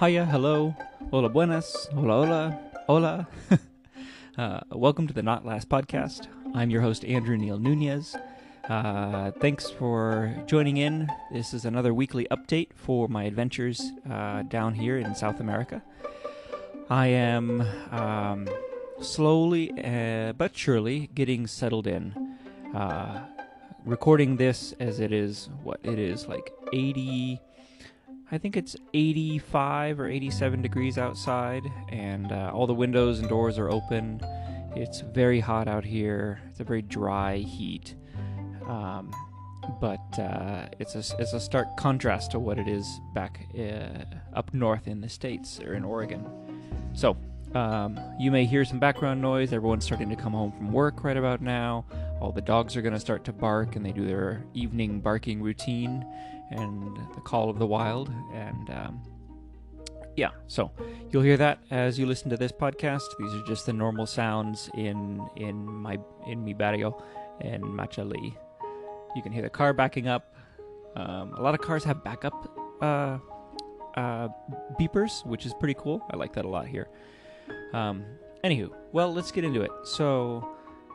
Hiya, 0.00 0.24
hello, 0.24 0.74
hola 1.12 1.28
buenas, 1.28 1.88
hola 1.94 2.14
hola, 2.14 2.58
hola. 2.88 3.28
uh, 4.36 4.60
welcome 4.72 5.06
to 5.06 5.14
the 5.14 5.22
Not 5.22 5.46
Last 5.46 5.68
podcast. 5.68 6.26
I'm 6.52 6.68
your 6.68 6.82
host, 6.82 7.04
Andrew 7.04 7.36
Neil 7.36 7.60
Nunez. 7.60 8.16
Uh, 8.68 9.30
thanks 9.40 9.70
for 9.70 10.34
joining 10.46 10.78
in. 10.78 11.08
This 11.32 11.54
is 11.54 11.64
another 11.64 11.94
weekly 11.94 12.26
update 12.32 12.70
for 12.74 13.06
my 13.06 13.22
adventures 13.22 13.92
uh, 14.10 14.42
down 14.42 14.74
here 14.74 14.98
in 14.98 15.14
South 15.14 15.38
America. 15.38 15.80
I 16.90 17.06
am 17.06 17.64
um, 17.92 18.48
slowly 19.00 19.70
uh, 19.80 20.32
but 20.32 20.56
surely 20.56 21.08
getting 21.14 21.46
settled 21.46 21.86
in. 21.86 22.36
Uh, 22.74 23.20
recording 23.84 24.38
this 24.38 24.74
as 24.80 24.98
it 24.98 25.12
is 25.12 25.50
what 25.62 25.78
it 25.84 26.00
is 26.00 26.26
like 26.26 26.52
80 26.72 27.40
I 28.30 28.38
think 28.38 28.56
it's 28.56 28.74
85 28.94 30.00
or 30.00 30.08
87 30.08 30.62
degrees 30.62 30.96
outside, 30.96 31.62
and 31.90 32.32
uh, 32.32 32.50
all 32.54 32.66
the 32.66 32.74
windows 32.74 33.20
and 33.20 33.28
doors 33.28 33.58
are 33.58 33.70
open. 33.70 34.20
It's 34.74 35.00
very 35.00 35.40
hot 35.40 35.68
out 35.68 35.84
here. 35.84 36.40
It's 36.50 36.60
a 36.60 36.64
very 36.64 36.82
dry 36.82 37.38
heat, 37.38 37.94
um, 38.66 39.14
but 39.80 40.18
uh, 40.18 40.68
it's 40.78 40.94
a 40.94 41.20
it's 41.20 41.32
a 41.32 41.40
stark 41.40 41.76
contrast 41.76 42.30
to 42.32 42.38
what 42.38 42.58
it 42.58 42.66
is 42.66 43.00
back 43.14 43.46
uh, 43.58 44.04
up 44.34 44.52
north 44.54 44.88
in 44.88 45.00
the 45.00 45.08
states 45.08 45.60
or 45.60 45.74
in 45.74 45.84
Oregon. 45.84 46.26
So 46.94 47.16
um, 47.54 48.00
you 48.18 48.30
may 48.30 48.46
hear 48.46 48.64
some 48.64 48.80
background 48.80 49.20
noise. 49.20 49.52
Everyone's 49.52 49.84
starting 49.84 50.08
to 50.08 50.16
come 50.16 50.32
home 50.32 50.50
from 50.50 50.72
work 50.72 51.04
right 51.04 51.16
about 51.16 51.40
now. 51.40 51.84
All 52.20 52.32
the 52.32 52.40
dogs 52.40 52.74
are 52.74 52.82
going 52.82 52.94
to 52.94 53.00
start 53.00 53.22
to 53.24 53.32
bark, 53.32 53.76
and 53.76 53.84
they 53.84 53.92
do 53.92 54.06
their 54.06 54.44
evening 54.54 55.00
barking 55.00 55.42
routine 55.42 56.04
and 56.54 56.96
the 57.14 57.20
call 57.20 57.50
of 57.50 57.58
the 57.58 57.66
wild. 57.66 58.10
And 58.32 58.70
um, 58.70 59.02
yeah, 60.16 60.30
so 60.46 60.70
you'll 61.10 61.22
hear 61.22 61.36
that 61.36 61.58
as 61.70 61.98
you 61.98 62.06
listen 62.06 62.30
to 62.30 62.36
this 62.36 62.52
podcast. 62.52 63.02
These 63.18 63.34
are 63.34 63.42
just 63.46 63.66
the 63.66 63.72
normal 63.72 64.06
sounds 64.06 64.70
in 64.74 65.26
in 65.36 65.66
my 65.66 65.98
in 66.26 66.44
mi 66.44 66.54
barrio 66.54 67.02
and 67.40 67.62
Machali. 67.64 68.34
You 69.16 69.22
can 69.22 69.32
hear 69.32 69.42
the 69.42 69.50
car 69.50 69.72
backing 69.72 70.08
up. 70.08 70.34
Um, 70.96 71.34
a 71.34 71.42
lot 71.42 71.54
of 71.54 71.60
cars 71.60 71.82
have 71.84 72.04
backup 72.04 72.56
uh, 72.80 73.18
uh, 73.96 74.28
beepers, 74.78 75.24
which 75.26 75.46
is 75.46 75.54
pretty 75.54 75.74
cool. 75.74 76.04
I 76.10 76.16
like 76.16 76.32
that 76.34 76.44
a 76.44 76.48
lot 76.48 76.66
here. 76.66 76.88
Um, 77.72 78.04
anywho, 78.44 78.70
well, 78.92 79.12
let's 79.12 79.32
get 79.32 79.44
into 79.44 79.62
it. 79.62 79.70
So, 79.84 80.48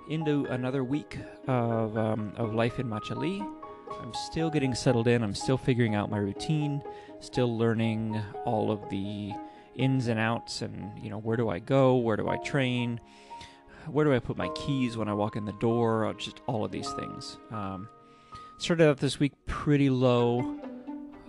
into 0.09 0.45
another 0.45 0.83
week 0.83 1.17
of 1.47 1.97
um, 1.97 2.33
of 2.37 2.53
life 2.53 2.79
in 2.79 2.87
Machali. 2.87 3.45
I'm 4.01 4.13
still 4.13 4.49
getting 4.49 4.75
settled 4.75 5.07
in. 5.07 5.23
I'm 5.23 5.35
still 5.35 5.57
figuring 5.57 5.95
out 5.95 6.09
my 6.09 6.17
routine, 6.17 6.81
still 7.19 7.57
learning 7.57 8.21
all 8.45 8.71
of 8.71 8.89
the 8.89 9.33
ins 9.75 10.07
and 10.07 10.19
outs 10.19 10.61
and, 10.61 10.91
you 11.01 11.09
know, 11.09 11.19
where 11.19 11.37
do 11.37 11.49
I 11.49 11.59
go? 11.59 11.95
Where 11.95 12.17
do 12.17 12.27
I 12.27 12.37
train? 12.37 12.99
Where 13.87 14.05
do 14.05 14.13
I 14.13 14.19
put 14.19 14.37
my 14.37 14.49
keys 14.49 14.97
when 14.97 15.07
I 15.07 15.13
walk 15.13 15.35
in 15.35 15.45
the 15.45 15.53
door? 15.53 16.13
Just 16.17 16.41
all 16.47 16.65
of 16.65 16.71
these 16.71 16.91
things. 16.93 17.37
Um, 17.51 17.87
started 18.57 18.89
out 18.89 18.97
this 18.97 19.19
week 19.19 19.33
pretty 19.45 19.89
low, 19.89 20.59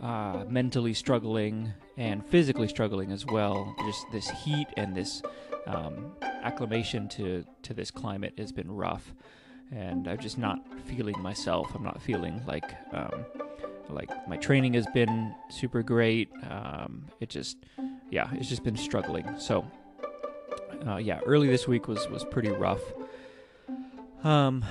uh, 0.03 0.44
mentally 0.48 0.94
struggling 0.94 1.72
and 1.97 2.27
physically 2.27 2.69
struggling 2.69 3.12
as 3.12 3.25
well. 3.25 3.75
Just 3.86 4.06
this 4.12 4.28
heat 4.31 4.66
and 4.77 4.94
this 4.94 5.22
um, 5.66 6.12
acclimation 6.22 7.08
to, 7.11 7.44
to 7.62 7.75
this 7.75 7.91
climate 7.91 8.34
has 8.36 8.53
been 8.53 8.70
rough 8.70 9.14
and 9.73 10.09
I'm 10.09 10.19
just 10.19 10.39
not 10.39 10.61
feeling 10.85 11.21
myself. 11.21 11.75
I'm 11.75 11.85
not 11.85 12.01
feeling 12.03 12.43
like 12.47 12.75
um, 12.93 13.25
like 13.89 14.11
my 14.29 14.37
training 14.37 14.75
has 14.75 14.87
been 14.95 15.35
super 15.49 15.83
great. 15.83 16.31
Um, 16.49 17.07
it 17.21 17.29
just 17.29 17.59
yeah, 18.11 18.29
it's 18.35 18.49
just 18.49 18.65
been 18.65 18.77
struggling. 18.77 19.39
So 19.39 19.65
uh, 20.87 20.97
yeah, 20.97 21.21
early 21.27 21.49
this 21.49 21.69
week 21.69 21.89
was 21.89 22.09
was 22.09 22.25
pretty 22.25 22.50
rough. 22.50 22.83
Um, 24.25 24.65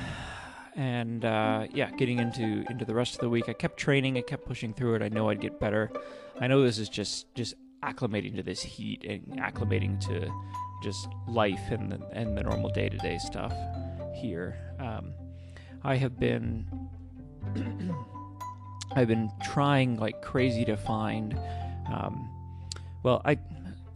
and 0.76 1.26
uh, 1.26 1.68
yeah, 1.74 1.92
getting 1.92 2.20
into 2.20 2.66
into 2.70 2.86
the 2.86 2.94
rest 2.94 3.16
of 3.16 3.22
the 3.22 3.30
week, 3.30 3.50
I 3.50 3.54
kept 3.54 3.78
training. 3.78 4.18
I 4.18 4.22
kept 4.22 4.46
pushing 4.46 4.74
through 4.74 4.96
it. 4.96 5.02
I 5.02 5.10
know 5.10 5.30
I'd 5.30 5.42
get 5.42 5.60
better. 5.60 5.92
I 6.40 6.48
know 6.48 6.64
this 6.64 6.78
is 6.78 6.90
just 6.90 7.34
just 7.36 7.56
acclimating 7.84 8.36
to 8.36 8.44
this 8.44 8.62
heat 8.62 9.06
and 9.06 9.40
acclimating 9.40 10.00
to 10.08 10.30
just 10.84 11.08
life 11.28 11.72
and 11.72 11.92
the 11.92 12.02
and 12.12 12.38
the 12.38 12.44
normal 12.44 12.70
day 12.70 12.90
to 12.90 12.98
day 12.98 13.18
stuff 13.18 13.54
here. 14.14 14.58
Um, 14.80 15.14
I 15.84 15.96
have 15.96 16.20
been 16.20 16.68
I've 18.96 19.08
been 19.08 19.32
trying 19.44 19.98
like 19.98 20.22
crazy 20.22 20.66
to 20.66 20.76
find. 20.76 21.38
Um, 21.92 22.30
well, 23.04 23.22
I 23.26 23.38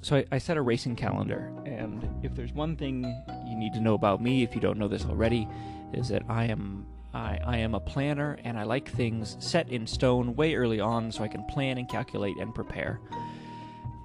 so 0.02 0.18
I, 0.18 0.26
I, 0.34 0.38
set 0.38 0.58
a 0.58 0.62
racing 0.62 0.96
calendar, 0.96 1.52
and 1.66 2.08
if 2.24 2.36
there's 2.36 2.52
one 2.52 2.76
thing 2.76 3.04
you 3.48 3.56
need 3.56 3.74
to 3.74 3.80
know 3.80 3.94
about 3.94 4.22
me, 4.22 4.44
if 4.44 4.54
you 4.54 4.60
don't 4.60 4.78
know 4.78 4.88
this 4.88 5.06
already, 5.06 5.48
is 5.94 6.10
that 6.10 6.24
I 6.28 6.46
am 6.46 6.86
I, 7.14 7.40
I 7.46 7.58
am 7.58 7.76
a 7.76 7.80
planner, 7.80 8.38
and 8.44 8.58
I 8.58 8.64
like 8.64 8.90
things 8.90 9.38
set 9.40 9.70
in 9.70 9.88
stone 9.88 10.36
way 10.36 10.56
early 10.56 10.80
on, 10.80 11.12
so 11.12 11.24
I 11.24 11.28
can 11.28 11.44
plan 11.46 11.78
and 11.78 11.88
calculate 11.88 12.38
and 12.38 12.54
prepare. 12.54 13.00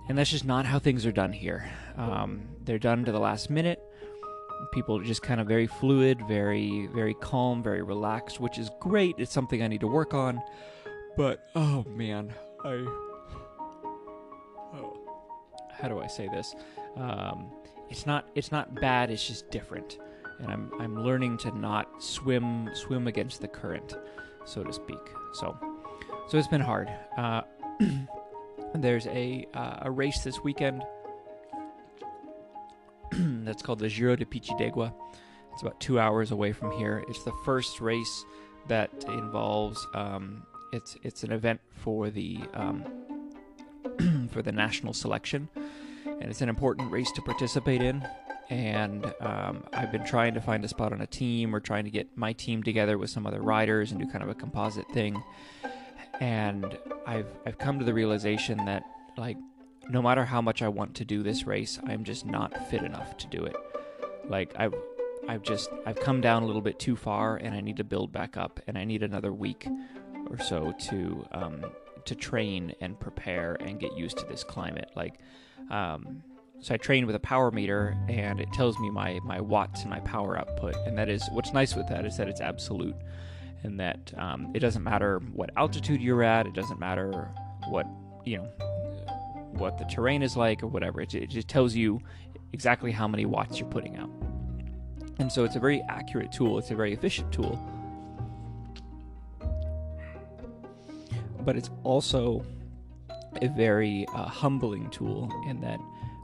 And 0.09 0.17
that's 0.17 0.31
just 0.31 0.45
not 0.45 0.65
how 0.65 0.79
things 0.79 1.05
are 1.05 1.13
done 1.13 1.33
here. 1.33 1.71
Um, 1.97 2.43
they're 2.65 2.79
done 2.79 3.05
to 3.05 3.13
the 3.13 3.19
last 3.19 3.51
minute 3.51 3.83
people 4.73 4.99
are 4.99 5.05
just 5.05 5.23
kind 5.23 5.41
of 5.41 5.47
very 5.47 5.67
fluid, 5.67 6.21
very 6.29 6.89
very 6.95 7.15
calm, 7.15 7.63
very 7.63 7.83
relaxed, 7.83 8.41
which 8.41 8.59
is 8.59 8.71
great. 8.81 9.15
It's 9.19 9.33
something 9.33 9.63
I 9.63 9.69
need 9.69 9.81
to 9.81 9.89
work 9.89 10.15
on. 10.15 10.41
But 11.17 11.49
oh 11.55 11.85
man, 11.89 12.33
I 12.65 12.71
oh, 14.75 15.19
how 15.71 15.89
do 15.89 16.01
I 16.01 16.07
say 16.07 16.29
this? 16.29 16.55
Um, 16.97 17.51
it's 17.91 18.07
not 18.07 18.29
it's 18.35 18.53
not 18.53 18.75
bad. 18.81 19.11
It's 19.11 19.27
just 19.27 19.51
different, 19.51 19.99
and 20.39 20.51
I'm 20.51 20.71
I'm 20.79 21.05
learning 21.05 21.39
to 21.39 21.57
not 21.59 22.03
swim 22.03 22.71
swim 22.75 23.07
against 23.07 23.41
the 23.41 23.49
current, 23.49 23.97
so 24.45 24.63
to 24.63 24.73
speak. 24.73 25.01
So 25.35 25.57
so 26.29 26.39
it's 26.39 26.49
been 26.49 26.61
hard. 26.61 26.91
Uh, 27.17 27.43
there's 28.75 29.07
a 29.07 29.47
uh, 29.55 29.79
a 29.83 29.91
race 29.91 30.21
this 30.21 30.43
weekend 30.43 30.83
that's 33.45 33.63
called 33.63 33.79
the 33.79 33.89
Giro 33.89 34.17
de 34.17 34.25
Pichidegua. 34.25 34.93
It's 35.53 35.63
about 35.63 35.81
two 35.81 35.99
hours 35.99 36.31
away 36.31 36.53
from 36.53 36.71
here. 36.73 37.05
It's 37.09 37.25
the 37.25 37.33
first 37.45 37.81
race 37.81 38.25
that 38.69 38.91
involves 39.09 39.85
um, 39.95 40.43
it's 40.73 40.97
it's 41.03 41.25
an 41.25 41.33
event 41.33 41.61
for 41.75 42.11
the 42.11 42.39
um, 42.55 42.85
for 44.31 44.43
the 44.43 44.53
national 44.53 44.93
selection, 44.93 45.49
and 46.05 46.25
it's 46.25 46.43
an 46.43 46.49
important 46.49 46.91
race 46.93 47.11
to 47.13 47.23
participate 47.23 47.83
in. 47.83 48.07
And 48.51 49.13
um, 49.21 49.65
I've 49.75 49.93
been 49.93 50.07
trying 50.07 50.33
to 50.35 50.41
find 50.41 50.65
a 50.65 50.69
spot 50.69 50.93
on 50.93 51.03
a 51.03 51.07
team 51.07 51.55
or 51.55 51.61
trying 51.61 51.85
to 51.85 51.91
get 51.91 52.17
my 52.17 52.33
team 52.33 52.63
together 52.63 52.97
with 52.97 53.11
some 53.11 53.27
other 53.27 53.43
riders 53.43 53.93
and 53.93 54.01
do 54.01 54.07
kind 54.07 54.23
of 54.25 54.31
a 54.31 54.35
composite 54.35 54.89
thing. 54.93 55.23
And 56.21 56.79
I've 57.07 57.29
I've 57.47 57.59
come 57.59 57.79
to 57.79 57.85
the 57.85 57.95
realization 57.95 58.65
that 58.65 58.85
like 59.17 59.37
no 59.89 60.03
matter 60.03 60.25
how 60.25 60.41
much 60.41 60.63
I 60.63 60.69
want 60.69 60.95
to 60.97 61.05
do 61.05 61.23
this 61.23 61.47
race, 61.47 61.79
I'm 61.87 62.05
just 62.05 62.27
not 62.27 62.69
fit 62.69 62.83
enough 62.83 63.17
to 63.19 63.27
do 63.27 63.45
it. 63.45 63.57
Like 64.29 64.53
I've 64.57 64.75
I've 65.29 65.43
just 65.43 65.71
I've 65.87 66.01
come 66.01 66.21
down 66.21 66.43
a 66.43 66.47
little 66.47 66.63
bit 66.63 66.79
too 66.79 66.97
far, 66.97 67.37
and 67.37 67.55
I 67.55 67.61
need 67.61 67.77
to 67.79 67.85
build 67.85 68.13
back 68.13 68.37
up, 68.37 68.61
and 68.67 68.79
I 68.79 68.85
need 68.85 69.03
another 69.03 69.33
week 69.33 69.67
or 70.31 70.39
so 70.39 70.73
to 70.89 71.27
um, 71.33 71.65
to 72.05 72.15
train 72.15 72.75
and 72.81 72.99
prepare 72.99 73.57
and 73.61 73.79
get 73.79 73.97
used 73.97 74.19
to 74.19 74.27
this 74.27 74.45
climate. 74.45 74.91
Like, 74.97 75.15
um, 75.71 76.23
so 76.61 76.75
I 76.75 76.77
train 76.77 77.07
with 77.07 77.15
a 77.15 77.21
power 77.21 77.51
meter, 77.51 77.97
and 78.09 78.41
it 78.41 78.53
tells 78.53 78.79
me 78.79 78.91
my 78.91 79.21
my 79.25 79.41
watts 79.41 79.83
and 79.83 79.91
my 79.91 80.01
power 80.01 80.39
output, 80.39 80.77
and 80.87 80.97
that 80.99 81.09
is 81.09 81.27
what's 81.33 81.53
nice 81.53 81.75
with 81.75 81.89
that 81.89 82.05
is 82.05 82.17
that 82.17 82.29
it's 82.29 82.41
absolute, 82.41 82.97
and 83.63 83.81
that 83.81 84.13
um, 84.19 84.51
it 84.55 84.61
doesn't 84.61 84.83
matter 84.83 85.21
what 85.33 85.51
altitude 85.57 86.01
you're 86.01 86.23
at, 86.23 86.47
it 86.47 86.55
doesn't 86.55 86.81
matter 86.81 87.31
what 87.69 87.87
you 88.25 88.39
know 88.39 88.49
what 89.59 89.79
the 89.79 89.85
terrain 89.85 90.23
is 90.23 90.37
like 90.37 90.63
or 90.63 90.67
whatever. 90.67 91.01
It, 91.01 91.15
it 91.15 91.31
just 91.31 91.49
tells 91.49 91.75
you 91.75 92.01
exactly 92.53 92.93
how 92.93 93.07
many 93.09 93.27
watts 93.27 93.59
you're 93.59 93.69
putting 93.69 93.97
out. 93.97 94.11
And 95.19 95.31
so 95.31 95.45
it's 95.45 95.57
a 95.57 95.61
very 95.61 95.83
accurate 95.89 96.33
tool, 96.33 96.59
it's 96.59 96.71
a 96.71 96.77
very 96.77 96.93
efficient 96.93 97.33
tool. 97.33 97.59
But 101.41 101.57
it's 101.57 101.71
also 101.83 102.45
a 103.41 103.49
very 103.49 104.07
uh, 104.15 104.27
humbling 104.27 104.91
tool 104.91 105.33
in 105.49 105.61
that 105.61 105.81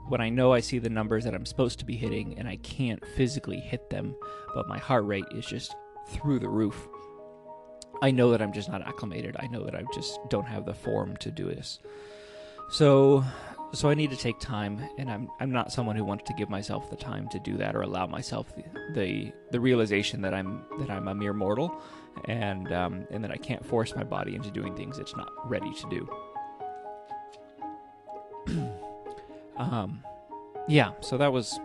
when 0.09 0.21
I 0.21 0.29
know 0.29 0.53
I 0.53 0.61
see 0.61 0.79
the 0.79 0.91
numbers 0.91 1.25
that 1.25 1.35
I'm 1.35 1.47
supposed 1.47 1.79
to 1.79 1.85
be 1.85 1.97
hitting 1.97 2.39
and 2.39 2.47
I 2.47 2.57
can't 2.57 3.05
physically 3.17 3.59
hit 3.59 3.91
them, 3.91 4.15
but 4.55 4.69
my 4.69 4.79
heart 4.79 5.05
rate 5.07 5.25
is 5.33 5.47
just 5.47 5.75
through 6.09 6.41
the 6.41 6.49
roof, 6.49 6.89
I 8.03 8.11
know 8.11 8.31
that 8.31 8.43
I'm 8.43 8.53
just 8.53 8.69
not 8.69 8.87
acclimated. 8.87 9.37
I 9.39 9.47
know 9.47 9.65
that 9.65 9.75
I 9.75 9.85
just 9.95 10.19
don't 10.29 10.47
have 10.47 10.67
the 10.67 10.75
form 10.75 11.17
to 11.19 11.31
do 11.31 11.47
this. 11.47 11.79
So 12.75 13.25
so 13.73 13.88
I 13.88 13.94
need 13.94 14.11
to 14.11 14.17
take 14.17 14.41
time, 14.41 14.82
and 14.99 15.09
I'm 15.09 15.31
I'm 15.38 15.53
not 15.53 15.71
someone 15.71 15.94
who 15.94 16.05
wants 16.05 16.25
to 16.25 16.35
give 16.35 16.50
myself 16.50 16.91
the 16.91 16.97
time 16.97 17.29
to 17.29 17.38
do 17.38 17.56
that 17.59 17.76
or 17.76 17.82
allow 17.82 18.09
myself 18.09 18.53
the 18.56 18.65
the, 18.94 19.32
the 19.53 19.61
realization 19.61 20.21
that 20.23 20.35
I'm 20.35 20.65
that 20.81 20.91
I'm 20.91 21.06
a 21.06 21.15
mere 21.15 21.32
mortal, 21.32 21.81
and 22.25 22.73
um, 22.73 23.06
and 23.12 23.23
that 23.23 23.31
I 23.31 23.37
can't 23.37 23.65
force 23.65 23.94
my 23.94 24.03
body 24.03 24.35
into 24.35 24.50
doing 24.50 24.75
things 24.75 24.99
it's 24.99 25.15
not 25.15 25.31
ready 25.49 25.73
to 25.73 26.09
do. 28.49 28.73
um, 29.56 30.03
yeah, 30.67 30.94
so 31.00 31.17
that 31.17 31.32
was 31.32 31.61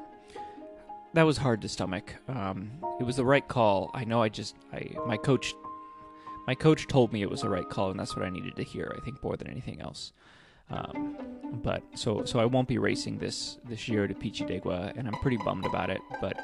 that 1.16 1.24
was 1.24 1.38
hard 1.38 1.64
to 1.64 1.70
stomach. 1.70 2.14
Um, 2.28 2.70
it 3.00 3.04
was 3.04 3.16
the 3.16 3.26
right 3.26 3.48
call. 3.48 3.90
I 3.96 4.04
know. 4.04 4.22
I 4.22 4.30
just 4.30 4.54
I 4.72 4.92
my 5.08 5.18
coach 5.18 5.56
my 6.46 6.54
coach 6.54 6.86
told 6.88 7.12
me 7.12 7.24
it 7.24 7.32
was 7.32 7.42
the 7.42 7.50
right 7.50 7.68
call, 7.68 7.90
and 7.90 8.00
that's 8.00 8.16
what 8.16 8.24
I 8.24 8.30
needed 8.30 8.56
to 8.58 8.64
hear. 8.64 8.96
I 8.96 9.04
think 9.04 9.24
more 9.24 9.38
than 9.38 9.48
anything 9.48 9.82
else. 9.82 10.14
Um, 10.70 11.18
but 11.64 11.84
so 11.96 12.24
so 12.26 12.40
I 12.40 12.46
won't 12.46 12.68
be 12.68 12.78
racing 12.78 13.18
this 13.18 13.58
this 13.68 13.88
year 13.88 14.08
to 14.08 14.14
Pichidegua, 14.14 14.98
and 14.98 15.08
I'm 15.08 15.16
pretty 15.16 15.38
bummed 15.38 15.66
about 15.66 15.90
it. 15.90 16.02
But 16.22 16.38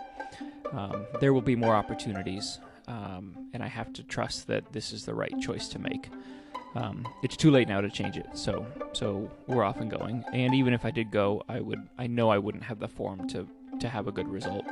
um, 0.73 1.05
there 1.19 1.33
will 1.33 1.41
be 1.41 1.55
more 1.55 1.75
opportunities, 1.75 2.59
um, 2.87 3.49
and 3.53 3.63
I 3.63 3.67
have 3.67 3.93
to 3.93 4.03
trust 4.03 4.47
that 4.47 4.71
this 4.71 4.91
is 4.91 5.05
the 5.05 5.13
right 5.13 5.33
choice 5.39 5.67
to 5.69 5.79
make. 5.79 6.09
Um, 6.73 7.07
it's 7.23 7.37
too 7.37 7.51
late 7.51 7.69
now 7.69 7.79
to 7.81 7.89
change 7.89 8.17
it, 8.17 8.27
so 8.33 8.65
so 8.93 9.31
we're 9.47 9.63
off 9.63 9.79
and 9.79 9.89
going. 9.89 10.23
And 10.33 10.53
even 10.53 10.73
if 10.73 10.83
I 10.83 10.91
did 10.91 11.11
go, 11.11 11.43
I 11.47 11.61
would 11.61 11.87
I 11.97 12.07
know 12.07 12.29
I 12.29 12.37
wouldn't 12.37 12.63
have 12.63 12.79
the 12.79 12.87
form 12.87 13.27
to 13.29 13.47
to 13.79 13.89
have 13.89 14.07
a 14.07 14.11
good 14.11 14.27
result. 14.27 14.65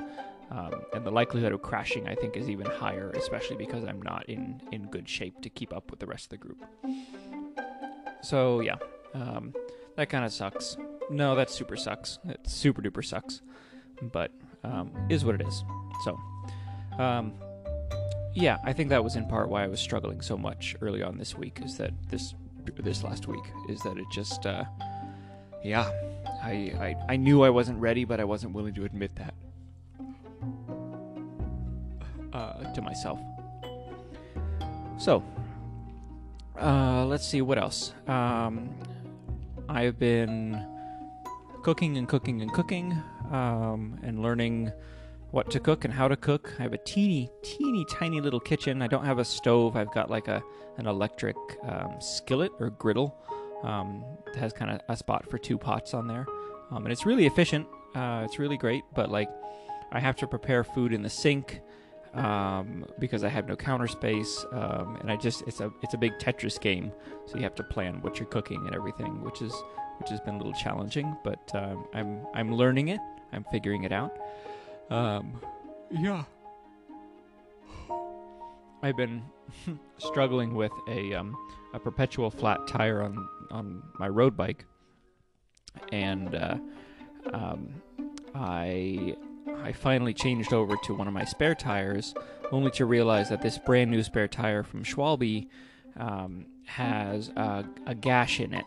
Um, 0.52 0.74
and 0.94 1.04
the 1.04 1.12
likelihood 1.12 1.52
of 1.52 1.64
crashing, 1.64 2.08
I 2.08 2.14
think, 2.14 2.38
is 2.38 2.48
even 2.48 2.68
higher, 2.68 3.10
especially 3.12 3.56
because 3.56 3.86
I'm 3.86 4.02
not 4.02 4.28
in 4.28 4.62
in 4.72 4.88
good 4.88 5.08
shape 5.08 5.42
to 5.42 5.50
keep 5.50 5.74
up 5.74 5.90
with 5.90 6.00
the 6.00 6.06
rest 6.06 6.26
of 6.26 6.30
the 6.32 6.38
group. 6.38 6.66
So 8.22 8.60
yeah, 8.62 8.76
um, 9.14 9.54
that 9.96 10.10
kind 10.10 10.26
of 10.26 10.34
sucks. 10.34 10.78
No, 11.10 11.36
that 11.36 11.50
super 11.50 11.76
sucks. 11.76 12.20
It 12.26 12.40
super 12.48 12.82
duper 12.82 13.04
sucks, 13.04 13.42
but 14.02 14.32
um, 14.64 14.92
is 15.10 15.26
what 15.26 15.36
it 15.36 15.46
is. 15.46 15.64
So, 16.04 16.20
um, 16.98 17.34
yeah, 18.34 18.58
I 18.64 18.74
think 18.74 18.90
that 18.90 19.04
was 19.04 19.16
in 19.16 19.28
part 19.28 19.50
why 19.50 19.64
I 19.64 19.68
was 19.68 19.80
struggling 19.80 20.22
so 20.22 20.38
much 20.38 20.76
early 20.82 21.04
on 21.04 21.18
this 21.18 21.38
week. 21.38 21.60
Is 21.64 21.78
that 21.78 21.92
this 22.10 22.34
this 22.78 23.04
last 23.04 23.28
week? 23.28 23.44
Is 23.70 23.82
that 23.82 23.98
it 23.98 24.06
just 24.12 24.46
uh, 24.46 24.64
yeah, 25.64 25.92
I, 26.42 26.96
I 27.10 27.14
I 27.14 27.16
knew 27.18 27.44
I 27.44 27.50
wasn't 27.50 27.80
ready, 27.80 28.06
but 28.06 28.20
I 28.20 28.24
wasn't 28.24 28.54
willing 28.54 28.74
to 28.76 28.86
admit 28.86 29.16
that 29.16 29.34
uh, 32.34 32.74
to 32.74 32.82
myself. 32.82 33.20
So, 34.98 35.24
uh, 36.60 37.06
let's 37.06 37.28
see 37.28 37.42
what 37.42 37.58
else. 37.58 37.94
Um, 38.08 38.70
I've 39.70 39.98
been 39.98 40.66
cooking 41.64 41.98
and 41.98 42.08
cooking 42.08 42.42
and 42.42 42.52
cooking 42.52 42.92
um, 43.32 44.00
and 44.04 44.22
learning 44.22 44.72
what 45.32 45.50
to 45.52 45.60
cook 45.60 45.86
and 45.86 45.94
how 45.94 46.08
to 46.08 46.16
cook. 46.16 46.54
I 46.60 46.64
have 46.64 46.74
a 46.74 46.78
teeny, 46.78 47.30
teeny, 47.42 47.86
tiny 47.86 48.22
little 48.22 48.40
kitchen. 48.40 48.82
I 48.82 48.88
don't 48.88 49.06
have 49.06 49.20
a 49.20 49.26
stove. 49.26 49.76
I've 49.76 49.92
got 49.92 50.10
like 50.10 50.28
a 50.28 50.44
an 50.78 50.88
electric 50.88 51.36
um, 51.64 51.96
skillet 52.00 52.52
or 52.60 52.70
griddle. 52.72 53.16
Um, 53.64 54.04
it 54.28 54.36
has 54.36 54.54
kind 54.54 54.72
of 54.72 54.82
a 54.90 54.98
spot 54.98 55.30
for 55.30 55.38
two 55.38 55.58
pots 55.58 55.94
on 55.94 56.08
there, 56.08 56.26
um, 56.72 56.86
and 56.86 56.92
it's 56.92 57.06
really 57.06 57.26
efficient. 57.26 57.66
Uh, 57.96 58.24
it's 58.26 58.40
really 58.40 58.58
great. 58.58 58.84
But 58.94 59.10
like, 59.10 59.30
I 59.92 60.00
have 60.00 60.16
to 60.18 60.28
prepare 60.28 60.64
food 60.64 60.94
in 60.94 61.02
the 61.02 61.10
sink 61.10 61.62
um, 62.14 62.86
because 63.00 63.24
I 63.24 63.30
have 63.30 63.48
no 63.48 63.56
counter 63.56 63.88
space, 63.88 64.46
um, 64.52 64.98
and 65.02 65.12
I 65.12 65.16
just 65.16 65.42
it's 65.48 65.60
a 65.60 65.72
it's 65.82 65.94
a 65.94 65.98
big 65.98 66.14
Tetris 66.20 66.60
game. 66.60 66.92
So 67.26 67.38
you 67.38 67.44
have 67.44 67.56
to 67.56 67.64
plan 67.64 68.02
what 68.02 68.20
you're 68.20 68.28
cooking 68.28 68.66
and 68.66 68.76
everything, 68.76 69.22
which 69.24 69.42
is 69.42 69.54
which 70.00 70.10
has 70.10 70.20
been 70.20 70.36
a 70.36 70.38
little 70.38 70.54
challenging. 70.54 71.16
But 71.24 71.50
um, 71.56 71.88
I'm 71.94 72.26
I'm 72.34 72.54
learning 72.54 72.90
it. 72.90 73.00
I'm 73.32 73.46
figuring 73.52 73.84
it 73.84 73.92
out. 73.92 74.16
Um, 74.90 75.40
yeah. 75.92 76.24
I've 78.84 78.98
been 78.98 79.24
struggling 79.98 80.54
with 80.56 80.74
a 80.90 81.14
um, 81.16 81.36
a 81.74 81.80
perpetual 81.80 82.30
flat 82.30 82.68
tire 82.68 83.02
on 83.02 83.28
on 83.50 83.82
my 83.98 84.08
road 84.08 84.36
bike, 84.36 84.66
and 85.92 86.36
uh, 86.36 86.58
um, 87.34 87.70
I 88.36 89.16
I 89.64 89.72
finally 89.72 90.14
changed 90.14 90.54
over 90.54 90.76
to 90.84 90.94
one 90.94 91.08
of 91.08 91.14
my 91.14 91.26
spare 91.26 91.56
tires, 91.56 92.14
only 92.52 92.72
to 92.72 92.86
realize 92.86 93.30
that 93.30 93.42
this 93.42 93.58
brand 93.58 93.92
new 93.92 94.04
spare 94.04 94.28
tire 94.28 94.64
from 94.64 94.84
Schwalbe 94.84 95.48
um, 95.98 96.46
has 96.66 97.30
a, 97.30 97.66
a 97.86 97.96
gash 97.96 98.40
in 98.40 98.54
it. 98.54 98.66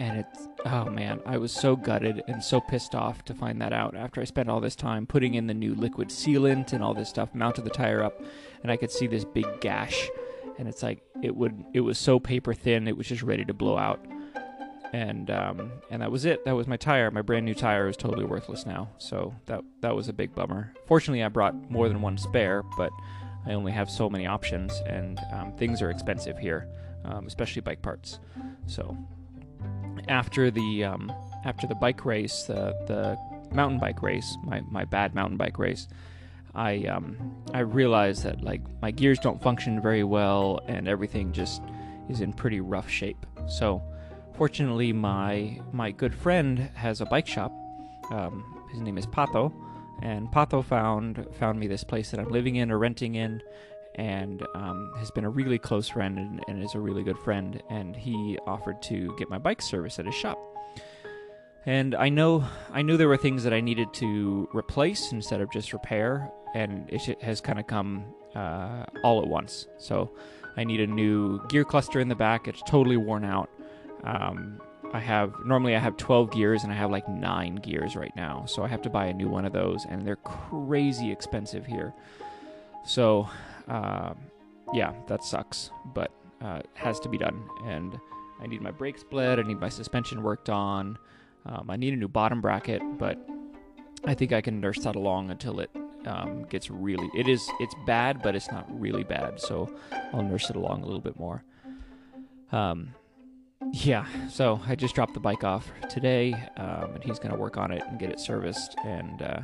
And 0.00 0.18
it's 0.18 0.46
oh 0.64 0.84
man 0.84 1.20
i 1.26 1.36
was 1.36 1.50
so 1.50 1.74
gutted 1.74 2.22
and 2.28 2.42
so 2.42 2.60
pissed 2.60 2.94
off 2.94 3.24
to 3.24 3.34
find 3.34 3.60
that 3.60 3.72
out 3.72 3.96
after 3.96 4.20
i 4.20 4.24
spent 4.24 4.48
all 4.48 4.60
this 4.60 4.76
time 4.76 5.06
putting 5.06 5.34
in 5.34 5.46
the 5.46 5.54
new 5.54 5.74
liquid 5.74 6.08
sealant 6.08 6.72
and 6.72 6.82
all 6.82 6.94
this 6.94 7.08
stuff 7.08 7.34
mounted 7.34 7.64
the 7.64 7.70
tire 7.70 8.02
up 8.02 8.20
and 8.62 8.70
i 8.70 8.76
could 8.76 8.90
see 8.90 9.06
this 9.06 9.24
big 9.24 9.46
gash. 9.60 10.08
And 10.58 10.68
it's 10.68 10.82
like 10.82 11.02
it 11.22 11.34
would 11.36 11.64
it 11.72 11.80
was 11.80 11.98
so 11.98 12.18
paper 12.20 12.54
thin 12.54 12.86
it 12.88 12.96
was 12.96 13.06
just 13.08 13.22
ready 13.22 13.44
to 13.44 13.54
blow 13.54 13.76
out 13.76 14.04
and 14.92 15.30
um, 15.30 15.72
and 15.90 16.02
that 16.02 16.10
was 16.10 16.24
it. 16.24 16.44
That 16.44 16.56
was 16.56 16.66
my 16.66 16.76
tire. 16.76 17.10
My 17.10 17.22
brand 17.22 17.44
new 17.44 17.54
tire 17.54 17.88
is 17.88 17.96
totally 17.96 18.24
worthless 18.24 18.66
now. 18.66 18.90
So 18.98 19.34
that 19.46 19.62
that 19.80 19.94
was 19.94 20.08
a 20.08 20.12
big 20.12 20.34
bummer. 20.34 20.72
Fortunately 20.86 21.22
i 21.22 21.28
brought 21.28 21.70
more 21.70 21.88
than 21.88 22.00
one 22.00 22.16
spare 22.16 22.62
but 22.76 22.90
i 23.46 23.52
only 23.52 23.72
have 23.72 23.90
so 23.90 24.08
many 24.08 24.26
options 24.26 24.72
and 24.86 25.20
um, 25.32 25.52
things 25.52 25.82
are 25.82 25.90
expensive 25.90 26.38
here 26.38 26.68
um, 27.04 27.26
especially 27.26 27.62
bike 27.62 27.82
parts. 27.82 28.20
So 28.66 28.96
after 30.08 30.50
the 30.50 30.84
um, 30.84 31.12
after 31.44 31.66
the 31.66 31.74
bike 31.74 32.04
race, 32.04 32.44
the 32.44 32.74
the 32.86 33.18
mountain 33.54 33.78
bike 33.78 34.02
race, 34.02 34.36
my, 34.44 34.60
my 34.70 34.84
bad 34.84 35.14
mountain 35.14 35.36
bike 35.36 35.58
race, 35.58 35.88
I 36.54 36.84
um, 36.84 37.36
I 37.52 37.60
realized 37.60 38.24
that 38.24 38.42
like 38.42 38.62
my 38.82 38.90
gears 38.90 39.18
don't 39.18 39.42
function 39.42 39.80
very 39.80 40.04
well 40.04 40.60
and 40.66 40.88
everything 40.88 41.32
just 41.32 41.62
is 42.08 42.20
in 42.20 42.32
pretty 42.32 42.60
rough 42.60 42.88
shape. 42.88 43.26
So 43.48 43.82
fortunately, 44.38 44.92
my 44.92 45.60
my 45.72 45.90
good 45.90 46.14
friend 46.14 46.70
has 46.74 47.00
a 47.00 47.06
bike 47.06 47.26
shop. 47.26 47.52
Um, 48.10 48.64
his 48.70 48.80
name 48.80 48.96
is 48.96 49.06
Pato, 49.06 49.52
and 50.00 50.28
Pato 50.28 50.64
found 50.64 51.26
found 51.32 51.58
me 51.58 51.66
this 51.66 51.84
place 51.84 52.12
that 52.12 52.20
I'm 52.20 52.28
living 52.28 52.56
in 52.56 52.70
or 52.70 52.78
renting 52.78 53.16
in, 53.16 53.42
and 53.96 54.46
um, 54.54 54.92
has 54.96 55.10
been 55.10 55.24
a 55.24 55.28
really 55.28 55.58
close 55.58 55.88
friend 55.88 56.18
and, 56.18 56.40
and, 56.46 56.62
is 56.62 56.74
a 56.76 56.80
really 56.80 57.02
good 57.02 57.18
friend. 57.18 57.60
And 57.68 57.96
he 57.96 58.38
offered 58.46 58.80
to 58.82 59.14
get 59.18 59.28
my 59.28 59.38
bike 59.38 59.60
service 59.60 59.98
at 59.98 60.06
his 60.06 60.14
shop. 60.14 60.38
And 61.66 61.96
I 61.96 62.08
know 62.08 62.44
I 62.72 62.82
knew 62.82 62.96
there 62.96 63.08
were 63.08 63.16
things 63.16 63.42
that 63.42 63.52
I 63.52 63.60
needed 63.60 63.92
to 63.94 64.48
replace 64.54 65.10
instead 65.10 65.40
of 65.40 65.50
just 65.50 65.72
repair, 65.72 66.30
and 66.54 66.88
it 66.88 67.20
has 67.22 67.40
kind 67.40 67.58
of 67.58 67.66
come 67.66 68.14
uh, 68.36 68.84
all 69.02 69.20
at 69.20 69.26
once. 69.26 69.66
So 69.78 70.12
I 70.56 70.62
need 70.62 70.80
a 70.80 70.86
new 70.86 71.44
gear 71.48 71.64
cluster 71.64 71.98
in 71.98 72.06
the 72.06 72.14
back. 72.14 72.46
It's 72.46 72.62
totally 72.68 72.96
worn 72.96 73.24
out. 73.24 73.50
Um, 74.04 74.60
I 74.92 75.00
have 75.00 75.34
normally 75.44 75.76
I 75.76 75.78
have 75.78 75.96
12 75.96 76.30
gears 76.30 76.62
and 76.64 76.72
I 76.72 76.76
have 76.76 76.90
like 76.90 77.08
9 77.08 77.56
gears 77.56 77.94
right 77.94 78.14
now. 78.16 78.44
So 78.46 78.62
I 78.62 78.68
have 78.68 78.82
to 78.82 78.90
buy 78.90 79.06
a 79.06 79.12
new 79.12 79.28
one 79.28 79.44
of 79.44 79.52
those 79.52 79.84
and 79.84 80.06
they're 80.06 80.16
crazy 80.16 81.12
expensive 81.12 81.66
here. 81.66 81.92
So 82.84 83.28
uh, 83.68 84.14
yeah, 84.72 84.94
that 85.08 85.24
sucks, 85.24 85.70
but 85.94 86.10
uh, 86.40 86.60
it 86.64 86.70
has 86.74 87.00
to 87.00 87.08
be 87.08 87.18
done. 87.18 87.42
And 87.64 87.98
I 88.40 88.46
need 88.46 88.62
my 88.62 88.70
brakes 88.70 89.02
split. 89.02 89.38
I 89.38 89.42
need 89.42 89.60
my 89.60 89.68
suspension 89.68 90.22
worked 90.22 90.48
on. 90.48 90.98
Um, 91.46 91.70
I 91.70 91.76
need 91.76 91.92
a 91.92 91.96
new 91.96 92.08
bottom 92.08 92.40
bracket, 92.40 92.82
but 92.98 93.18
I 94.04 94.14
think 94.14 94.32
I 94.32 94.40
can 94.40 94.60
nurse 94.60 94.78
that 94.80 94.96
along 94.96 95.30
until 95.30 95.60
it 95.60 95.70
um, 96.06 96.44
gets 96.44 96.70
really. 96.70 97.10
It 97.14 97.28
is. 97.28 97.48
It's 97.60 97.74
bad, 97.86 98.22
but 98.22 98.34
it's 98.34 98.50
not 98.50 98.66
really 98.80 99.04
bad. 99.04 99.40
So 99.40 99.74
I'll 100.12 100.22
nurse 100.22 100.50
it 100.50 100.56
along 100.56 100.82
a 100.82 100.86
little 100.86 101.00
bit 101.00 101.18
more. 101.18 101.42
Um, 102.52 102.94
yeah. 103.72 104.06
So 104.30 104.60
I 104.66 104.74
just 104.74 104.94
dropped 104.94 105.14
the 105.14 105.20
bike 105.20 105.44
off 105.44 105.70
today, 105.88 106.32
um, 106.56 106.94
and 106.94 107.04
he's 107.04 107.18
going 107.18 107.32
to 107.32 107.38
work 107.38 107.56
on 107.56 107.70
it 107.70 107.82
and 107.88 107.98
get 107.98 108.10
it 108.10 108.20
serviced. 108.20 108.76
And 108.84 109.22
uh, 109.22 109.40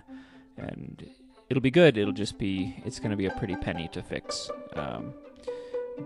and 0.57 1.07
it'll 1.49 1.61
be 1.61 1.71
good. 1.71 1.97
It'll 1.97 2.13
just 2.13 2.39
be 2.39 2.77
it's 2.85 2.99
going 2.99 3.11
to 3.11 3.17
be 3.17 3.27
a 3.27 3.31
pretty 3.33 3.57
penny 3.57 3.89
to 3.93 4.03
fix. 4.03 4.51
Um, 4.75 5.15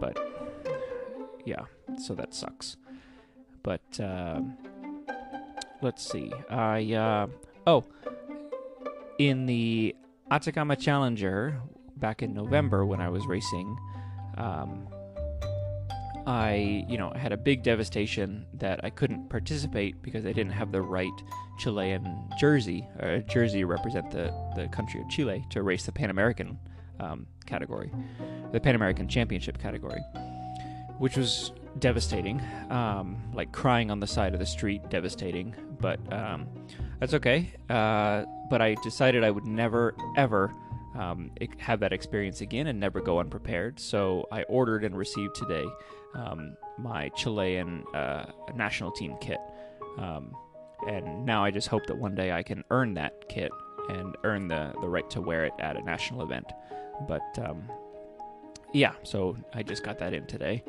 but 0.00 0.18
yeah, 1.44 1.64
so 1.98 2.14
that 2.14 2.34
sucks. 2.34 2.76
But 3.62 4.00
uh, 4.00 4.40
let's 5.82 6.08
see. 6.10 6.32
I 6.50 6.92
uh, 6.94 7.26
oh, 7.66 7.84
in 9.18 9.46
the 9.46 9.94
Atacama 10.30 10.76
Challenger 10.76 11.60
back 11.96 12.22
in 12.22 12.32
November 12.34 12.86
when 12.86 13.00
I 13.00 13.08
was 13.08 13.26
racing. 13.26 13.76
Um, 14.36 14.88
I, 16.28 16.85
you 16.87 16.99
know, 16.99 17.11
had 17.16 17.32
a 17.32 17.38
big 17.38 17.62
devastation 17.62 18.44
that 18.52 18.85
I 18.85 18.90
couldn't 18.90 19.30
participate 19.30 20.02
because 20.02 20.26
I 20.26 20.32
didn't 20.35 20.52
have 20.52 20.73
the 20.73 20.82
right 20.82 21.11
Chilean 21.58 22.23
jersey, 22.38 22.87
or 23.00 23.08
a 23.08 23.23
jersey 23.23 23.61
to 23.61 23.66
represent 23.66 24.11
the, 24.11 24.30
the 24.54 24.68
country 24.68 25.00
of 25.00 25.08
Chile 25.08 25.42
to 25.49 25.62
race 25.62 25.87
the 25.87 25.92
Pan 25.92 26.11
American 26.11 26.58
um, 27.00 27.26
category, 27.47 27.90
the 28.52 28.61
Pan 28.61 28.75
American 28.75 29.08
Championship 29.08 29.56
category, 29.58 30.02
which 30.99 31.16
was 31.16 31.52
devastating, 31.78 32.42
um, 32.68 33.16
like 33.32 33.50
crying 33.50 33.90
on 33.90 33.99
the 33.99 34.06
side 34.06 34.35
of 34.35 34.38
the 34.38 34.47
street, 34.47 34.82
devastating. 34.90 35.54
But 35.80 35.99
um, 36.12 36.47
that's 37.00 37.14
okay. 37.14 37.54
Uh, 37.70 38.26
but 38.50 38.61
I 38.61 38.75
decided 38.85 39.25
I 39.25 39.30
would 39.30 39.47
never, 39.47 39.94
ever 40.14 40.52
um, 40.94 41.30
have 41.56 41.80
that 41.80 41.94
experience 41.94 42.42
again 42.42 42.66
and 42.66 42.78
never 42.78 43.00
go 43.00 43.18
unprepared. 43.18 43.80
So 43.80 44.26
I 44.30 44.42
ordered 44.42 44.85
and 44.85 44.94
received 44.94 45.35
today 45.37 45.64
um, 46.14 46.56
my 46.78 47.08
Chilean 47.10 47.84
uh, 47.94 48.26
national 48.54 48.92
team 48.92 49.16
kit. 49.20 49.38
Um, 49.98 50.34
and 50.86 51.26
now 51.26 51.44
I 51.44 51.50
just 51.50 51.68
hope 51.68 51.86
that 51.86 51.98
one 51.98 52.14
day 52.14 52.32
I 52.32 52.42
can 52.42 52.64
earn 52.70 52.94
that 52.94 53.28
kit 53.28 53.50
and 53.88 54.16
earn 54.24 54.48
the 54.48 54.72
the 54.80 54.88
right 54.88 55.08
to 55.10 55.20
wear 55.20 55.44
it 55.44 55.52
at 55.58 55.76
a 55.76 55.82
national 55.82 56.22
event. 56.22 56.46
But 57.08 57.38
um, 57.42 57.68
yeah, 58.72 58.92
so 59.02 59.36
I 59.54 59.62
just 59.62 59.82
got 59.82 59.98
that 59.98 60.12
in 60.12 60.26
today. 60.26 60.62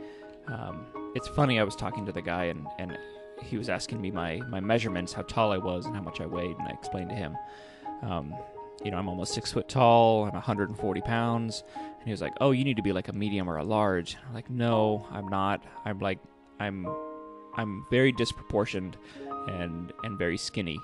Um, 0.48 0.86
it's 1.16 1.28
funny. 1.28 1.60
I 1.60 1.64
was 1.64 1.76
talking 1.76 2.06
to 2.06 2.12
the 2.12 2.22
guy 2.22 2.46
and 2.46 2.66
and 2.80 2.98
he 3.44 3.58
was 3.58 3.70
asking 3.70 4.02
me 4.02 4.12
my 4.12 4.38
my 4.50 4.60
measurements, 4.60 5.14
how 5.14 5.22
tall 5.24 5.52
I 5.52 5.58
was, 5.58 5.86
and 5.86 5.96
how 5.96 6.02
much 6.02 6.22
I 6.22 6.26
weighed, 6.26 6.58
and 6.58 6.68
I 6.68 6.72
explained 6.72 7.10
to 7.10 7.16
him. 7.16 7.38
Um, 8.02 8.34
you 8.84 8.92
know, 8.92 8.98
I'm 8.98 9.10
almost 9.10 9.34
six 9.34 9.52
foot 9.52 9.68
tall. 9.68 10.24
I'm 10.26 10.34
140 10.34 11.02
pounds. 11.02 11.64
And 12.00 12.06
he 12.06 12.12
was 12.12 12.22
like, 12.22 12.34
"Oh, 12.42 12.52
you 12.52 12.64
need 12.64 12.78
to 12.78 12.84
be 12.84 12.94
like 12.94 13.08
a 13.08 13.14
medium 13.14 13.50
or 13.50 13.58
a 13.58 13.64
large." 13.64 14.18
I'm 14.28 14.34
like, 14.34 14.50
"No, 14.50 15.08
I'm 15.12 15.28
not. 15.28 15.64
I'm 15.86 16.00
like, 16.00 16.20
I'm, 16.60 16.88
I'm 17.56 17.86
very 17.92 18.12
disproportioned, 18.12 18.98
and 19.48 19.92
and 20.04 20.18
very 20.18 20.38
skinny." 20.38 20.80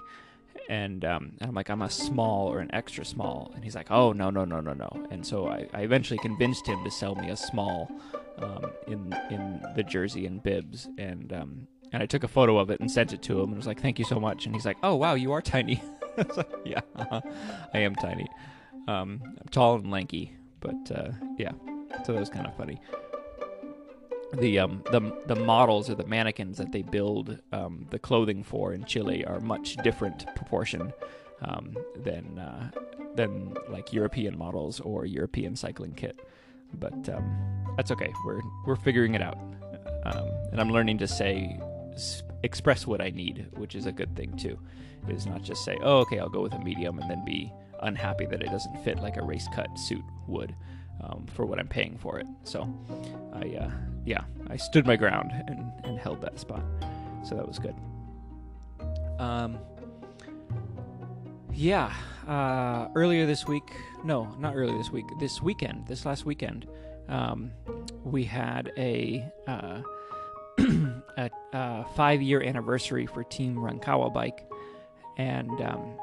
And, 0.67 1.05
um, 1.05 1.34
and 1.39 1.50
I'm 1.50 1.53
like, 1.53 1.69
I'm 1.69 1.84
a 1.84 1.89
small 1.89 2.48
or 2.48 2.60
an 2.60 2.74
extra 2.74 3.05
small. 3.05 3.51
And 3.53 3.63
he's 3.63 3.75
like, 3.75 3.91
oh, 3.91 4.13
no, 4.13 4.31
no, 4.31 4.45
no, 4.45 4.62
no, 4.62 4.74
no. 4.74 5.07
And 5.12 5.24
so 5.24 5.48
I, 5.48 5.67
I 5.74 5.81
eventually 5.81 6.17
convinced 6.17 6.65
him 6.65 6.84
to 6.84 6.89
sell 6.89 7.13
me 7.13 7.29
a 7.29 7.38
small 7.38 7.88
um, 8.39 8.72
in 8.88 9.15
in 9.29 9.62
the 9.75 9.84
jersey 9.84 10.25
and 10.25 10.41
bibs. 10.41 10.88
And 10.98 11.31
um, 11.34 11.67
and 11.93 12.01
I 12.01 12.05
took 12.05 12.24
a 12.24 12.27
photo 12.27 12.57
of 12.57 12.69
it 12.69 12.79
and 12.79 12.89
sent 12.89 13.13
it 13.13 13.22
to 13.24 13.39
him 13.39 13.50
and 13.50 13.57
was 13.57 13.67
like, 13.67 13.81
thank 13.81 14.00
you 14.00 14.05
so 14.05 14.19
much. 14.19 14.45
And 14.45 14.55
he's 14.55 14.65
like, 14.65 14.77
oh, 14.84 14.95
wow, 14.95 15.13
you 15.13 15.31
are 15.34 15.41
tiny. 15.41 15.84
I 16.17 16.25
like, 16.36 16.50
yeah, 16.65 16.81
uh-huh. 16.95 17.22
I 17.74 17.79
am 17.79 17.95
tiny. 17.95 18.27
Um, 18.88 19.22
I'm 19.24 19.48
tall 19.51 19.75
and 19.75 19.91
lanky, 19.91 20.36
but 20.65 20.98
uh, 20.98 21.12
yeah, 21.38 21.51
so 22.03 22.13
that 22.13 22.19
was 22.19 22.29
kind 22.29 22.48
of 22.48 22.55
funny. 22.55 22.81
The 24.34 24.60
um 24.60 24.84
the 24.91 25.01
the 25.27 25.36
models 25.36 25.89
or 25.89 25.95
the 25.95 26.05
mannequins 26.05 26.57
that 26.57 26.72
they 26.72 26.81
build 26.81 27.39
um, 27.51 27.86
the 27.91 28.00
clothing 28.00 28.43
for 28.43 28.74
in 28.74 28.84
Chile 28.86 29.24
are 29.25 29.39
much 29.39 29.77
different 29.77 30.25
proportion 30.36 30.91
um, 31.41 31.77
than 32.03 32.39
uh, 32.39 32.72
than 33.15 33.55
like 33.69 33.93
European 33.93 34.38
models 34.38 34.79
or 34.79 35.05
European 35.05 35.55
cycling 35.55 35.93
kit. 35.93 36.19
But 36.74 37.07
um, 37.10 37.25
that's 37.77 37.91
okay. 37.91 38.12
We're 38.25 38.41
we're 38.65 38.75
figuring 38.75 39.13
it 39.13 39.22
out, 39.22 39.38
um, 40.03 40.27
and 40.51 40.60
I'm 40.60 40.72
learning 40.72 40.98
to 41.00 41.07
say 41.07 41.60
express 42.43 42.86
what 42.86 43.01
I 43.01 43.10
need, 43.12 43.48
which 43.55 43.75
is 43.75 43.86
a 43.86 43.91
good 43.91 44.15
thing 44.15 44.36
too. 44.36 44.60
Is 45.07 45.27
not 45.27 45.43
just 45.43 45.63
say, 45.63 45.77
oh, 45.84 46.00
okay, 46.00 46.17
I'll 46.17 46.29
go 46.29 46.41
with 46.41 46.53
a 46.53 46.60
medium, 46.60 46.98
and 46.98 47.10
then 47.10 47.24
be 47.24 47.53
unhappy 47.86 48.25
that 48.25 48.42
it 48.42 48.50
doesn't 48.50 48.77
fit 48.84 49.00
like 49.00 49.18
a 49.18 49.24
race 49.24 49.48
cut 49.54 49.68
suit 49.77 50.04
would 50.27 50.56
um, 51.04 51.25
for 51.34 51.46
what 51.46 51.60
I'm 51.60 51.68
paying 51.68 51.98
for 51.98 52.20
it. 52.20 52.27
So 52.44 52.68
I, 53.34 53.56
uh, 53.56 53.72
yeah, 54.06 54.24
I 54.50 54.58
stood 54.58 54.86
my 54.86 54.96
ground 54.96 55.32
and, 55.48 55.72
and 55.84 56.00
held 56.00 56.22
that 56.22 56.39
spot. 56.39 56.63
So 57.24 57.36
that 57.36 57.48
was 57.48 57.60
good. 57.60 57.75
Um, 59.20 59.58
yeah, 61.54 61.94
uh, 62.27 62.89
earlier 62.96 63.25
this 63.25 63.48
week, 63.48 63.72
no, 64.04 64.36
not 64.39 64.56
earlier 64.56 64.77
this 64.77 64.92
week, 64.92 65.06
this 65.20 65.42
weekend, 65.42 65.88
this 65.88 66.06
last 66.06 66.25
weekend, 66.25 66.68
um, 67.08 67.51
we 68.04 68.24
had 68.24 68.72
a, 68.77 69.25
uh, 69.48 69.82
a, 71.18 71.30
a 71.54 71.86
five 71.96 72.22
year 72.22 72.42
anniversary 72.42 73.06
for 73.06 73.24
Team 73.24 73.56
Rancagua 73.56 74.13
Bike. 74.13 74.50
And 75.18 75.50
um, 75.62 75.98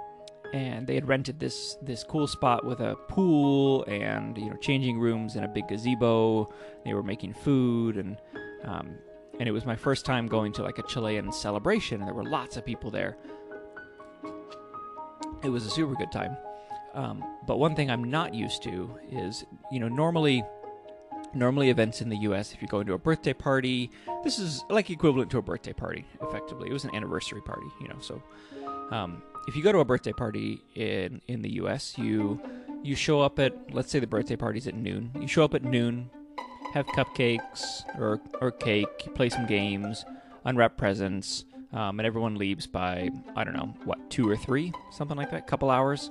and 0.53 0.87
they 0.87 0.95
had 0.95 1.09
rented 1.09 1.41
this 1.41 1.77
this 1.83 2.05
cool 2.05 2.27
spot 2.27 2.65
with 2.65 2.81
a 2.81 2.97
pool 3.09 3.85
and 3.85 4.37
you 4.37 4.51
know 4.51 4.57
changing 4.57 4.99
rooms 4.99 5.37
and 5.37 5.45
a 5.45 5.49
big 5.49 5.69
gazebo. 5.69 6.53
They 6.85 6.95
were 6.95 7.03
making 7.03 7.35
food 7.35 7.97
and 7.97 8.17
um, 8.65 8.97
and 9.41 9.49
it 9.49 9.53
was 9.53 9.65
my 9.65 9.77
first 9.77 10.05
time 10.05 10.29
going 10.29 10.53
to 10.53 10.63
like 10.63 10.79
a 10.79 10.83
Chilean 10.83 11.33
celebration, 11.33 12.01
and 12.01 12.07
there 12.07 12.15
were 12.15 12.25
lots 12.25 12.57
of 12.57 12.65
people 12.65 12.91
there. 12.91 13.17
It 15.43 15.49
was 15.49 15.67
a 15.67 15.71
super 15.71 15.95
good 15.95 16.13
time. 16.13 16.37
Um, 16.95 17.25
but 17.47 17.59
one 17.59 17.75
thing 17.75 17.91
I'm 17.91 18.05
not 18.05 18.35
used 18.35 18.63
to 18.65 18.99
is 19.11 19.45
you 19.71 19.81
know 19.81 19.89
normally 19.89 20.45
normally 21.35 21.71
events 21.71 22.03
in 22.03 22.11
the 22.11 22.19
US 22.19 22.53
if 22.53 22.61
you're 22.61 22.69
going 22.69 22.87
to 22.87 22.93
a 22.93 22.99
birthday 22.99 23.33
party 23.33 23.91
this 24.23 24.39
is 24.39 24.65
like 24.69 24.91
equivalent 24.91 25.31
to 25.31 25.39
a 25.39 25.43
birthday 25.43 25.73
party 25.73 26.05
effectively 26.21 26.69
it 26.69 26.73
was 26.75 26.85
an 26.85 26.95
anniversary 26.95 27.41
party 27.41 27.67
you 27.81 27.89
know 27.89 27.97
so 28.01 28.23
um, 28.91 29.23
if 29.47 29.57
you 29.57 29.63
go 29.63 29.73
to 29.73 29.79
a 29.79 29.85
birthday 29.85 30.13
party 30.13 30.63
in 30.75 31.21
in 31.29 31.43
the 31.43 31.55
U.S., 31.55 31.99
you 31.99 32.41
you 32.83 32.95
show 32.95 33.21
up 33.21 33.39
at 33.39 33.75
let's 33.75 33.91
say 33.91 33.99
the 33.99 34.07
birthday 34.07 34.37
party's 34.37 34.67
at 34.67 34.75
noon. 34.75 35.11
You 35.21 35.29
show 35.29 35.45
up 35.45 35.55
at 35.55 35.65
noon, 35.65 36.11
have 36.75 36.87
cupcakes 36.87 37.85
or 37.99 38.21
or 38.41 38.51
cake, 38.51 39.15
play 39.15 39.29
some 39.29 39.47
games, 39.47 40.05
unwrap 40.45 40.77
presents, 40.77 41.45
um, 41.73 41.99
and 42.01 42.07
everyone 42.07 42.37
leaves 42.37 42.67
by 42.67 43.11
I 43.37 43.45
don't 43.45 43.55
know 43.55 43.75
what 43.85 44.11
two 44.11 44.29
or 44.29 44.37
three, 44.37 44.73
something 44.91 45.17
like 45.17 45.31
that, 45.31 45.47
couple 45.47 45.71
hours. 45.71 46.11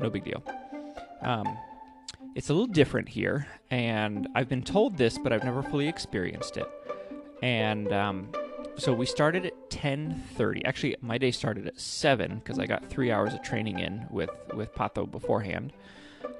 No 0.00 0.10
big 0.10 0.24
deal. 0.24 0.42
Um, 1.22 1.46
it's 2.34 2.48
a 2.48 2.52
little 2.52 2.66
different 2.66 3.08
here, 3.08 3.46
and 3.70 4.28
I've 4.34 4.48
been 4.48 4.62
told 4.62 4.96
this, 4.96 5.18
but 5.18 5.32
I've 5.32 5.44
never 5.44 5.62
fully 5.62 5.88
experienced 5.88 6.56
it. 6.56 6.68
And 7.42 7.92
um, 7.92 8.28
so 8.80 8.94
we 8.94 9.06
started 9.06 9.44
at 9.44 9.70
10:30. 9.70 10.64
Actually, 10.64 10.96
my 11.00 11.18
day 11.18 11.30
started 11.30 11.66
at 11.66 11.78
7 11.78 12.38
because 12.38 12.58
I 12.58 12.66
got 12.66 12.88
3 12.88 13.12
hours 13.12 13.34
of 13.34 13.42
training 13.42 13.78
in 13.78 14.06
with 14.10 14.30
with 14.54 14.74
Pato 14.74 15.10
beforehand. 15.10 15.72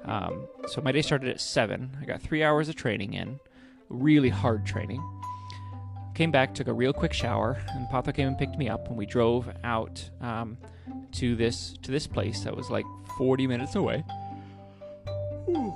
Um, 0.04 0.46
so 0.68 0.80
my 0.80 0.92
day 0.92 1.02
started 1.02 1.28
at 1.28 1.40
7. 1.40 1.98
I 2.00 2.04
got 2.04 2.22
3 2.22 2.42
hours 2.42 2.68
of 2.68 2.76
training 2.76 3.14
in. 3.14 3.38
Really 3.88 4.30
hard 4.30 4.64
training. 4.64 5.02
Came 6.14 6.30
back, 6.30 6.54
took 6.54 6.68
a 6.68 6.72
real 6.72 6.92
quick 6.92 7.12
shower, 7.12 7.58
and 7.74 7.86
Pato 7.88 8.14
came 8.14 8.28
and 8.28 8.38
picked 8.38 8.56
me 8.56 8.68
up 8.68 8.88
and 8.88 8.96
we 8.96 9.06
drove 9.06 9.50
out 9.62 10.10
um, 10.20 10.56
to 11.12 11.36
this 11.36 11.74
to 11.82 11.90
this 11.90 12.06
place 12.06 12.40
that 12.44 12.56
was 12.56 12.70
like 12.70 12.86
40 13.18 13.46
minutes 13.46 13.74
away. 13.74 14.02
Ooh, 15.48 15.74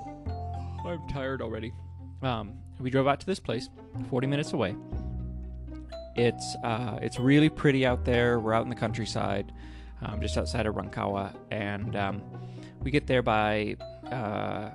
I'm 0.87 1.07
tired 1.09 1.43
already. 1.43 1.73
Um, 2.23 2.55
we 2.81 2.91
drove 2.91 3.07
out 3.07 3.21
to 3.21 3.27
this 3.27 3.41
place 3.41 3.69
40 4.09 4.27
minutes 4.27 4.53
away 4.53 4.75
it's 6.17 6.57
uh, 6.63 6.99
it's 7.03 7.19
really 7.19 7.49
pretty 7.49 7.85
out 7.85 8.05
there. 8.05 8.39
We're 8.39 8.55
out 8.55 8.63
in 8.63 8.69
the 8.69 8.77
countryside, 8.77 9.53
um, 10.03 10.21
just 10.21 10.37
outside 10.37 10.67
of 10.67 10.75
Rancagua, 10.75 11.35
and 11.51 11.97
um, 11.97 12.23
we 12.83 12.91
get 12.91 13.07
there 13.07 13.23
by. 13.23 13.77
Uh, 14.11 14.71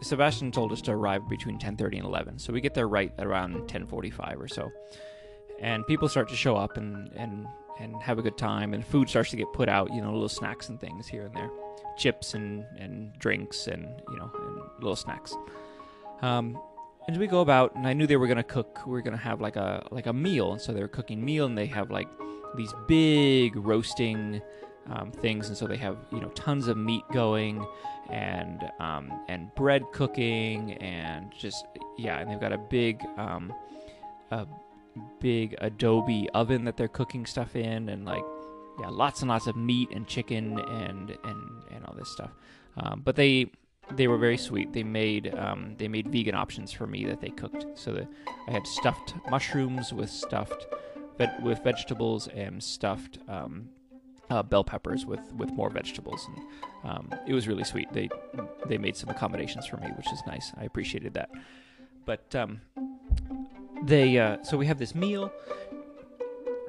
Sebastian 0.00 0.52
told 0.52 0.70
us 0.72 0.80
to 0.82 0.92
arrive 0.92 1.28
between 1.28 1.58
10:30 1.58 1.96
and 1.98 2.06
11, 2.06 2.38
so 2.38 2.52
we 2.52 2.60
get 2.60 2.74
there 2.74 2.88
right 2.88 3.12
around 3.18 3.66
10:45 3.68 4.40
or 4.40 4.48
so, 4.48 4.70
and 5.60 5.86
people 5.86 6.08
start 6.08 6.28
to 6.28 6.36
show 6.36 6.56
up 6.56 6.76
and 6.76 7.10
and 7.16 7.46
and 7.80 8.00
have 8.02 8.18
a 8.18 8.22
good 8.22 8.36
time, 8.36 8.74
and 8.74 8.84
food 8.84 9.08
starts 9.08 9.30
to 9.30 9.36
get 9.36 9.52
put 9.52 9.68
out. 9.68 9.92
You 9.92 10.02
know, 10.02 10.12
little 10.12 10.28
snacks 10.28 10.68
and 10.68 10.80
things 10.80 11.06
here 11.08 11.24
and 11.26 11.34
there, 11.34 11.50
chips 11.96 12.34
and 12.34 12.64
and 12.78 13.12
drinks 13.18 13.66
and 13.66 13.88
you 14.10 14.16
know 14.16 14.30
and 14.34 14.60
little 14.80 14.96
snacks. 14.96 15.34
Um, 16.22 16.58
and 17.08 17.16
we 17.16 17.26
go 17.26 17.40
about 17.40 17.74
and 17.74 17.86
i 17.86 17.92
knew 17.92 18.06
they 18.06 18.16
were 18.16 18.28
to 18.28 18.42
cook 18.44 18.86
we 18.86 18.92
were 18.92 19.02
to 19.02 19.16
have 19.16 19.40
like 19.40 19.56
a 19.56 19.86
like 19.90 20.06
a 20.06 20.12
meal. 20.12 20.52
And 20.52 20.60
so 20.60 20.72
they 20.72 20.80
were 20.80 20.88
cooking 20.88 21.24
meal 21.24 21.46
and 21.46 21.56
they 21.56 21.66
have 21.66 21.90
like 21.90 22.08
these 22.56 22.72
big 22.86 23.56
roasting 23.56 24.40
um, 24.90 25.12
things. 25.12 25.48
And 25.48 25.56
so 25.56 25.66
they 25.66 25.76
have 25.76 25.96
you 26.12 26.20
know 26.20 26.28
tons 26.30 26.68
of 26.68 26.76
meat 26.76 27.04
going 27.12 27.66
and 28.10 28.70
um, 28.80 29.12
and 29.28 29.54
bread 29.54 29.84
cooking 29.92 30.74
and 30.74 31.32
just 31.38 31.66
yeah 31.98 32.18
and 32.18 32.30
they've 32.30 32.40
got 32.40 32.52
a 32.52 32.58
big 32.58 33.02
um, 33.16 33.52
a 34.30 34.46
big 35.20 35.54
adobe 35.58 36.28
oven 36.34 36.64
that 36.64 36.76
they're 36.76 36.88
cooking 36.88 37.24
stuff 37.26 37.54
in 37.54 37.88
and 37.88 38.04
like 38.04 38.24
yeah 38.80 38.88
lots 38.88 39.20
and 39.20 39.28
lots 39.28 39.46
of 39.46 39.56
meat 39.56 39.88
and 39.92 40.06
chicken 40.06 40.58
and 40.58 41.10
and 41.24 41.62
and 41.72 41.84
all 41.86 41.94
this 41.94 42.10
stuff. 42.10 42.30
Um, 42.76 43.02
but 43.04 43.16
they 43.16 43.50
they 43.92 44.08
were 44.08 44.18
very 44.18 44.36
sweet. 44.36 44.72
They 44.72 44.82
made 44.82 45.34
um, 45.36 45.74
they 45.78 45.88
made 45.88 46.08
vegan 46.08 46.34
options 46.34 46.72
for 46.72 46.86
me 46.86 47.04
that 47.06 47.20
they 47.20 47.30
cooked. 47.30 47.66
So 47.74 48.06
I 48.46 48.50
had 48.50 48.66
stuffed 48.66 49.14
mushrooms 49.30 49.92
with 49.92 50.10
stuffed 50.10 50.66
ve- 51.18 51.42
with 51.42 51.62
vegetables 51.64 52.28
and 52.28 52.62
stuffed 52.62 53.18
um, 53.28 53.68
uh, 54.30 54.42
bell 54.42 54.64
peppers 54.64 55.06
with 55.06 55.32
with 55.34 55.50
more 55.52 55.70
vegetables. 55.70 56.28
And 56.28 56.90
um, 56.90 57.14
it 57.26 57.32
was 57.32 57.48
really 57.48 57.64
sweet. 57.64 57.92
They 57.92 58.08
they 58.66 58.78
made 58.78 58.96
some 58.96 59.08
accommodations 59.08 59.66
for 59.66 59.78
me, 59.78 59.88
which 59.96 60.12
is 60.12 60.22
nice. 60.26 60.52
I 60.60 60.64
appreciated 60.64 61.14
that. 61.14 61.30
But 62.04 62.34
um, 62.34 62.60
they 63.82 64.18
uh, 64.18 64.42
so 64.42 64.56
we 64.56 64.66
have 64.66 64.78
this 64.78 64.94
meal. 64.94 65.32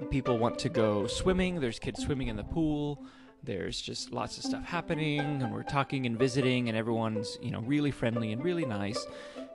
People 0.10 0.38
want 0.38 0.58
to 0.60 0.70
go 0.70 1.08
swimming. 1.08 1.60
There's 1.60 1.80
kids 1.80 2.02
swimming 2.02 2.30
in 2.30 2.38
the 2.38 2.44
pool 2.44 3.04
there's 3.44 3.80
just 3.82 4.12
lots 4.12 4.38
of 4.38 4.44
stuff 4.44 4.64
happening 4.66 5.20
and 5.20 5.54
we're 5.54 5.64
talking 5.64 6.06
and 6.06 6.18
visiting 6.18 6.68
and 6.68 6.78
everyone's 6.78 7.38
you 7.42 7.52
know 7.52 7.62
really 7.62 7.92
friendly 7.92 8.32
and 8.32 8.44
really 8.44 8.66
nice 8.66 9.06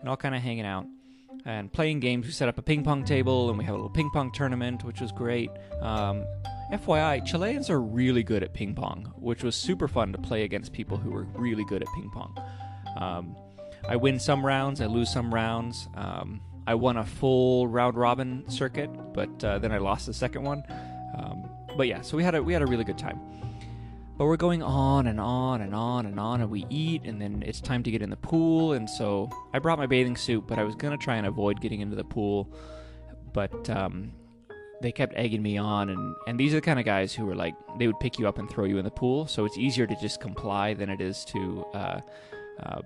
and 0.00 0.09
all 0.09 0.17
kind 0.17 0.35
of 0.35 0.43
hanging 0.43 0.64
out 0.64 0.87
and 1.45 1.73
playing 1.73 2.00
games. 2.00 2.26
We 2.26 2.33
set 2.33 2.49
up 2.49 2.59
a 2.59 2.62
ping 2.62 2.83
pong 2.85 3.05
table 3.05 3.50
and 3.50 3.59
we 3.59 3.64
have 3.64 3.75
a 3.75 3.76
little 3.76 3.91
ping 3.91 4.11
pong 4.11 4.33
tournament 4.33 4.85
which 4.85 5.00
was 5.00 5.12
great. 5.12 5.50
Um, 5.81 6.25
fyi 6.73 7.25
chileans 7.25 7.71
are 7.71 7.81
really 7.81 8.23
good 8.23 8.43
at 8.43 8.53
ping 8.53 8.75
pong 8.75 9.12
which 9.17 9.45
was 9.45 9.55
super 9.55 9.87
fun 9.87 10.12
to 10.12 10.19
play 10.19 10.43
against 10.43 10.73
people 10.73 10.97
who 10.97 11.11
were 11.11 11.25
really 11.35 11.64
good 11.64 11.83
at 11.83 11.88
ping 11.95 12.11
pong. 12.11 12.37
Um, 12.99 13.37
i 13.88 13.97
win 13.97 14.19
some 14.19 14.45
rounds 14.45 14.81
i 14.81 14.87
lose 14.87 15.12
some 15.12 15.33
rounds. 15.33 15.88
Um, 15.95 16.41
i 16.67 16.75
won 16.75 16.97
a 16.97 17.05
full 17.05 17.69
round 17.69 17.97
robin 17.97 18.49
circuit 18.49 18.91
but 19.12 19.45
uh, 19.45 19.59
then 19.59 19.73
i 19.73 19.79
lost 19.79 20.07
the 20.07 20.14
second 20.14 20.43
one. 20.43 20.64
Um, 21.17 21.49
but 21.76 21.88
yeah, 21.88 22.03
so 22.03 22.17
we 22.17 22.23
had 22.25 22.35
a 22.35 22.43
we 22.43 22.53
had 22.53 22.62
a 22.62 22.67
really 22.67 22.85
good 22.85 22.99
time. 22.99 23.21
But 24.16 24.26
we're 24.26 24.37
going 24.37 24.62
on 24.62 25.09
and 25.09 25.21
on 25.21 25.61
and 25.61 25.75
on 25.75 26.06
and 26.06 26.21
on, 26.21 26.40
and 26.40 26.50
we 26.50 26.66
eat, 26.71 27.02
and 27.04 27.21
then 27.21 27.42
it's 27.44 27.61
time 27.61 27.83
to 27.83 27.90
get 27.90 28.00
in 28.00 28.11
the 28.11 28.16
pool. 28.16 28.73
And 28.73 28.88
so 28.88 29.28
I 29.52 29.59
brought 29.59 29.78
my 29.78 29.87
bathing 29.87 30.16
suit, 30.16 30.47
but 30.47 30.59
I 30.59 30.62
was 30.62 30.76
gonna 30.76 30.97
try 30.97 31.16
and 31.16 31.26
avoid 31.26 31.61
getting 31.61 31.80
into 31.80 31.97
the 31.97 32.04
pool. 32.04 32.49
But 33.33 33.68
um, 33.71 34.12
they 34.80 34.92
kept 34.92 35.14
egging 35.16 35.42
me 35.42 35.59
on, 35.59 35.90
and 35.90 36.14
and 36.28 36.38
these 36.38 36.52
are 36.52 36.59
the 36.59 36.61
kind 36.61 36.78
of 36.78 36.85
guys 36.85 37.12
who 37.12 37.26
were 37.26 37.35
like 37.35 37.54
they 37.78 37.88
would 37.88 37.99
pick 37.99 38.18
you 38.18 38.28
up 38.28 38.38
and 38.38 38.49
throw 38.49 38.64
you 38.64 38.78
in 38.78 38.85
the 38.85 38.90
pool. 38.90 39.26
So 39.26 39.44
it's 39.47 39.59
easier 39.59 39.87
to 39.87 39.97
just 39.97 40.21
comply 40.21 40.75
than 40.75 40.90
it 40.90 41.00
is 41.00 41.25
to 41.26 41.64
uh, 41.75 42.00
um, 42.62 42.83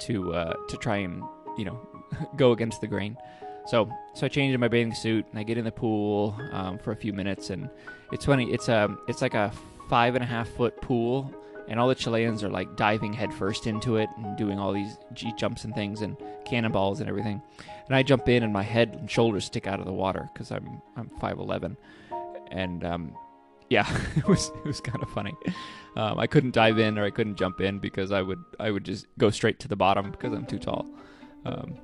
to 0.00 0.34
uh, 0.34 0.54
to 0.68 0.76
try 0.76 0.98
and 0.98 1.24
you 1.58 1.64
know 1.64 1.80
go 2.36 2.52
against 2.52 2.80
the 2.80 2.86
grain. 2.86 3.16
So 3.66 3.90
so 4.14 4.26
I 4.26 4.28
changed 4.28 4.54
in 4.54 4.60
my 4.60 4.68
bathing 4.68 4.94
suit 4.94 5.26
and 5.30 5.38
I 5.38 5.42
get 5.42 5.58
in 5.58 5.64
the 5.64 5.72
pool 5.72 6.36
um, 6.52 6.78
for 6.78 6.92
a 6.92 6.96
few 6.96 7.12
minutes, 7.12 7.50
and 7.50 7.68
it's 8.12 8.26
funny. 8.26 8.52
It's 8.52 8.68
a 8.68 8.96
it's 9.08 9.22
like 9.22 9.34
a 9.34 9.52
five 9.90 10.14
and 10.14 10.24
a 10.24 10.26
half 10.26 10.48
foot 10.48 10.80
pool, 10.80 11.34
and 11.68 11.78
all 11.78 11.88
the 11.88 11.94
Chileans 11.94 12.42
are 12.42 12.48
like 12.48 12.76
diving 12.76 13.12
headfirst 13.12 13.66
into 13.66 13.96
it 13.96 14.08
and 14.16 14.38
doing 14.38 14.58
all 14.58 14.72
these 14.72 14.96
G 15.12 15.32
jumps 15.36 15.64
and 15.64 15.74
things 15.74 16.00
and 16.00 16.16
cannonballs 16.46 17.00
and 17.00 17.08
everything. 17.08 17.42
And 17.86 17.96
I 17.96 18.02
jump 18.02 18.28
in, 18.28 18.42
and 18.42 18.52
my 18.52 18.62
head 18.62 18.96
and 18.98 19.10
shoulders 19.10 19.44
stick 19.44 19.66
out 19.66 19.80
of 19.80 19.86
the 19.86 19.92
water 19.92 20.30
because 20.32 20.52
I'm 20.52 20.80
I'm 20.96 21.10
five 21.20 21.38
eleven, 21.38 21.76
and 22.50 22.84
um, 22.84 23.14
yeah, 23.68 23.86
it 24.16 24.26
was 24.26 24.50
it 24.64 24.64
was 24.64 24.80
kind 24.80 25.02
of 25.02 25.10
funny. 25.10 25.34
Um, 25.96 26.20
I 26.20 26.26
couldn't 26.28 26.52
dive 26.52 26.78
in 26.78 26.98
or 26.98 27.04
I 27.04 27.10
couldn't 27.10 27.36
jump 27.36 27.60
in 27.60 27.78
because 27.78 28.12
I 28.12 28.22
would 28.22 28.42
I 28.60 28.70
would 28.70 28.84
just 28.84 29.06
go 29.18 29.28
straight 29.30 29.58
to 29.60 29.68
the 29.68 29.76
bottom 29.76 30.12
because 30.12 30.32
I'm 30.32 30.46
too 30.46 30.58
tall. 30.58 30.86
Um, 31.44 31.78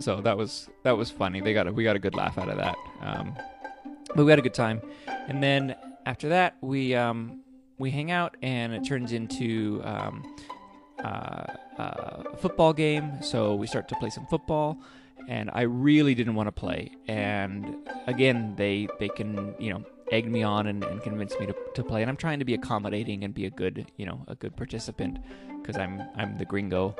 so 0.00 0.20
that 0.22 0.36
was 0.36 0.68
that 0.82 0.96
was 0.96 1.10
funny. 1.10 1.40
They 1.40 1.54
got 1.54 1.68
a, 1.68 1.72
we 1.72 1.84
got 1.84 1.94
a 1.94 2.00
good 2.00 2.14
laugh 2.14 2.38
out 2.38 2.48
of 2.48 2.56
that. 2.56 2.76
Um, 3.00 3.36
but 4.14 4.24
we 4.24 4.30
had 4.30 4.38
a 4.38 4.42
good 4.42 4.54
time, 4.54 4.82
and 5.06 5.42
then 5.42 5.76
after 6.06 6.28
that 6.30 6.56
we 6.60 6.94
um, 6.94 7.40
we 7.78 7.90
hang 7.90 8.10
out, 8.10 8.36
and 8.42 8.72
it 8.72 8.84
turns 8.84 9.12
into 9.12 9.80
um, 9.84 10.36
uh, 11.02 11.44
uh, 11.78 12.22
a 12.32 12.36
football 12.36 12.72
game. 12.72 13.22
So 13.22 13.54
we 13.54 13.66
start 13.66 13.88
to 13.88 13.96
play 13.96 14.10
some 14.10 14.26
football, 14.26 14.78
and 15.28 15.50
I 15.52 15.62
really 15.62 16.14
didn't 16.14 16.34
want 16.34 16.46
to 16.48 16.52
play. 16.52 16.92
And 17.08 17.76
again, 18.06 18.54
they 18.56 18.88
they 18.98 19.08
can 19.08 19.54
you 19.58 19.72
know 19.72 19.84
egg 20.10 20.30
me 20.30 20.42
on 20.42 20.66
and, 20.66 20.84
and 20.84 21.02
convince 21.02 21.38
me 21.40 21.46
to, 21.46 21.54
to 21.74 21.82
play. 21.82 22.02
And 22.02 22.10
I'm 22.10 22.16
trying 22.16 22.38
to 22.38 22.44
be 22.44 22.54
accommodating 22.54 23.24
and 23.24 23.34
be 23.34 23.46
a 23.46 23.50
good 23.50 23.86
you 23.96 24.06
know 24.06 24.24
a 24.28 24.34
good 24.34 24.56
participant 24.56 25.18
because 25.60 25.76
I'm 25.76 26.02
I'm 26.16 26.38
the 26.38 26.44
gringo. 26.44 26.94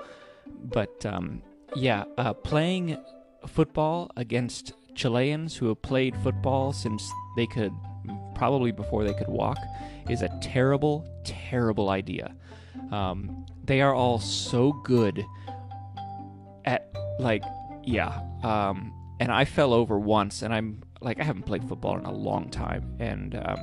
But 0.65 1.05
um, 1.07 1.43
yeah, 1.77 2.05
uh, 2.19 2.33
playing 2.33 2.99
football 3.47 4.11
against 4.17 4.73
Chileans 4.95 5.57
who 5.57 5.69
have 5.69 5.83
played 5.83 6.17
football 6.17 6.73
since 6.73 7.11
they 7.37 7.47
could 7.47 7.73
probably 8.43 8.73
before 8.73 9.05
they 9.05 9.15
could 9.15 9.29
walk 9.29 9.57
is 10.09 10.21
a 10.21 10.29
terrible, 10.41 11.07
terrible 11.23 11.91
idea. 11.91 12.35
Um, 12.91 13.47
they 13.63 13.81
are 13.81 13.95
all 13.95 14.19
so 14.19 14.73
good 14.83 15.25
at 16.65 16.93
like 17.21 17.45
yeah. 17.85 18.19
Um, 18.43 18.93
and 19.21 19.31
I 19.31 19.45
fell 19.45 19.73
over 19.73 19.97
once, 19.97 20.43
and 20.43 20.53
I'm 20.53 20.83
like 21.01 21.21
I 21.21 21.23
haven't 21.23 21.45
played 21.45 21.63
football 21.69 21.97
in 21.97 22.05
a 22.05 22.11
long 22.11 22.51
time, 22.51 22.97
and 22.99 23.37
um, 23.37 23.61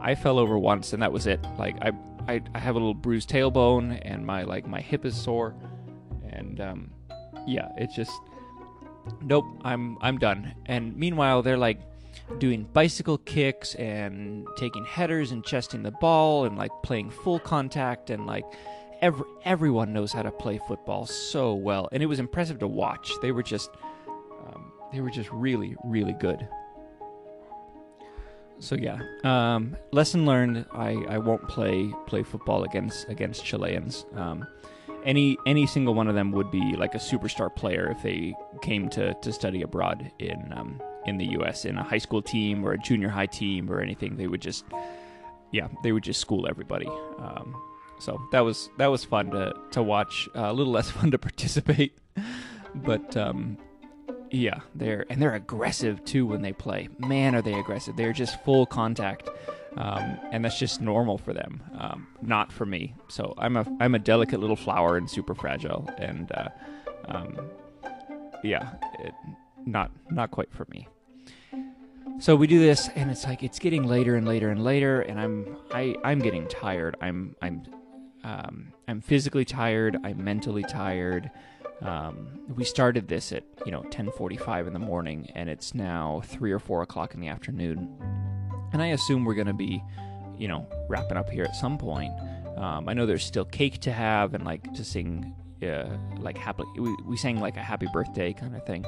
I 0.00 0.14
fell 0.14 0.38
over 0.38 0.58
once, 0.58 0.94
and 0.94 1.02
that 1.02 1.12
was 1.12 1.26
it. 1.26 1.40
Like 1.58 1.76
I, 1.82 1.92
I, 2.26 2.40
I 2.54 2.58
have 2.58 2.76
a 2.76 2.78
little 2.78 2.94
bruised 2.94 3.28
tailbone, 3.28 4.00
and 4.00 4.24
my 4.24 4.42
like 4.44 4.66
my 4.66 4.80
hip 4.80 5.04
is 5.04 5.14
sore, 5.14 5.54
and 6.30 6.62
um, 6.62 6.90
yeah, 7.46 7.68
it's 7.76 7.94
just 7.94 8.18
nope. 9.20 9.44
I'm 9.64 9.98
I'm 10.00 10.16
done. 10.16 10.54
And 10.64 10.96
meanwhile, 10.96 11.42
they're 11.42 11.58
like 11.58 11.82
doing 12.38 12.64
bicycle 12.72 13.18
kicks 13.18 13.74
and 13.76 14.46
taking 14.56 14.84
headers 14.84 15.32
and 15.32 15.44
chesting 15.44 15.82
the 15.82 15.90
ball 15.90 16.44
and 16.44 16.56
like 16.56 16.70
playing 16.82 17.10
full 17.10 17.38
contact 17.38 18.10
and 18.10 18.26
like 18.26 18.44
every, 19.00 19.24
everyone 19.44 19.92
knows 19.92 20.12
how 20.12 20.22
to 20.22 20.30
play 20.30 20.60
football 20.68 21.06
so 21.06 21.54
well. 21.54 21.88
And 21.92 22.02
it 22.02 22.06
was 22.06 22.18
impressive 22.18 22.58
to 22.60 22.66
watch. 22.66 23.12
They 23.22 23.32
were 23.32 23.42
just 23.42 23.70
um, 24.46 24.72
they 24.92 25.00
were 25.00 25.10
just 25.10 25.30
really 25.32 25.74
really 25.84 26.14
good. 26.14 26.46
So 28.60 28.74
yeah 28.74 28.98
um, 29.24 29.76
lesson 29.92 30.26
learned. 30.26 30.66
I, 30.72 30.90
I 31.08 31.18
won't 31.18 31.46
play 31.48 31.92
play 32.06 32.22
football 32.22 32.64
against 32.64 33.08
against 33.08 33.44
chileans. 33.44 34.04
Um, 34.14 34.46
any 35.04 35.38
any 35.46 35.66
single 35.66 35.94
one 35.94 36.08
of 36.08 36.14
them 36.14 36.32
would 36.32 36.50
be 36.50 36.76
like 36.76 36.94
a 36.94 36.98
superstar 36.98 37.54
player 37.54 37.90
if 37.90 38.02
they 38.02 38.34
came 38.62 38.88
to, 38.90 39.14
to 39.14 39.32
study 39.32 39.62
abroad 39.62 40.10
in 40.18 40.52
um, 40.54 40.82
in 41.06 41.16
the 41.18 41.26
U.S. 41.26 41.64
in 41.64 41.78
a 41.78 41.82
high 41.82 41.98
school 41.98 42.22
team 42.22 42.64
or 42.64 42.72
a 42.72 42.78
junior 42.78 43.08
high 43.08 43.26
team 43.26 43.70
or 43.70 43.80
anything. 43.80 44.16
They 44.16 44.26
would 44.26 44.42
just, 44.42 44.64
yeah, 45.52 45.68
they 45.82 45.92
would 45.92 46.02
just 46.02 46.20
school 46.20 46.46
everybody. 46.48 46.86
Um, 46.86 47.54
so 48.00 48.20
that 48.32 48.40
was 48.40 48.70
that 48.78 48.88
was 48.88 49.04
fun 49.04 49.30
to 49.30 49.54
to 49.72 49.82
watch. 49.82 50.28
Uh, 50.34 50.50
a 50.50 50.52
little 50.52 50.72
less 50.72 50.90
fun 50.98 51.10
to 51.10 51.18
participate, 51.18 51.98
but 52.74 53.16
um, 53.16 53.58
yeah, 54.30 54.60
they're 54.74 55.06
and 55.10 55.20
they're 55.20 55.34
aggressive 55.34 56.04
too 56.04 56.26
when 56.26 56.42
they 56.42 56.52
play. 56.52 56.88
Man, 56.98 57.34
are 57.34 57.42
they 57.42 57.54
aggressive! 57.54 57.96
They're 57.96 58.12
just 58.12 58.42
full 58.44 58.66
contact. 58.66 59.28
Um, 59.76 60.18
and 60.32 60.44
that's 60.44 60.58
just 60.58 60.80
normal 60.80 61.18
for 61.18 61.32
them, 61.32 61.62
um, 61.78 62.08
not 62.20 62.50
for 62.50 62.66
me. 62.66 62.96
So 63.06 63.34
I'm 63.38 63.56
a 63.56 63.64
I'm 63.78 63.94
a 63.94 64.00
delicate 64.00 64.40
little 64.40 64.56
flower 64.56 64.96
and 64.96 65.08
super 65.08 65.36
fragile, 65.36 65.88
and 65.98 66.32
uh, 66.32 66.48
um, 67.04 67.38
yeah, 68.42 68.72
it, 68.98 69.14
not 69.70 69.90
not 70.10 70.30
quite 70.30 70.52
for 70.52 70.66
me. 70.70 70.88
So 72.20 72.34
we 72.34 72.48
do 72.48 72.58
this, 72.58 72.88
and 72.96 73.10
it's 73.10 73.24
like 73.24 73.42
it's 73.44 73.58
getting 73.58 73.84
later 73.84 74.16
and 74.16 74.26
later 74.26 74.50
and 74.50 74.64
later, 74.64 75.02
and 75.02 75.20
I'm 75.20 75.56
I 75.72 75.94
I'm 76.02 76.18
getting 76.18 76.48
tired. 76.48 76.96
I'm 77.00 77.36
I'm 77.40 77.62
um, 78.24 78.72
I'm 78.88 79.00
physically 79.00 79.44
tired. 79.44 79.96
I'm 80.02 80.24
mentally 80.24 80.64
tired. 80.64 81.30
Um, 81.80 82.40
we 82.56 82.64
started 82.64 83.06
this 83.06 83.30
at 83.32 83.44
you 83.64 83.70
know 83.70 83.82
10:45 83.82 84.66
in 84.66 84.72
the 84.72 84.80
morning, 84.80 85.30
and 85.34 85.48
it's 85.48 85.74
now 85.74 86.22
three 86.24 86.50
or 86.50 86.58
four 86.58 86.82
o'clock 86.82 87.14
in 87.14 87.20
the 87.20 87.28
afternoon, 87.28 87.88
and 88.72 88.82
I 88.82 88.88
assume 88.88 89.24
we're 89.24 89.34
gonna 89.34 89.54
be, 89.54 89.82
you 90.36 90.48
know, 90.48 90.66
wrapping 90.88 91.16
up 91.16 91.30
here 91.30 91.44
at 91.44 91.54
some 91.54 91.78
point. 91.78 92.12
Um, 92.56 92.88
I 92.88 92.94
know 92.94 93.06
there's 93.06 93.24
still 93.24 93.44
cake 93.44 93.78
to 93.82 93.92
have 93.92 94.34
and 94.34 94.44
like 94.44 94.74
to 94.74 94.84
sing, 94.84 95.32
uh, 95.62 95.96
like 96.18 96.36
happy. 96.36 96.64
We, 96.76 96.96
we 97.06 97.16
sang 97.16 97.38
like 97.38 97.56
a 97.56 97.62
happy 97.62 97.86
birthday 97.92 98.32
kind 98.32 98.56
of 98.56 98.66
thing 98.66 98.84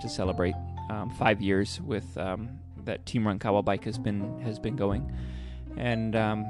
to 0.00 0.08
celebrate 0.08 0.54
um, 0.90 1.10
five 1.10 1.40
years 1.40 1.80
with 1.80 2.16
um, 2.18 2.48
that 2.84 3.06
Team 3.06 3.24
Rancagua 3.24 3.64
bike 3.64 3.84
has 3.84 3.98
been 3.98 4.40
has 4.40 4.58
been 4.58 4.76
going, 4.76 5.10
and 5.76 6.14
um, 6.16 6.46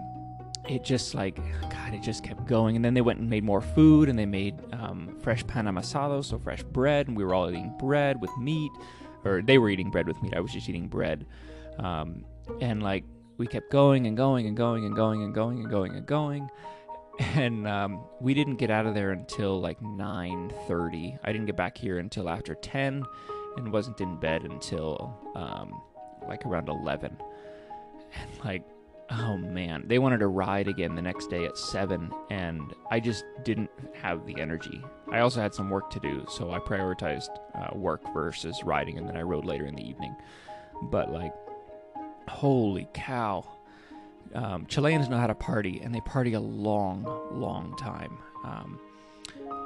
it 0.68 0.84
just 0.84 1.14
like 1.14 1.36
God, 1.70 1.94
it 1.94 2.02
just 2.02 2.24
kept 2.24 2.46
going. 2.46 2.76
And 2.76 2.84
then 2.84 2.94
they 2.94 3.00
went 3.00 3.20
and 3.20 3.28
made 3.28 3.44
more 3.44 3.60
food, 3.60 4.08
and 4.08 4.18
they 4.18 4.26
made 4.26 4.54
um, 4.72 5.16
fresh 5.20 5.46
pan 5.46 5.66
amasado, 5.66 6.24
so 6.24 6.38
fresh 6.38 6.62
bread, 6.62 7.08
and 7.08 7.16
we 7.16 7.24
were 7.24 7.34
all 7.34 7.48
eating 7.48 7.74
bread 7.78 8.20
with 8.20 8.30
meat, 8.38 8.72
or 9.24 9.42
they 9.42 9.58
were 9.58 9.70
eating 9.70 9.90
bread 9.90 10.06
with 10.06 10.20
meat. 10.22 10.34
I 10.34 10.40
was 10.40 10.52
just 10.52 10.68
eating 10.68 10.88
bread, 10.88 11.26
um, 11.78 12.24
and 12.60 12.82
like 12.82 13.04
we 13.36 13.46
kept 13.46 13.70
going 13.70 14.06
and 14.06 14.16
going 14.16 14.46
and 14.46 14.56
going 14.56 14.84
and 14.84 14.94
going 14.94 15.22
and 15.22 15.34
going 15.34 15.58
and 15.58 15.70
going 15.70 15.94
and 15.94 16.06
going. 16.06 16.42
And 16.42 16.50
um, 17.66 18.04
we 18.20 18.34
didn't 18.34 18.56
get 18.56 18.70
out 18.70 18.86
of 18.86 18.94
there 18.94 19.12
until 19.12 19.60
like 19.60 19.80
9:30. 19.80 21.18
I 21.22 21.32
didn't 21.32 21.46
get 21.46 21.56
back 21.56 21.76
here 21.78 21.98
until 21.98 22.28
after 22.28 22.54
10, 22.54 23.04
and 23.56 23.72
wasn't 23.72 24.00
in 24.00 24.16
bed 24.16 24.42
until 24.44 25.16
um, 25.34 25.80
like 26.28 26.44
around 26.44 26.68
11. 26.68 27.16
And 28.16 28.30
like, 28.44 28.64
oh 29.10 29.36
man, 29.36 29.84
they 29.86 29.98
wanted 29.98 30.18
to 30.18 30.28
ride 30.28 30.68
again 30.68 30.94
the 30.94 31.02
next 31.02 31.28
day 31.28 31.44
at 31.44 31.58
7, 31.58 32.10
and 32.30 32.72
I 32.90 33.00
just 33.00 33.24
didn't 33.42 33.70
have 33.92 34.26
the 34.26 34.40
energy. 34.40 34.82
I 35.10 35.20
also 35.20 35.40
had 35.40 35.54
some 35.54 35.70
work 35.70 35.90
to 35.90 36.00
do, 36.00 36.24
so 36.28 36.52
I 36.52 36.58
prioritized 36.58 37.30
uh, 37.54 37.76
work 37.76 38.02
versus 38.12 38.62
riding, 38.64 38.98
and 38.98 39.08
then 39.08 39.16
I 39.16 39.22
rode 39.22 39.44
later 39.44 39.66
in 39.66 39.74
the 39.74 39.88
evening. 39.88 40.14
But 40.82 41.12
like, 41.12 41.32
holy 42.28 42.88
cow. 42.94 43.44
Um, 44.34 44.66
Chileans 44.66 45.08
know 45.08 45.18
how 45.18 45.26
to 45.26 45.34
party, 45.34 45.80
and 45.82 45.94
they 45.94 46.00
party 46.00 46.32
a 46.34 46.40
long, 46.40 47.04
long 47.32 47.76
time. 47.76 48.18
Um, 48.44 48.80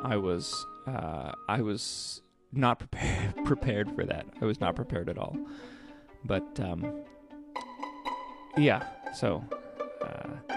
I 0.02 0.16
was, 0.16 0.66
uh, 0.87 1.33
I 1.48 1.62
was 1.62 2.20
not 2.52 2.78
prepared 2.78 3.37
prepared 3.44 3.94
for 3.94 4.04
that. 4.04 4.26
I 4.40 4.44
was 4.44 4.61
not 4.61 4.76
prepared 4.76 5.09
at 5.09 5.18
all. 5.18 5.37
But 6.24 6.61
um, 6.61 7.02
yeah, 8.57 8.87
so 9.14 9.44
uh, 10.02 10.54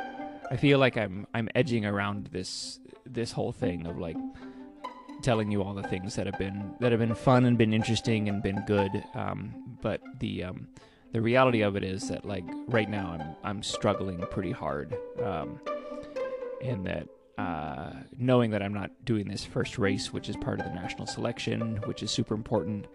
I 0.50 0.58
feel 0.58 0.80
like 0.80 0.98
I'm 0.98 1.28
I'm 1.34 1.50
edging 1.56 1.86
around 1.86 2.28
this 2.32 2.80
this 3.06 3.32
whole 3.32 3.52
thing 3.52 3.86
of 3.86 3.98
like 3.98 4.18
telling 5.22 5.52
you 5.52 5.62
all 5.62 5.74
the 5.74 5.84
things 5.84 6.16
that 6.16 6.26
have 6.26 6.38
been 6.38 6.74
that 6.80 6.92
have 6.92 7.00
been 7.00 7.16
fun 7.16 7.46
and 7.46 7.58
been 7.58 7.74
interesting 7.74 8.28
and 8.28 8.42
been 8.42 8.64
good. 8.66 8.92
Um, 9.14 9.78
but 9.82 10.02
the 10.20 10.44
um, 10.46 10.68
the 11.14 11.22
reality 11.22 11.62
of 11.62 11.76
it 11.76 11.84
is 11.84 12.08
that 12.10 12.26
like 12.26 12.46
right 12.68 12.90
now 12.90 13.18
I'm 13.20 13.36
I'm 13.44 13.64
struggling 13.64 14.20
pretty 14.30 14.52
hard, 14.52 14.96
um, 15.24 15.60
in 16.62 16.84
that 16.84 17.08
uh, 17.38 17.92
knowing 18.18 18.52
that 18.52 18.62
I'm 18.62 18.74
not 18.74 18.92
doing 19.04 19.28
this 19.28 19.44
first 19.44 19.78
race, 19.78 20.14
which 20.14 20.30
is 20.30 20.38
part 20.38 20.60
of 20.60 20.66
the 20.66 20.74
national 20.74 21.08
selection, 21.08 21.78
which 21.86 22.04
is 22.04 22.12
super 22.12 22.34
important, 22.34 22.88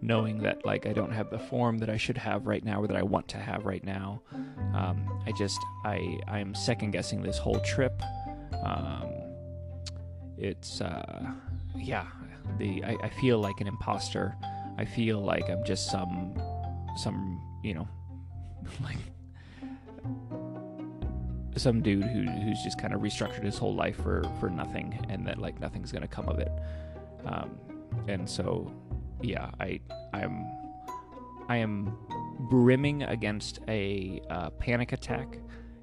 knowing 0.00 0.42
that 0.42 0.66
like 0.66 0.86
I 0.86 0.92
don't 0.92 1.12
have 1.12 1.30
the 1.30 1.38
form 1.38 1.78
that 1.78 1.88
I 1.88 1.96
should 1.96 2.18
have 2.18 2.46
right 2.46 2.64
now 2.64 2.82
or 2.82 2.86
that 2.88 2.96
I 2.96 3.02
want 3.02 3.28
to 3.28 3.38
have 3.38 3.64
right 3.64 3.84
now. 3.84 4.22
Um, 4.74 5.22
I 5.26 5.32
just 5.32 5.58
I 5.84 6.18
I'm 6.26 6.54
second 6.54 6.90
guessing 6.90 7.22
this 7.22 7.38
whole 7.38 7.60
trip. 7.60 8.02
Um, 8.64 9.08
it's 10.36 10.80
uh, 10.80 11.30
yeah, 11.76 12.06
the 12.58 12.84
I, 12.84 12.96
I 13.04 13.08
feel 13.08 13.38
like 13.38 13.60
an 13.60 13.66
imposter. 13.66 14.34
I 14.78 14.84
feel 14.84 15.20
like 15.20 15.48
I'm 15.48 15.64
just 15.64 15.90
some 15.90 16.34
some 16.96 17.31
you 17.62 17.74
know 17.74 17.88
like 18.82 18.96
some 21.56 21.82
dude 21.82 22.04
who 22.04 22.22
who's 22.22 22.62
just 22.62 22.80
kind 22.80 22.94
of 22.94 23.00
restructured 23.00 23.44
his 23.44 23.58
whole 23.58 23.74
life 23.74 23.96
for 23.96 24.22
for 24.40 24.48
nothing 24.48 25.04
and 25.08 25.26
that 25.26 25.38
like 25.38 25.60
nothing's 25.60 25.92
gonna 25.92 26.08
come 26.08 26.28
of 26.28 26.38
it. 26.38 26.52
Um, 27.24 27.58
and 28.08 28.28
so 28.28 28.72
yeah 29.20 29.50
i 29.60 29.78
i'm 30.12 30.44
i 31.48 31.56
am 31.56 31.96
brimming 32.50 33.04
against 33.04 33.60
a 33.68 34.20
uh, 34.30 34.50
panic 34.50 34.92
attack. 34.92 35.38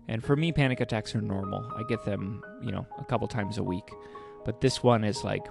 And 0.08 0.24
for 0.24 0.36
me 0.36 0.52
panic 0.52 0.82
attacks 0.82 1.14
are 1.16 1.22
normal. 1.22 1.72
I 1.78 1.84
get 1.88 2.04
them 2.04 2.44
you 2.62 2.72
know 2.72 2.86
a 3.00 3.06
couple 3.06 3.28
times 3.28 3.58
a 3.58 3.64
week. 3.64 3.90
But 4.46 4.62
this 4.62 4.82
one 4.84 5.04
is 5.04 5.24
like 5.24 5.46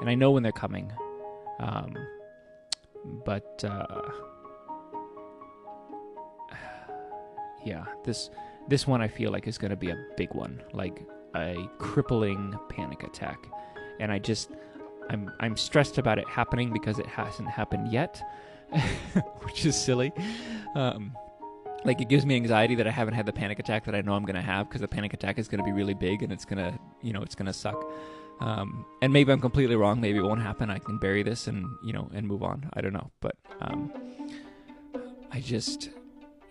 and 0.00 0.08
i 0.08 0.14
know 0.14 0.30
when 0.30 0.42
they're 0.42 0.52
coming. 0.52 0.92
Um, 1.58 1.94
but 3.24 3.64
uh, 3.64 4.10
yeah 7.68 7.84
this 8.04 8.30
this 8.68 8.86
one 8.86 9.00
I 9.00 9.08
feel 9.08 9.32
like 9.32 9.46
is 9.46 9.58
going 9.58 9.70
to 9.70 9.76
be 9.76 9.90
a 9.90 9.96
big 10.16 10.34
one, 10.34 10.62
like 10.72 11.02
a 11.34 11.56
crippling 11.78 12.58
panic 12.68 13.02
attack. 13.02 13.38
And 13.98 14.12
I 14.12 14.18
just 14.18 14.50
I'm 15.10 15.32
I'm 15.40 15.56
stressed 15.56 15.98
about 15.98 16.18
it 16.18 16.28
happening 16.28 16.72
because 16.72 16.98
it 16.98 17.06
hasn't 17.06 17.48
happened 17.48 17.90
yet, 17.90 18.22
which 19.42 19.64
is 19.64 19.80
silly. 19.80 20.12
Um, 20.74 21.16
like 21.84 22.00
it 22.00 22.08
gives 22.08 22.26
me 22.26 22.36
anxiety 22.36 22.74
that 22.74 22.86
I 22.86 22.90
haven't 22.90 23.14
had 23.14 23.24
the 23.24 23.32
panic 23.32 23.58
attack 23.58 23.84
that 23.86 23.94
I 23.94 24.02
know 24.02 24.14
I'm 24.14 24.24
going 24.24 24.36
to 24.36 24.42
have 24.42 24.68
because 24.68 24.80
the 24.80 24.88
panic 24.88 25.14
attack 25.14 25.38
is 25.38 25.48
going 25.48 25.58
to 25.58 25.64
be 25.64 25.72
really 25.72 25.94
big 25.94 26.22
and 26.22 26.32
it's 26.32 26.44
going 26.44 26.58
to, 26.58 26.78
you 27.02 27.12
know, 27.12 27.22
it's 27.22 27.36
going 27.36 27.46
to 27.46 27.52
suck. 27.52 27.82
Um, 28.40 28.84
and 29.00 29.12
maybe 29.12 29.32
I'm 29.32 29.40
completely 29.40 29.76
wrong. 29.76 30.00
Maybe 30.00 30.18
it 30.18 30.22
won't 30.22 30.42
happen. 30.42 30.70
I 30.70 30.78
can 30.78 30.98
bury 30.98 31.22
this 31.22 31.46
and, 31.46 31.66
you 31.84 31.92
know, 31.92 32.10
and 32.12 32.26
move 32.26 32.42
on. 32.42 32.68
I 32.74 32.80
don't 32.80 32.92
know. 32.92 33.10
But 33.20 33.36
um, 33.60 33.92
I 35.30 35.40
just, 35.40 35.90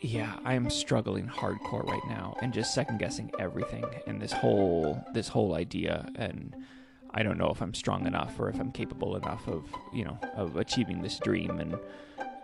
yeah, 0.01 0.37
I'm 0.45 0.69
struggling 0.69 1.27
hardcore 1.27 1.83
right 1.85 2.05
now 2.07 2.37
and 2.41 2.53
just 2.53 2.73
second 2.73 2.99
guessing 2.99 3.31
everything 3.39 3.85
and 4.05 4.21
this 4.21 4.31
whole 4.31 5.03
this 5.13 5.27
whole 5.27 5.55
idea 5.55 6.07
and 6.15 6.55
I 7.11 7.23
don't 7.23 7.37
know 7.37 7.49
if 7.49 7.61
I'm 7.61 7.73
strong 7.73 8.05
enough 8.05 8.39
or 8.39 8.49
if 8.49 8.59
I'm 8.59 8.71
capable 8.71 9.15
enough 9.15 9.47
of, 9.47 9.65
you 9.91 10.05
know, 10.05 10.19
of 10.35 10.57
achieving 10.57 11.01
this 11.01 11.17
dream 11.19 11.59
and 11.59 11.77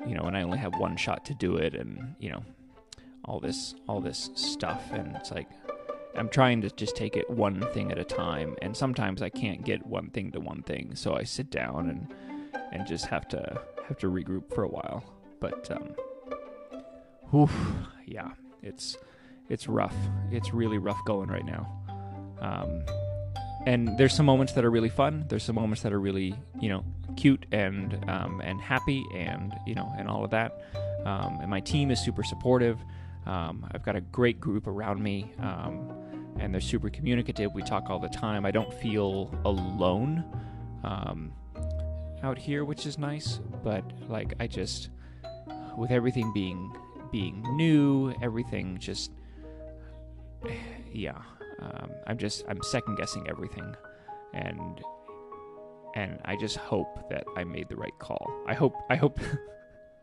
you 0.05 0.15
know, 0.15 0.23
and 0.23 0.35
I 0.35 0.41
only 0.41 0.57
have 0.57 0.75
one 0.79 0.97
shot 0.97 1.23
to 1.25 1.33
do 1.33 1.55
it 1.57 1.75
and, 1.75 2.15
you 2.19 2.31
know, 2.31 2.43
all 3.25 3.39
this 3.39 3.75
all 3.87 4.01
this 4.01 4.31
stuff 4.35 4.91
and 4.91 5.15
it's 5.15 5.31
like 5.31 5.47
I'm 6.15 6.29
trying 6.29 6.61
to 6.61 6.69
just 6.71 6.95
take 6.95 7.15
it 7.15 7.29
one 7.29 7.61
thing 7.71 7.91
at 7.91 7.97
a 7.99 8.03
time 8.03 8.55
and 8.61 8.75
sometimes 8.75 9.21
I 9.21 9.29
can't 9.29 9.63
get 9.63 9.85
one 9.85 10.09
thing 10.09 10.31
to 10.31 10.39
one 10.39 10.63
thing, 10.63 10.95
so 10.95 11.15
I 11.15 11.23
sit 11.23 11.51
down 11.51 11.89
and 11.89 12.13
and 12.71 12.87
just 12.87 13.05
have 13.05 13.27
to 13.29 13.61
have 13.87 13.97
to 13.99 14.07
regroup 14.07 14.53
for 14.53 14.63
a 14.63 14.67
while. 14.67 15.03
But 15.39 15.69
um 15.71 15.95
Yeah, 18.05 18.31
it's 18.61 18.95
it's 19.49 19.67
rough. 19.67 19.95
It's 20.31 20.53
really 20.53 20.77
rough 20.77 21.03
going 21.05 21.29
right 21.29 21.45
now. 21.45 21.67
Um, 22.39 22.83
and 23.65 23.97
there's 23.97 24.13
some 24.13 24.25
moments 24.25 24.53
that 24.53 24.63
are 24.63 24.69
really 24.69 24.89
fun. 24.89 25.25
There's 25.29 25.43
some 25.43 25.55
moments 25.55 25.81
that 25.83 25.93
are 25.93 25.99
really, 25.99 26.35
you 26.59 26.69
know, 26.69 26.83
cute 27.15 27.45
and 27.51 27.97
um, 28.07 28.41
and 28.41 28.61
happy, 28.61 29.03
and 29.15 29.53
you 29.65 29.73
know, 29.73 29.91
and 29.97 30.07
all 30.07 30.23
of 30.23 30.31
that. 30.31 30.51
Um, 31.05 31.39
and 31.41 31.49
my 31.49 31.59
team 31.59 31.89
is 31.89 31.99
super 31.99 32.23
supportive. 32.23 32.77
Um, 33.25 33.65
I've 33.73 33.83
got 33.83 33.95
a 33.95 34.01
great 34.01 34.39
group 34.39 34.67
around 34.67 35.01
me, 35.01 35.33
um, 35.39 35.91
and 36.39 36.53
they're 36.53 36.61
super 36.61 36.89
communicative. 36.89 37.51
We 37.53 37.63
talk 37.63 37.89
all 37.89 37.99
the 37.99 38.09
time. 38.09 38.45
I 38.45 38.51
don't 38.51 38.73
feel 38.73 39.33
alone 39.45 40.23
um, 40.83 41.31
out 42.21 42.37
here, 42.37 42.63
which 42.63 42.85
is 42.85 42.97
nice. 42.97 43.39
But 43.63 43.83
like, 44.07 44.33
I 44.39 44.47
just, 44.47 44.89
with 45.77 45.89
everything 45.91 46.31
being 46.33 46.71
being 47.13 47.41
new, 47.55 48.13
everything 48.21 48.77
just, 48.79 49.11
yeah. 50.91 51.21
Um, 51.61 51.91
I'm 52.07 52.17
just 52.17 52.43
I'm 52.49 52.61
second 52.63 52.95
guessing 52.95 53.29
everything, 53.29 53.75
and 54.33 54.81
and 55.95 56.19
I 56.25 56.35
just 56.35 56.57
hope 56.57 57.07
that 57.09 57.23
I 57.37 57.45
made 57.45 57.69
the 57.69 57.77
right 57.77 57.97
call. 57.99 58.29
I 58.47 58.53
hope 58.53 58.75
I 58.89 58.95
hope. 58.95 59.19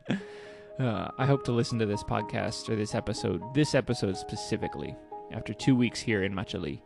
uh, 0.80 1.08
I 1.18 1.26
hope 1.26 1.44
to 1.44 1.52
listen 1.52 1.78
to 1.80 1.86
this 1.86 2.02
podcast 2.02 2.70
or 2.70 2.76
this 2.76 2.94
episode, 2.94 3.42
this 3.52 3.74
episode 3.74 4.16
specifically, 4.16 4.96
after 5.32 5.52
two 5.52 5.74
weeks 5.74 6.00
here 6.00 6.22
in 6.22 6.32
Machali, 6.32 6.80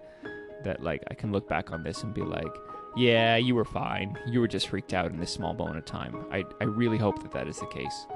that 0.65 0.83
like 0.83 1.05
I 1.11 1.15
can 1.15 1.31
look 1.31 1.49
back 1.49 1.71
on 1.71 1.85
this 1.85 2.03
and 2.03 2.15
be 2.15 2.23
like, 2.23 2.53
yeah, 2.97 3.37
you 3.37 3.55
were 3.55 3.65
fine. 3.67 4.19
You 4.27 4.41
were 4.41 4.49
just 4.49 4.69
freaked 4.69 4.95
out 4.95 5.11
in 5.13 5.19
this 5.19 5.33
small 5.33 5.55
moment 5.55 5.79
of 5.79 5.85
time. 5.85 6.25
I, 6.33 6.45
I 6.61 6.65
really 6.65 6.99
hope 6.99 7.23
that 7.23 7.33
that 7.33 7.47
is 7.47 7.59
the 7.59 7.67
case. 7.67 8.07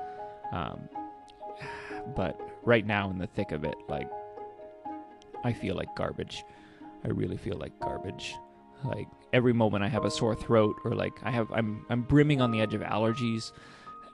Um, 0.53 0.89
but 2.15 2.39
right 2.65 2.87
now 2.87 3.11
in 3.11 3.19
the 3.19 3.27
thick 3.27 3.53
of 3.53 3.65
it, 3.65 3.77
like 3.89 4.09
I 5.45 5.53
feel 5.53 5.77
like 5.77 5.95
garbage. 5.97 6.45
I 7.05 7.09
really 7.09 7.37
feel 7.37 7.57
like 7.57 7.79
garbage. 7.81 8.35
Like 8.85 9.09
every 9.33 9.53
moment 9.53 9.85
I 9.85 9.89
have 9.89 10.05
a 10.05 10.11
sore 10.11 10.35
throat 10.35 10.77
or 10.85 10.93
like 10.93 11.13
I 11.23 11.31
have 11.31 11.51
I'm 11.53 11.85
I'm 11.91 12.03
brimming 12.03 12.41
on 12.41 12.51
the 12.51 12.61
edge 12.61 12.75
of 12.75 12.83
allergies 12.83 13.53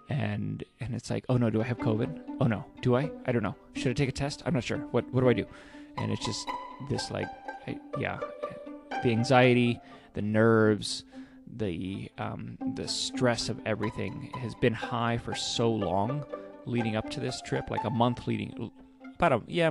and 0.08 0.62
and 0.80 0.94
it's 0.94 1.10
like, 1.10 1.24
"Oh 1.28 1.36
no, 1.36 1.50
do 1.50 1.60
I 1.60 1.64
have 1.64 1.78
COVID? 1.78 2.20
Oh 2.40 2.46
no, 2.46 2.64
do 2.82 2.94
I? 2.96 3.10
I 3.26 3.32
don't 3.32 3.42
know. 3.42 3.54
Should 3.74 3.90
I 3.90 3.94
take 3.94 4.08
a 4.08 4.12
test? 4.12 4.42
I'm 4.46 4.54
not 4.54 4.64
sure. 4.64 4.78
What 4.78 5.10
what 5.12 5.20
do 5.20 5.28
I 5.28 5.32
do?" 5.32 5.46
And 5.96 6.12
it's 6.12 6.24
just 6.24 6.46
this 6.90 7.10
like 7.10 7.28
I, 7.66 7.78
yeah, 7.98 8.18
the 9.02 9.10
anxiety, 9.10 9.80
the 10.14 10.22
nerves, 10.22 11.04
the 11.56 12.10
um, 12.18 12.58
the 12.74 12.88
stress 12.88 13.48
of 13.48 13.60
everything 13.64 14.30
has 14.38 14.54
been 14.54 14.74
high 14.74 15.18
for 15.18 15.34
so 15.34 15.70
long 15.70 16.24
leading 16.66 16.96
up 16.96 17.10
to 17.10 17.20
this 17.20 17.40
trip, 17.42 17.70
like 17.70 17.84
a 17.84 17.90
month 17.90 18.26
leading, 18.26 18.70
about 19.14 19.32
a 19.32 19.42
yeah, 19.46 19.70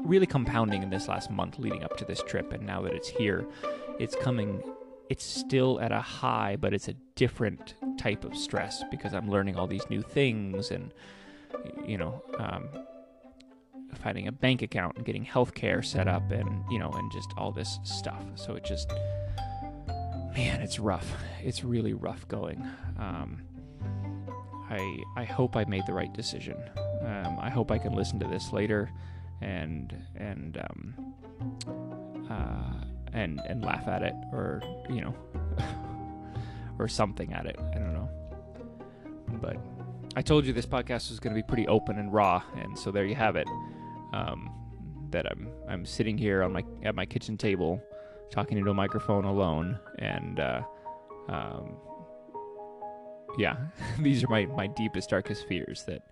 really 0.00 0.26
compounding 0.26 0.82
in 0.82 0.90
this 0.90 1.08
last 1.08 1.30
month 1.30 1.58
leading 1.58 1.82
up 1.84 1.96
to 1.96 2.04
this 2.04 2.22
trip, 2.22 2.52
and 2.52 2.66
now 2.66 2.82
that 2.82 2.92
it's 2.92 3.08
here, 3.08 3.46
it's 3.98 4.16
coming. 4.16 4.62
It's 5.08 5.24
still 5.24 5.78
at 5.80 5.92
a 5.92 6.00
high, 6.00 6.56
but 6.56 6.72
it's 6.72 6.88
a 6.88 6.94
different 7.16 7.74
type 7.98 8.24
of 8.24 8.34
stress 8.34 8.82
because 8.90 9.12
I'm 9.12 9.30
learning 9.30 9.56
all 9.56 9.66
these 9.66 9.88
new 9.90 10.00
things 10.00 10.70
and 10.70 10.90
you 11.84 11.98
know 11.98 12.22
um, 12.38 12.68
finding 14.02 14.26
a 14.26 14.32
bank 14.32 14.62
account 14.62 14.96
and 14.96 15.04
getting 15.04 15.24
healthcare 15.26 15.84
set 15.84 16.08
up 16.08 16.30
and 16.30 16.64
you 16.70 16.78
know 16.78 16.90
and 16.90 17.12
just 17.12 17.32
all 17.36 17.52
this 17.52 17.78
stuff. 17.84 18.24
So 18.36 18.54
it 18.54 18.64
just 18.64 18.90
man, 20.34 20.60
it's 20.60 20.78
rough. 20.78 21.14
It's 21.42 21.62
really 21.64 21.92
rough 21.92 22.26
going. 22.28 22.66
Um, 22.98 23.42
I 24.70 25.02
I 25.16 25.24
hope 25.24 25.56
I 25.56 25.64
made 25.64 25.86
the 25.86 25.92
right 25.92 26.12
decision. 26.12 26.56
Um, 27.02 27.38
I 27.40 27.50
hope 27.50 27.70
I 27.70 27.78
can 27.78 27.94
listen 27.94 28.18
to 28.20 28.26
this 28.26 28.52
later, 28.52 28.90
and 29.40 29.94
and 30.16 30.58
um, 30.58 31.14
uh, 32.30 32.84
and 33.12 33.40
and 33.46 33.64
laugh 33.64 33.86
at 33.88 34.02
it, 34.02 34.14
or 34.32 34.62
you 34.88 35.00
know, 35.00 35.14
or 36.78 36.88
something 36.88 37.32
at 37.32 37.46
it. 37.46 37.56
I 37.58 37.78
don't 37.78 37.92
know. 37.92 38.08
But 39.40 39.56
I 40.16 40.22
told 40.22 40.46
you 40.46 40.52
this 40.52 40.66
podcast 40.66 41.10
was 41.10 41.18
going 41.20 41.34
to 41.34 41.42
be 41.42 41.46
pretty 41.46 41.66
open 41.68 41.98
and 41.98 42.12
raw, 42.12 42.42
and 42.56 42.78
so 42.78 42.90
there 42.90 43.04
you 43.04 43.14
have 43.14 43.36
it. 43.36 43.46
Um, 44.12 44.50
that 45.10 45.26
I'm 45.30 45.48
I'm 45.68 45.86
sitting 45.86 46.18
here 46.18 46.42
on 46.42 46.52
my 46.52 46.64
at 46.84 46.94
my 46.94 47.06
kitchen 47.06 47.36
table, 47.36 47.80
talking 48.30 48.58
into 48.58 48.70
a 48.70 48.74
microphone 48.74 49.24
alone, 49.24 49.78
and 49.98 50.40
uh, 50.40 50.62
um, 51.28 51.76
yeah, 53.38 53.56
these 53.98 54.24
are 54.24 54.28
my, 54.28 54.46
my 54.46 54.66
deepest, 54.66 55.10
darkest 55.10 55.46
fears 55.46 55.84
that 55.84 56.02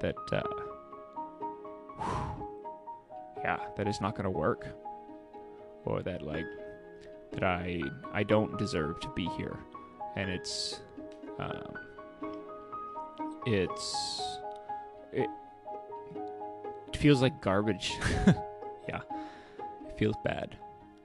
that 0.00 0.16
uh, 0.32 0.42
yeah, 3.38 3.58
that 3.76 3.86
is 3.86 4.00
not 4.00 4.14
going 4.14 4.24
to 4.24 4.30
work, 4.30 4.66
or 5.84 6.02
that 6.02 6.22
like 6.22 6.46
that 7.32 7.44
I 7.44 7.82
I 8.12 8.22
don't 8.22 8.58
deserve 8.58 9.00
to 9.00 9.08
be 9.10 9.26
here, 9.36 9.58
and 10.16 10.30
it's 10.30 10.80
um, 11.38 11.78
it's 13.46 14.22
it, 15.12 15.28
it 16.88 16.96
feels 16.96 17.22
like 17.22 17.40
garbage. 17.40 17.94
yeah, 18.88 19.00
it 19.88 19.98
feels 19.98 20.16
bad, 20.24 20.56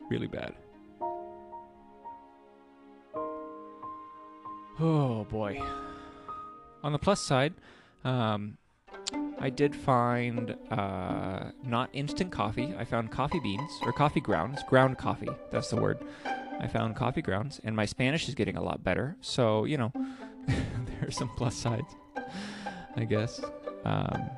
really 0.10 0.28
bad. 0.28 0.54
Oh 4.80 5.26
boy. 5.26 5.62
On 6.84 6.92
the 6.92 7.00
plus 7.00 7.20
side, 7.22 7.54
um, 8.04 8.58
I 9.40 9.50
did 9.50 9.76
find 9.76 10.56
uh, 10.70 11.52
not 11.64 11.90
instant 11.94 12.32
coffee. 12.32 12.74
I 12.78 12.84
found 12.84 13.12
coffee 13.12 13.40
beans 13.40 13.72
or 13.84 13.92
coffee 13.94 14.20
grounds, 14.20 14.62
ground 14.68 14.98
coffee. 14.98 15.30
That's 15.52 15.70
the 15.70 15.78
word. 15.78 16.00
I 16.60 16.68
found 16.68 16.96
coffee 16.96 17.22
grounds, 17.22 17.60
and 17.64 17.76
my 17.76 17.86
Spanish 17.86 18.28
is 18.28 18.36
getting 18.36 18.58
a 18.58 18.64
lot 18.64 18.84
better. 18.84 19.16
So 19.22 19.66
you 19.66 19.78
know, 19.78 19.92
there 20.48 21.08
are 21.08 21.12
some 21.12 21.30
plus 21.38 21.56
sides, 21.56 21.96
I 22.96 23.06
guess. 23.06 23.42
Um, 23.86 24.30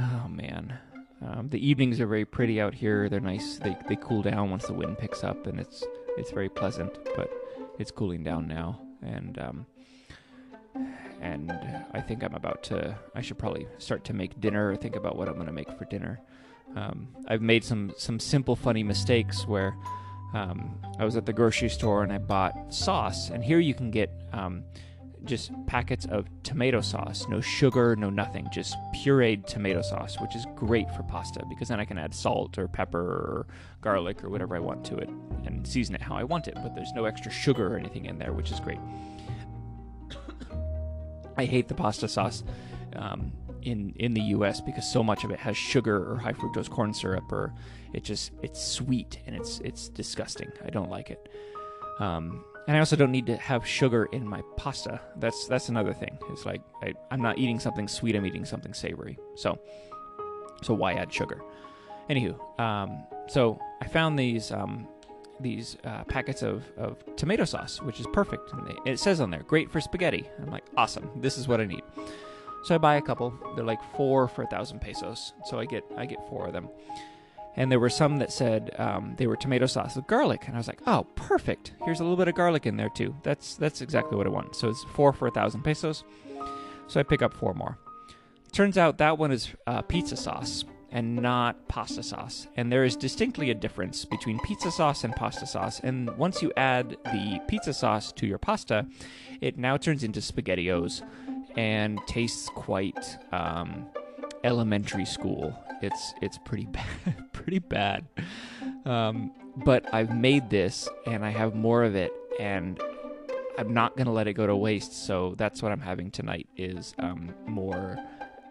oh 0.00 0.28
man, 0.28 0.78
um, 1.20 1.48
the 1.48 1.66
evenings 1.66 2.00
are 2.00 2.06
very 2.06 2.24
pretty 2.24 2.60
out 2.60 2.74
here. 2.74 3.08
They're 3.08 3.20
nice. 3.20 3.58
They 3.58 3.76
they 3.88 3.96
cool 3.96 4.22
down 4.22 4.50
once 4.50 4.66
the 4.66 4.74
wind 4.74 4.98
picks 4.98 5.24
up, 5.24 5.46
and 5.46 5.58
it's 5.58 5.84
it's 6.16 6.30
very 6.30 6.48
pleasant. 6.48 6.98
But 7.16 7.30
it's 7.78 7.90
cooling 7.90 8.22
down 8.22 8.48
now, 8.48 8.80
and 9.02 9.38
um, 9.38 9.66
and 11.20 11.52
I 11.92 12.00
think 12.00 12.22
I'm 12.24 12.34
about 12.34 12.62
to. 12.64 12.96
I 13.14 13.20
should 13.20 13.38
probably 13.38 13.66
start 13.78 14.04
to 14.04 14.12
make 14.12 14.40
dinner 14.40 14.70
or 14.70 14.76
think 14.76 14.96
about 14.96 15.16
what 15.16 15.28
I'm 15.28 15.34
going 15.34 15.46
to 15.46 15.52
make 15.52 15.70
for 15.78 15.84
dinner. 15.84 16.20
Um, 16.74 17.08
I've 17.28 17.42
made 17.42 17.64
some 17.64 17.92
some 17.96 18.18
simple, 18.18 18.56
funny 18.56 18.82
mistakes 18.82 19.46
where 19.46 19.76
um, 20.34 20.78
I 20.98 21.04
was 21.04 21.16
at 21.16 21.26
the 21.26 21.32
grocery 21.32 21.68
store 21.68 22.02
and 22.02 22.12
I 22.12 22.18
bought 22.18 22.72
sauce, 22.72 23.30
and 23.30 23.44
here 23.44 23.58
you 23.58 23.74
can 23.74 23.90
get 23.90 24.10
um, 24.32 24.64
just 25.24 25.50
packets 25.66 26.06
of 26.06 26.26
tomato 26.42 26.80
sauce, 26.80 27.26
no 27.28 27.40
sugar, 27.40 27.96
no 27.96 28.10
nothing, 28.10 28.48
just 28.52 28.76
pureed 28.94 29.46
tomato 29.46 29.82
sauce, 29.82 30.20
which 30.20 30.34
is 30.34 30.46
great 30.56 30.90
for 30.94 31.02
pasta 31.04 31.42
because 31.48 31.68
then 31.68 31.80
I 31.80 31.84
can 31.84 31.98
add 31.98 32.14
salt 32.14 32.58
or 32.58 32.68
pepper 32.68 33.00
or 33.00 33.46
garlic 33.80 34.24
or 34.24 34.30
whatever 34.30 34.56
I 34.56 34.60
want 34.60 34.84
to 34.86 34.96
it 34.98 35.08
and 35.44 35.66
season 35.66 35.94
it 35.94 36.02
how 36.02 36.16
I 36.16 36.24
want 36.24 36.48
it. 36.48 36.54
But 36.54 36.74
there's 36.74 36.92
no 36.94 37.04
extra 37.04 37.30
sugar 37.30 37.74
or 37.74 37.78
anything 37.78 38.06
in 38.06 38.18
there, 38.18 38.32
which 38.32 38.50
is 38.50 38.60
great. 38.60 38.78
I 41.36 41.44
hate 41.44 41.68
the 41.68 41.74
pasta 41.74 42.08
sauce 42.08 42.44
um, 42.96 43.32
in 43.62 43.94
in 43.96 44.14
the 44.14 44.20
U.S. 44.36 44.60
because 44.60 44.90
so 44.90 45.02
much 45.02 45.24
of 45.24 45.30
it 45.30 45.38
has 45.38 45.56
sugar 45.56 46.10
or 46.10 46.16
high 46.16 46.32
fructose 46.32 46.68
corn 46.68 46.92
syrup, 46.92 47.30
or 47.32 47.52
it 47.92 48.04
just 48.04 48.32
it's 48.42 48.62
sweet 48.62 49.20
and 49.26 49.34
it's 49.34 49.60
it's 49.60 49.88
disgusting. 49.88 50.50
I 50.64 50.70
don't 50.70 50.90
like 50.90 51.10
it. 51.10 51.28
Um, 51.98 52.44
and 52.66 52.76
I 52.76 52.80
also 52.80 52.96
don't 52.96 53.10
need 53.10 53.26
to 53.26 53.36
have 53.36 53.66
sugar 53.66 54.06
in 54.12 54.26
my 54.26 54.42
pasta. 54.56 55.00
That's 55.16 55.46
that's 55.46 55.68
another 55.68 55.92
thing. 55.92 56.18
It's 56.30 56.46
like 56.46 56.60
I, 56.82 56.94
I'm 57.10 57.20
not 57.20 57.38
eating 57.38 57.58
something 57.58 57.88
sweet. 57.88 58.14
I'm 58.14 58.26
eating 58.26 58.44
something 58.44 58.74
savory. 58.74 59.18
So 59.36 59.58
so 60.62 60.74
why 60.74 60.94
add 60.94 61.12
sugar? 61.12 61.42
Anywho, 62.08 62.60
um, 62.60 63.04
so 63.28 63.58
I 63.80 63.88
found 63.88 64.18
these 64.18 64.52
um, 64.52 64.86
these 65.40 65.76
uh, 65.84 66.04
packets 66.04 66.42
of, 66.42 66.64
of 66.76 67.02
tomato 67.16 67.44
sauce, 67.44 67.80
which 67.82 68.00
is 68.00 68.06
perfect. 68.12 68.52
And 68.52 68.66
they, 68.66 68.92
it 68.92 68.98
says 68.98 69.20
on 69.20 69.30
there, 69.30 69.42
great 69.42 69.70
for 69.70 69.80
spaghetti. 69.80 70.28
I'm 70.40 70.50
like, 70.50 70.64
awesome. 70.76 71.10
This 71.16 71.38
is 71.38 71.48
what 71.48 71.60
I 71.60 71.64
need. 71.64 71.82
So 72.64 72.74
I 72.74 72.78
buy 72.78 72.96
a 72.96 73.02
couple. 73.02 73.34
They're 73.56 73.64
like 73.64 73.82
four 73.96 74.28
for 74.28 74.42
a 74.42 74.46
thousand 74.46 74.80
pesos. 74.80 75.32
So 75.46 75.58
I 75.58 75.64
get 75.64 75.84
I 75.96 76.06
get 76.06 76.18
four 76.28 76.46
of 76.46 76.52
them. 76.52 76.68
And 77.56 77.70
there 77.70 77.78
were 77.78 77.90
some 77.90 78.18
that 78.18 78.32
said 78.32 78.74
um, 78.78 79.14
they 79.18 79.26
were 79.26 79.36
tomato 79.36 79.66
sauce 79.66 79.96
with 79.96 80.06
garlic, 80.06 80.44
and 80.46 80.54
I 80.54 80.58
was 80.58 80.68
like, 80.68 80.80
"Oh, 80.86 81.06
perfect! 81.16 81.72
Here's 81.84 82.00
a 82.00 82.02
little 82.02 82.16
bit 82.16 82.28
of 82.28 82.34
garlic 82.34 82.66
in 82.66 82.76
there 82.76 82.88
too. 82.88 83.14
That's 83.22 83.56
that's 83.56 83.82
exactly 83.82 84.16
what 84.16 84.26
I 84.26 84.30
want." 84.30 84.56
So 84.56 84.70
it's 84.70 84.84
four 84.94 85.12
for 85.12 85.28
a 85.28 85.30
thousand 85.30 85.62
pesos. 85.62 86.04
So 86.86 86.98
I 86.98 87.02
pick 87.02 87.20
up 87.22 87.34
four 87.34 87.52
more. 87.54 87.78
Turns 88.52 88.76
out 88.76 88.98
that 88.98 89.18
one 89.18 89.32
is 89.32 89.50
uh, 89.66 89.82
pizza 89.82 90.16
sauce 90.16 90.64
and 90.92 91.16
not 91.16 91.68
pasta 91.68 92.02
sauce. 92.02 92.46
And 92.54 92.70
there 92.70 92.84
is 92.84 92.96
distinctly 92.96 93.50
a 93.50 93.54
difference 93.54 94.04
between 94.04 94.38
pizza 94.40 94.70
sauce 94.70 95.04
and 95.04 95.16
pasta 95.16 95.46
sauce. 95.46 95.80
And 95.80 96.14
once 96.18 96.42
you 96.42 96.52
add 96.56 96.98
the 97.06 97.40
pizza 97.48 97.72
sauce 97.72 98.12
to 98.12 98.26
your 98.26 98.38
pasta, 98.38 98.86
it 99.40 99.56
now 99.56 99.78
turns 99.78 100.04
into 100.04 100.20
SpaghettiOs 100.20 101.02
and 101.56 101.98
tastes 102.06 102.50
quite 102.50 103.18
um, 103.32 103.86
elementary 104.44 105.04
school. 105.04 105.56
It's 105.80 106.14
it's 106.20 106.38
pretty 106.38 106.66
bad, 106.70 107.32
pretty 107.32 107.58
bad. 107.58 108.06
Um, 108.84 109.32
but 109.56 109.92
I've 109.92 110.14
made 110.16 110.50
this, 110.50 110.88
and 111.06 111.24
I 111.24 111.30
have 111.30 111.54
more 111.54 111.84
of 111.84 111.94
it, 111.94 112.12
and 112.40 112.80
I'm 113.58 113.72
not 113.72 113.96
gonna 113.96 114.12
let 114.12 114.26
it 114.26 114.34
go 114.34 114.46
to 114.46 114.56
waste. 114.56 115.06
So 115.06 115.34
that's 115.36 115.62
what 115.62 115.72
I'm 115.72 115.80
having 115.80 116.10
tonight 116.10 116.48
is 116.56 116.94
um, 116.98 117.34
more 117.46 117.98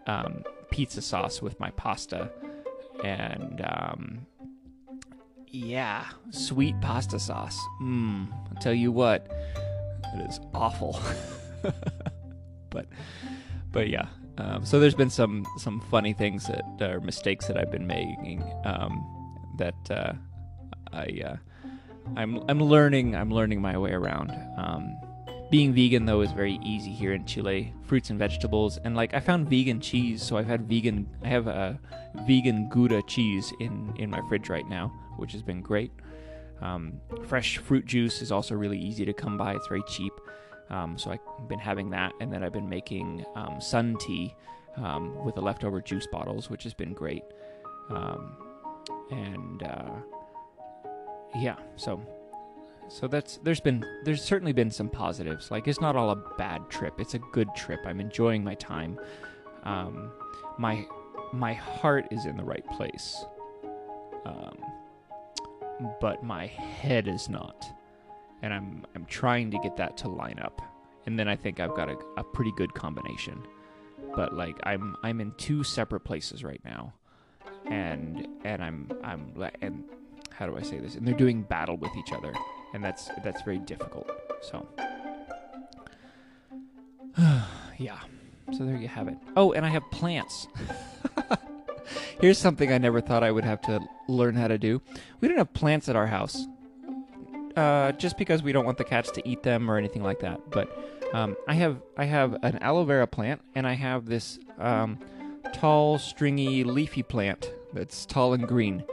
um, 0.06 0.44
pizza 0.70 1.02
sauce 1.02 1.42
with 1.42 1.58
my 1.60 1.70
pasta, 1.70 2.30
and 3.02 3.60
um, 3.66 4.26
yeah, 5.48 6.06
sweet 6.30 6.80
pasta 6.80 7.18
sauce. 7.18 7.58
Mmm. 7.82 8.28
I'll 8.32 8.62
tell 8.62 8.74
you 8.74 8.92
what, 8.92 9.30
it 10.14 10.28
is 10.28 10.40
awful. 10.54 11.00
but 12.70 12.86
but 13.70 13.88
yeah. 13.88 14.06
Um, 14.38 14.64
so 14.64 14.80
there's 14.80 14.94
been 14.94 15.10
some 15.10 15.46
some 15.58 15.80
funny 15.80 16.12
things 16.12 16.46
that 16.46 16.90
are 16.90 17.00
mistakes 17.00 17.46
that 17.46 17.58
I've 17.58 17.70
been 17.70 17.86
making 17.86 18.42
um, 18.64 19.38
that 19.58 19.90
uh, 19.90 20.12
I 20.92 21.20
uh, 21.24 21.36
I'm 22.16 22.42
I'm 22.48 22.60
learning 22.60 23.14
I'm 23.14 23.30
learning 23.30 23.60
my 23.60 23.76
way 23.76 23.92
around. 23.92 24.30
Um, 24.56 24.96
being 25.50 25.74
vegan 25.74 26.06
though 26.06 26.22
is 26.22 26.32
very 26.32 26.58
easy 26.62 26.90
here 26.90 27.12
in 27.12 27.26
Chile. 27.26 27.74
Fruits 27.84 28.08
and 28.08 28.18
vegetables, 28.18 28.78
and 28.78 28.96
like 28.96 29.12
I 29.12 29.20
found 29.20 29.50
vegan 29.50 29.80
cheese, 29.80 30.22
so 30.22 30.38
I've 30.38 30.46
had 30.46 30.66
vegan. 30.66 31.06
I 31.22 31.28
have 31.28 31.46
a 31.46 31.78
vegan 32.26 32.70
Gouda 32.70 33.02
cheese 33.02 33.52
in 33.60 33.92
in 33.98 34.10
my 34.10 34.20
fridge 34.28 34.48
right 34.48 34.66
now, 34.66 34.88
which 35.18 35.32
has 35.32 35.42
been 35.42 35.60
great. 35.60 35.92
Um, 36.62 37.00
fresh 37.26 37.58
fruit 37.58 37.84
juice 37.84 38.22
is 38.22 38.32
also 38.32 38.54
really 38.54 38.78
easy 38.78 39.04
to 39.04 39.12
come 39.12 39.36
by. 39.36 39.54
It's 39.54 39.66
very 39.66 39.82
cheap. 39.88 40.12
Um, 40.70 40.98
so 40.98 41.10
I've 41.10 41.48
been 41.48 41.58
having 41.58 41.90
that, 41.90 42.12
and 42.20 42.32
then 42.32 42.42
I've 42.42 42.52
been 42.52 42.68
making 42.68 43.24
um, 43.34 43.60
sun 43.60 43.96
tea 44.00 44.34
um, 44.76 45.24
with 45.24 45.34
the 45.34 45.42
leftover 45.42 45.80
juice 45.80 46.06
bottles, 46.06 46.48
which 46.48 46.62
has 46.64 46.74
been 46.74 46.92
great. 46.94 47.24
Um, 47.90 48.36
and 49.10 49.62
uh, 49.62 49.94
yeah, 51.36 51.56
so 51.76 52.00
so 52.88 53.06
that's 53.06 53.38
there's 53.38 53.60
been 53.60 53.84
there's 54.04 54.22
certainly 54.22 54.52
been 54.52 54.70
some 54.70 54.88
positives. 54.88 55.50
Like 55.50 55.68
it's 55.68 55.80
not 55.80 55.96
all 55.96 56.10
a 56.10 56.16
bad 56.36 56.68
trip; 56.70 56.94
it's 56.98 57.14
a 57.14 57.18
good 57.18 57.48
trip. 57.54 57.80
I'm 57.86 58.00
enjoying 58.00 58.42
my 58.44 58.54
time. 58.54 58.98
Um, 59.64 60.12
my 60.58 60.86
my 61.32 61.54
heart 61.54 62.08
is 62.10 62.26
in 62.26 62.36
the 62.36 62.44
right 62.44 62.66
place, 62.68 63.24
um, 64.24 64.56
but 66.00 66.22
my 66.22 66.46
head 66.46 67.08
is 67.08 67.28
not 67.28 67.64
and 68.42 68.52
I'm 68.52 68.84
I'm 68.94 69.06
trying 69.06 69.50
to 69.52 69.58
get 69.58 69.76
that 69.76 69.96
to 69.98 70.08
line 70.08 70.38
up, 70.42 70.60
and 71.06 71.18
then 71.18 71.28
I 71.28 71.36
think 71.36 71.60
I've 71.60 71.74
got 71.74 71.88
a, 71.88 71.96
a 72.16 72.24
pretty 72.24 72.52
good 72.56 72.74
combination. 72.74 73.42
But 74.14 74.34
like 74.34 74.56
I'm 74.64 74.96
I'm 75.02 75.20
in 75.20 75.32
two 75.38 75.64
separate 75.64 76.00
places 76.00 76.44
right 76.44 76.60
now, 76.64 76.92
and 77.66 78.26
and 78.44 78.62
I'm 78.62 78.90
I'm 79.02 79.32
and 79.62 79.84
how 80.30 80.46
do 80.46 80.56
I 80.56 80.62
say 80.62 80.78
this? 80.78 80.96
And 80.96 81.06
they're 81.06 81.14
doing 81.14 81.42
battle 81.42 81.76
with 81.76 81.96
each 81.96 82.12
other, 82.12 82.34
and 82.74 82.84
that's 82.84 83.08
that's 83.24 83.42
very 83.42 83.58
difficult. 83.58 84.10
So 84.42 84.66
yeah, 87.78 87.98
so 88.52 88.64
there 88.64 88.76
you 88.76 88.88
have 88.88 89.08
it. 89.08 89.16
Oh, 89.36 89.52
and 89.52 89.64
I 89.64 89.68
have 89.68 89.88
plants. 89.90 90.48
Here's 92.20 92.38
something 92.38 92.72
I 92.72 92.78
never 92.78 93.00
thought 93.00 93.24
I 93.24 93.30
would 93.30 93.44
have 93.44 93.60
to 93.62 93.80
learn 94.08 94.34
how 94.34 94.48
to 94.48 94.58
do. 94.58 94.80
We 95.20 95.28
don't 95.28 95.38
have 95.38 95.52
plants 95.52 95.88
at 95.88 95.96
our 95.96 96.06
house 96.06 96.46
uh, 97.56 97.92
just 97.92 98.18
because 98.18 98.42
we 98.42 98.52
don't 98.52 98.64
want 98.64 98.78
the 98.78 98.84
cats 98.84 99.10
to 99.12 99.28
eat 99.28 99.42
them 99.42 99.70
or 99.70 99.76
anything 99.76 100.02
like 100.02 100.20
that. 100.20 100.40
But 100.50 100.70
um, 101.12 101.36
I 101.46 101.54
have 101.54 101.82
I 101.96 102.04
have 102.04 102.36
an 102.42 102.58
aloe 102.58 102.84
vera 102.84 103.06
plant, 103.06 103.40
and 103.54 103.66
I 103.66 103.74
have 103.74 104.06
this 104.06 104.38
um, 104.58 104.98
tall, 105.52 105.98
stringy, 105.98 106.64
leafy 106.64 107.02
plant 107.02 107.52
that's 107.72 108.06
tall 108.06 108.32
and 108.34 108.46
green. 108.46 108.84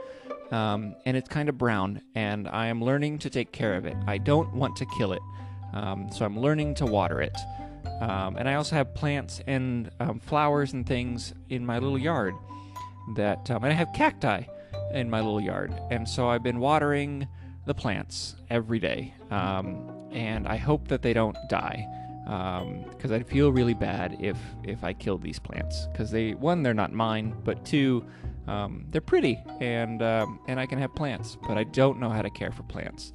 Um, 0.50 0.96
and 1.06 1.16
it's 1.16 1.28
kind 1.28 1.48
of 1.48 1.56
brown, 1.56 2.02
and 2.14 2.48
I 2.48 2.66
am 2.66 2.82
learning 2.82 3.20
to 3.20 3.30
take 3.30 3.52
care 3.52 3.76
of 3.76 3.86
it. 3.86 3.96
I 4.06 4.18
don't 4.18 4.52
want 4.52 4.74
to 4.76 4.86
kill 4.98 5.12
it, 5.12 5.22
um, 5.72 6.10
so 6.10 6.24
I'm 6.24 6.38
learning 6.38 6.74
to 6.76 6.86
water 6.86 7.20
it. 7.20 7.36
Um, 8.00 8.36
and 8.36 8.48
I 8.48 8.54
also 8.54 8.74
have 8.76 8.92
plants 8.94 9.40
and 9.46 9.90
um, 10.00 10.18
flowers 10.18 10.72
and 10.72 10.86
things 10.86 11.34
in 11.50 11.64
my 11.64 11.78
little 11.78 11.98
yard. 11.98 12.34
That 13.16 13.48
and 13.48 13.64
I 13.64 13.70
have 13.70 13.92
cacti 13.94 14.42
in 14.92 15.08
my 15.08 15.20
little 15.20 15.40
yard, 15.40 15.72
and 15.90 16.08
so 16.08 16.28
I've 16.28 16.42
been 16.42 16.58
watering 16.58 17.28
the 17.70 17.74
plants 17.74 18.34
every 18.50 18.80
day, 18.80 19.14
um, 19.30 19.88
and 20.10 20.48
I 20.48 20.56
hope 20.56 20.88
that 20.88 21.02
they 21.02 21.12
don't 21.12 21.36
die 21.48 21.86
because 22.24 23.10
um, 23.10 23.12
I'd 23.12 23.28
feel 23.28 23.52
really 23.52 23.74
bad 23.74 24.16
if 24.18 24.36
if 24.64 24.82
I 24.82 24.92
killed 24.92 25.22
these 25.22 25.38
plants 25.38 25.86
because 25.92 26.10
they 26.10 26.34
one 26.34 26.64
they're 26.64 26.74
not 26.74 26.92
mine, 26.92 27.32
but 27.44 27.64
two 27.64 28.04
um, 28.48 28.86
they're 28.90 29.00
pretty 29.00 29.38
and 29.60 30.02
um, 30.02 30.40
and 30.48 30.58
I 30.58 30.66
can 30.66 30.80
have 30.80 30.92
plants, 30.96 31.38
but 31.46 31.56
I 31.56 31.62
don't 31.62 32.00
know 32.00 32.10
how 32.10 32.22
to 32.22 32.30
care 32.30 32.50
for 32.50 32.64
plants. 32.64 33.12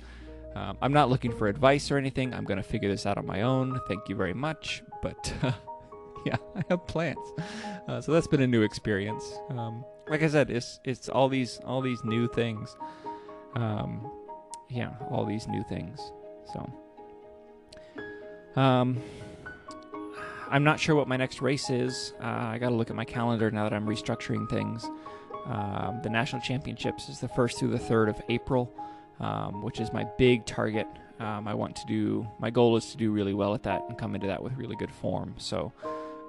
Um, 0.56 0.78
I'm 0.82 0.94
not 0.94 1.10
looking 1.10 1.34
for 1.34 1.50
advice 1.50 1.92
or 1.92 1.98
anything. 1.98 2.34
I'm 2.34 2.46
to 2.46 2.64
figure 2.64 2.88
this 2.88 3.06
out 3.06 3.18
on 3.18 3.26
my 3.26 3.42
own. 3.42 3.78
Thank 3.90 4.08
you 4.08 4.16
very 4.16 4.34
much, 4.34 4.84
but. 5.02 5.34
Uh, 5.44 5.52
yeah, 6.26 6.38
I 6.56 6.64
have 6.70 6.88
plants, 6.88 7.30
uh, 7.88 8.02
so 8.02 8.12
that's 8.12 8.26
been 8.26 8.42
a 8.42 8.48
new 8.48 8.64
experience. 8.64 9.38
Um, 9.52 9.86
like 10.08 10.24
I 10.24 10.28
said, 10.28 10.50
it's 10.50 10.80
it's 10.84 11.08
all 11.08 11.30
these 11.30 11.60
all 11.64 11.82
these 11.82 12.04
new 12.04 12.28
things. 12.28 12.76
Um, 13.54 14.12
yeah, 14.70 14.92
all 15.10 15.26
these 15.26 15.48
new 15.48 15.64
things. 15.64 16.00
So, 16.54 16.70
um, 18.62 19.02
I'm 20.50 20.64
not 20.64 20.80
sure 20.80 20.96
what 20.96 21.08
my 21.08 21.18
next 21.18 21.42
race 21.42 21.70
is. 21.70 22.14
Uh, 22.22 22.26
I 22.26 22.58
got 22.60 22.70
to 22.70 22.76
look 22.76 22.90
at 22.90 22.96
my 22.96 23.06
calendar 23.06 23.50
now 23.52 23.64
that 23.64 23.74
I'm 23.74 23.86
restructuring 23.86 24.50
things. 24.50 24.90
Um, 25.46 26.00
the 26.04 26.10
national 26.10 26.42
championships 26.42 27.10
is 27.10 27.20
the 27.20 27.28
first 27.28 27.60
through 27.60 27.72
the 27.72 27.80
third 27.80 28.10
of 28.10 28.22
April, 28.30 28.72
um, 29.20 29.62
which 29.62 29.80
is 29.80 29.92
my 29.94 30.06
big 30.18 30.46
target 30.46 30.88
Um, 31.20 31.48
I 31.48 31.54
want 31.54 31.76
to 31.78 31.86
do. 31.88 32.28
My 32.40 32.50
goal 32.50 32.76
is 32.76 32.92
to 32.92 32.98
do 32.98 33.12
really 33.12 33.34
well 33.34 33.54
at 33.54 33.64
that 33.64 33.84
and 33.88 33.98
come 33.98 34.16
into 34.16 34.28
that 34.28 34.44
with 34.44 34.54
really 34.58 34.76
good 34.76 34.92
form. 34.92 35.36
So 35.38 35.72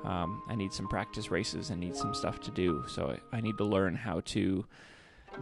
um, 0.05 0.43
I 0.49 0.55
need 0.55 0.73
some 0.73 0.87
practice 0.89 1.31
races 1.31 1.71
and 1.71 1.81
need 1.81 1.97
some 1.97 2.15
stuff 2.15 2.41
to 2.43 2.51
do. 2.53 2.85
So 2.87 3.17
I, 3.33 3.37
I 3.39 3.41
need 3.41 3.59
to 3.59 3.65
learn 3.65 3.97
how 3.97 4.21
to 4.27 4.65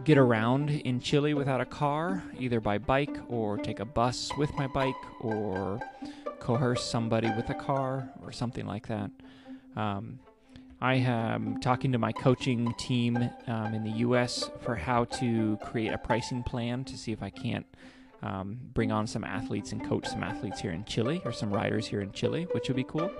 get 0.03 0.17
around 0.17 0.69
in 0.69 0.99
Chile 0.99 1.33
without 1.33 1.61
a 1.61 1.65
car, 1.65 2.23
either 2.37 2.59
by 2.59 2.77
bike 2.77 3.17
or 3.29 3.57
take 3.57 3.79
a 3.79 3.85
bus 3.85 4.31
with 4.37 4.53
my 4.55 4.67
bike 4.67 4.95
or 5.21 5.79
coerce 6.39 6.83
somebody 6.83 7.29
with 7.35 7.49
a 7.49 7.53
car 7.53 8.09
or 8.23 8.31
something 8.31 8.65
like 8.65 8.87
that. 8.87 9.09
Um, 9.75 10.19
I 10.81 10.95
am 10.95 11.59
talking 11.61 11.91
to 11.93 11.97
my 11.97 12.11
coaching 12.11 12.73
team 12.77 13.17
um, 13.47 13.73
in 13.73 13.83
the 13.83 13.99
US 13.99 14.49
for 14.61 14.75
how 14.75 15.05
to 15.05 15.57
create 15.63 15.93
a 15.93 15.97
pricing 15.97 16.43
plan 16.43 16.83
to 16.85 16.97
see 16.97 17.11
if 17.11 17.23
I 17.23 17.29
can't 17.29 17.65
um, 18.21 18.59
bring 18.73 18.91
on 18.91 19.07
some 19.07 19.23
athletes 19.23 19.71
and 19.71 19.83
coach 19.83 20.07
some 20.07 20.23
athletes 20.23 20.59
here 20.59 20.71
in 20.71 20.83
Chile 20.85 21.21
or 21.25 21.31
some 21.31 21.51
riders 21.51 21.87
here 21.87 22.01
in 22.01 22.11
Chile, 22.11 22.47
which 22.51 22.67
would 22.67 22.75
be 22.75 22.83
cool. 22.83 23.11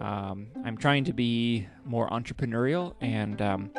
Um, 0.00 0.48
I'm 0.64 0.76
trying 0.76 1.04
to 1.04 1.12
be 1.12 1.66
more 1.84 2.08
entrepreneurial, 2.08 2.94
and 3.00 3.40
um, 3.42 3.70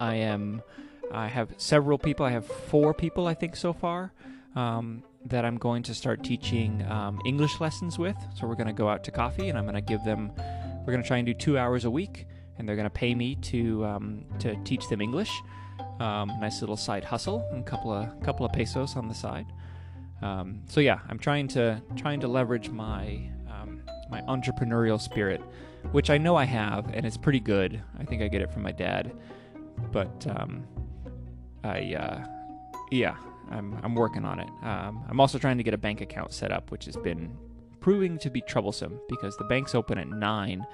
I 0.00 0.16
am. 0.16 0.62
I 1.12 1.28
have 1.28 1.54
several 1.56 1.98
people. 1.98 2.24
I 2.26 2.30
have 2.30 2.46
four 2.46 2.94
people, 2.94 3.26
I 3.26 3.34
think, 3.34 3.56
so 3.56 3.72
far 3.72 4.12
um, 4.56 5.02
that 5.26 5.44
I'm 5.44 5.56
going 5.56 5.82
to 5.84 5.94
start 5.94 6.22
teaching 6.22 6.84
um, 6.88 7.20
English 7.26 7.60
lessons 7.60 7.98
with. 7.98 8.16
So 8.34 8.46
we're 8.46 8.54
going 8.54 8.66
to 8.68 8.72
go 8.72 8.88
out 8.88 9.04
to 9.04 9.10
coffee, 9.10 9.48
and 9.48 9.58
I'm 9.58 9.64
going 9.64 9.74
to 9.74 9.80
give 9.80 10.04
them. 10.04 10.32
We're 10.80 10.92
going 10.92 11.02
to 11.02 11.06
try 11.06 11.18
and 11.18 11.26
do 11.26 11.34
two 11.34 11.58
hours 11.58 11.84
a 11.84 11.90
week, 11.90 12.26
and 12.58 12.68
they're 12.68 12.76
going 12.76 12.86
to 12.86 12.90
pay 12.90 13.14
me 13.14 13.34
to 13.36 13.84
um, 13.84 14.24
to 14.38 14.56
teach 14.64 14.88
them 14.88 15.00
English. 15.00 15.30
Um, 15.98 16.32
nice 16.40 16.60
little 16.60 16.76
side 16.76 17.04
hustle, 17.04 17.46
and 17.50 17.60
a 17.60 17.64
couple 17.64 17.92
of 17.92 18.20
couple 18.22 18.46
of 18.46 18.52
pesos 18.52 18.96
on 18.96 19.08
the 19.08 19.14
side. 19.14 19.46
Um, 20.22 20.62
so 20.66 20.80
yeah, 20.80 21.00
I'm 21.08 21.18
trying 21.18 21.48
to 21.48 21.82
trying 21.96 22.20
to 22.20 22.28
leverage 22.28 22.70
my 22.70 23.30
um, 23.50 23.82
my 24.10 24.20
entrepreneurial 24.22 25.00
spirit, 25.00 25.40
which 25.92 26.10
I 26.10 26.18
know 26.18 26.36
I 26.36 26.44
have, 26.44 26.90
and 26.92 27.04
it's 27.04 27.16
pretty 27.16 27.40
good. 27.40 27.82
I 27.98 28.04
think 28.04 28.22
I 28.22 28.28
get 28.28 28.42
it 28.42 28.52
from 28.52 28.62
my 28.62 28.72
dad, 28.72 29.12
but 29.92 30.26
I 31.64 31.94
uh, 31.94 32.24
yeah, 32.90 33.16
I'm 33.50 33.78
I'm 33.82 33.94
working 33.94 34.24
on 34.24 34.40
it. 34.40 34.48
Um, 34.62 35.04
I'm 35.08 35.20
also 35.20 35.38
trying 35.38 35.58
to 35.58 35.64
get 35.64 35.74
a 35.74 35.78
bank 35.78 36.00
account 36.00 36.32
set 36.32 36.52
up, 36.52 36.70
which 36.70 36.84
has 36.86 36.96
been 36.96 37.36
proving 37.80 38.18
to 38.18 38.30
be 38.30 38.40
troublesome 38.42 39.00
because 39.08 39.36
the 39.36 39.44
banks 39.44 39.74
open 39.74 39.98
at 39.98 40.08
nine 40.08 40.66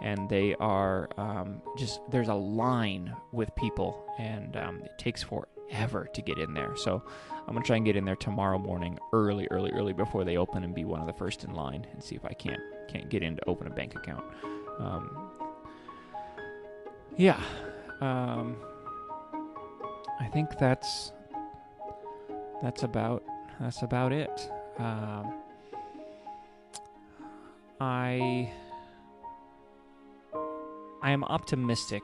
and 0.00 0.28
they 0.28 0.54
are 0.56 1.08
um, 1.16 1.62
just 1.78 2.00
there's 2.10 2.28
a 2.28 2.34
line 2.34 3.14
with 3.32 3.54
people 3.56 4.04
and 4.18 4.56
um, 4.56 4.82
it 4.82 4.92
takes 4.98 5.22
forever 5.22 6.08
to 6.12 6.22
get 6.22 6.38
in 6.38 6.52
there 6.54 6.76
so 6.76 7.02
i'm 7.46 7.54
gonna 7.54 7.64
try 7.64 7.76
and 7.76 7.84
get 7.84 7.96
in 7.96 8.04
there 8.04 8.16
tomorrow 8.16 8.58
morning 8.58 8.98
early 9.12 9.46
early 9.50 9.70
early 9.72 9.92
before 9.92 10.24
they 10.24 10.36
open 10.36 10.64
and 10.64 10.74
be 10.74 10.84
one 10.84 11.00
of 11.00 11.06
the 11.06 11.12
first 11.12 11.44
in 11.44 11.54
line 11.54 11.86
and 11.92 12.02
see 12.02 12.14
if 12.14 12.24
i 12.24 12.32
can't 12.32 12.60
can't 12.88 13.08
get 13.08 13.22
in 13.22 13.36
to 13.36 13.48
open 13.48 13.66
a 13.66 13.70
bank 13.70 13.94
account 13.94 14.24
um, 14.80 15.30
yeah 17.16 17.40
um, 18.00 18.56
i 20.22 20.26
think 20.28 20.58
that's 20.58 21.12
that's 22.62 22.82
about 22.82 23.22
that's 23.60 23.82
about 23.82 24.12
it 24.12 24.50
um, 24.78 25.34
i 27.80 28.50
I 31.02 31.10
am 31.10 31.24
optimistic, 31.24 32.02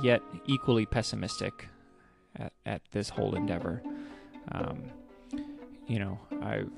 yet 0.00 0.22
equally 0.46 0.86
pessimistic 0.86 1.68
at, 2.36 2.52
at 2.64 2.82
this 2.92 3.08
whole 3.08 3.34
endeavor. 3.34 3.82
Um, 4.52 4.84
you 5.88 5.98
know, 5.98 6.18
I've, 6.40 6.70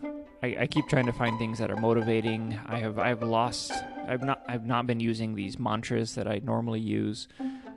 I, 0.42 0.56
I 0.60 0.66
keep 0.66 0.88
trying 0.88 1.04
to 1.04 1.12
find 1.12 1.38
things 1.38 1.58
that 1.58 1.70
are 1.70 1.76
motivating. 1.76 2.58
I 2.66 2.78
have 2.78 2.98
I've 2.98 3.22
lost. 3.22 3.72
I've 4.08 4.22
not 4.22 4.42
I've 4.48 4.64
not 4.64 4.86
been 4.86 5.00
using 5.00 5.34
these 5.34 5.58
mantras 5.58 6.14
that 6.14 6.26
I 6.26 6.40
normally 6.42 6.80
use. 6.80 7.28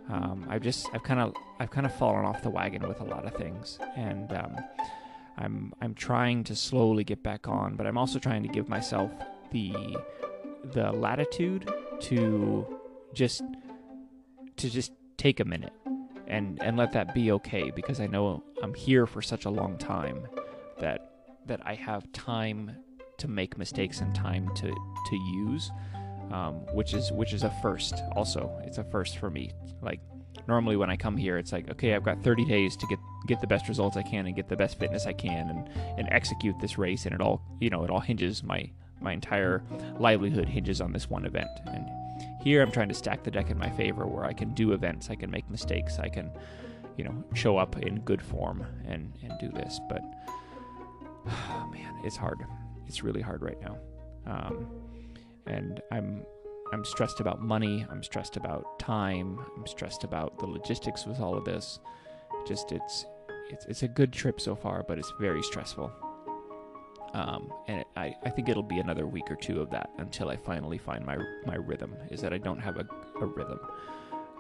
Um, 0.10 0.46
I've 0.50 0.62
just 0.62 0.88
I've 0.94 1.04
kind 1.04 1.20
of 1.20 1.34
I've 1.60 1.72
kind 1.72 1.86
of 1.86 1.94
fallen 1.94 2.26
off 2.26 2.42
the 2.42 2.50
wagon 2.50 2.88
with 2.88 3.00
a 3.02 3.06
lot 3.06 3.26
of 3.26 3.34
things, 3.36 3.80
and 3.96 4.32
um, 4.34 4.56
I'm 5.38 5.74
I'm 5.82 5.94
trying 5.94 6.44
to 6.46 6.56
slowly 6.56 7.04
get 7.04 7.24
back 7.24 7.48
on. 7.48 7.76
But 7.76 7.88
I'm 7.88 7.98
also 7.98 8.20
trying 8.20 8.44
to 8.44 8.50
give 8.50 8.68
myself 8.68 9.12
the 9.52 9.98
the 10.74 10.92
latitude 10.92 11.72
to 12.02 12.66
just 13.14 13.44
to 14.58 14.70
just 14.70 14.92
take 15.18 15.40
a 15.40 15.46
minute 15.46 15.74
and 16.28 16.62
and 16.62 16.78
let 16.78 16.92
that 16.94 17.14
be 17.14 17.32
okay 17.32 17.72
because 17.72 18.00
I 18.00 18.08
know 18.08 18.44
I'm 18.64 18.74
here 18.74 19.06
for 19.06 19.22
such 19.22 19.46
a 19.46 19.50
long 19.50 19.78
time 19.78 20.28
that 20.80 21.12
that 21.46 21.62
I 21.66 21.76
have 21.76 22.12
time 22.12 22.76
to 23.18 23.28
make 23.28 23.58
mistakes 23.58 24.02
and 24.02 24.14
time 24.16 24.50
to 24.56 24.68
to 24.70 25.16
use 25.16 25.72
um, 26.32 26.56
which 26.74 26.94
is 26.94 27.12
which 27.12 27.34
is 27.34 27.44
a 27.44 27.50
first 27.62 27.96
also 28.16 28.52
it's 28.64 28.78
a 28.78 28.84
first 28.84 29.18
for 29.18 29.30
me 29.30 29.52
like 29.82 30.00
normally 30.48 30.76
when 30.76 30.90
I 30.90 30.96
come 30.96 31.18
here 31.18 31.38
it's 31.38 31.52
like 31.52 31.70
okay 31.70 31.94
I've 31.94 32.04
got 32.04 32.24
30 32.24 32.46
days 32.46 32.76
to 32.78 32.88
get 32.88 33.00
get 33.28 33.42
the 33.42 33.48
best 33.48 33.68
results 33.68 33.98
I 33.98 34.04
can 34.04 34.26
and 34.26 34.36
get 34.36 34.50
the 34.50 34.56
best 34.56 34.80
fitness 34.80 35.06
I 35.06 35.14
can 35.14 35.50
and 35.50 35.70
and 36.00 36.08
execute 36.12 36.60
this 36.60 36.78
race 36.78 37.06
and 37.06 37.14
it 37.14 37.22
all 37.22 37.42
you 37.60 37.70
know 37.70 37.84
it 37.84 37.90
all 37.90 38.00
hinges 38.00 38.44
my 38.44 38.70
my 39.02 39.14
entire 39.14 39.64
livelihood 40.00 40.48
hinges 40.48 40.80
on 40.80 40.94
this 40.94 41.10
one 41.10 41.26
event 41.26 41.50
and 41.66 41.86
here, 42.44 42.62
I'm 42.64 42.72
trying 42.72 42.90
to 42.90 42.96
stack 42.96 43.24
the 43.24 43.32
deck 43.32 43.52
in 43.52 43.58
my 43.58 43.70
favor 43.70 44.08
where 44.08 44.26
I 44.26 44.34
can 44.34 44.54
do 44.54 44.74
events, 44.74 45.10
I 45.10 45.16
can 45.16 45.30
make 45.30 45.50
mistakes, 45.50 46.00
I 46.00 46.10
can, 46.10 46.32
you 46.98 47.04
know, 47.04 47.24
show 47.36 47.58
up 47.58 47.78
in 47.78 48.00
good 48.00 48.22
form 48.22 48.66
and, 48.88 49.14
and 49.22 49.34
do 49.40 49.50
this. 49.50 49.80
But, 49.88 50.02
oh, 51.28 51.70
man, 51.72 51.94
it's 52.04 52.18
hard. 52.18 52.40
It's 52.88 53.04
really 53.04 53.22
hard 53.22 53.44
right 53.44 53.62
now. 53.62 53.78
Um, 54.26 54.68
and 55.48 55.82
I'm 55.92 56.26
I'm 56.74 56.86
stressed 56.86 57.20
about 57.20 57.42
money. 57.42 57.86
I'm 57.90 58.02
stressed 58.02 58.38
about 58.38 58.80
time. 58.80 59.40
I'm 59.58 59.68
stressed 59.68 60.04
about 60.04 60.40
the 60.40 60.46
logistics 60.46 61.06
with 61.06 61.20
all 61.20 61.38
of 61.38 61.44
this. 61.44 61.80
Just 62.48 62.72
it's 62.72 63.06
it's 63.50 63.66
it's 63.66 63.84
a 63.84 63.88
good 63.88 64.14
trip 64.14 64.40
so 64.40 64.56
far, 64.56 64.84
but 64.88 64.98
it's 64.98 65.12
very 65.20 65.44
stressful. 65.44 65.92
Um, 67.14 67.52
and 67.68 67.82
it, 67.82 67.88
I, 67.98 68.16
I 68.24 68.30
think 68.30 68.48
it'll 68.48 68.64
be 68.64 68.80
another 68.80 69.06
week 69.06 69.30
or 69.30 69.36
two 69.36 69.60
of 69.60 69.70
that 69.72 69.90
until 69.98 70.30
I 70.30 70.38
finally 70.38 70.78
find 70.78 71.06
my 71.06 71.18
my 71.46 71.56
rhythm. 71.56 71.94
Is 72.10 72.22
that 72.22 72.34
I 72.34 72.38
don't 72.38 72.60
have 72.60 72.78
a, 72.78 72.88
a 73.20 73.26
rhythm, 73.26 73.60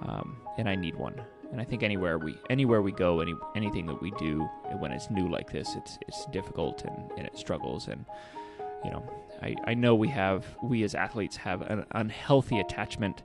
um, 0.03 0.37
and 0.57 0.69
I 0.69 0.75
need 0.75 0.95
one. 0.95 1.21
And 1.51 1.59
I 1.59 1.65
think 1.65 1.83
anywhere 1.83 2.17
we 2.17 2.37
anywhere 2.49 2.81
we 2.81 2.93
go, 2.93 3.19
any 3.19 3.35
anything 3.57 3.85
that 3.87 4.01
we 4.01 4.11
do 4.11 4.47
when 4.79 4.93
it's 4.93 5.09
new 5.09 5.29
like 5.29 5.51
this, 5.51 5.75
it's 5.75 5.97
it's 6.07 6.25
difficult 6.27 6.85
and, 6.85 7.11
and 7.17 7.27
it 7.27 7.37
struggles. 7.37 7.89
And 7.89 8.05
you 8.83 8.91
know, 8.91 9.03
I, 9.41 9.55
I 9.65 9.73
know 9.73 9.95
we 9.95 10.07
have 10.09 10.45
we 10.61 10.83
as 10.83 10.95
athletes 10.95 11.35
have 11.37 11.61
an 11.61 11.85
unhealthy 11.91 12.59
attachment 12.59 13.23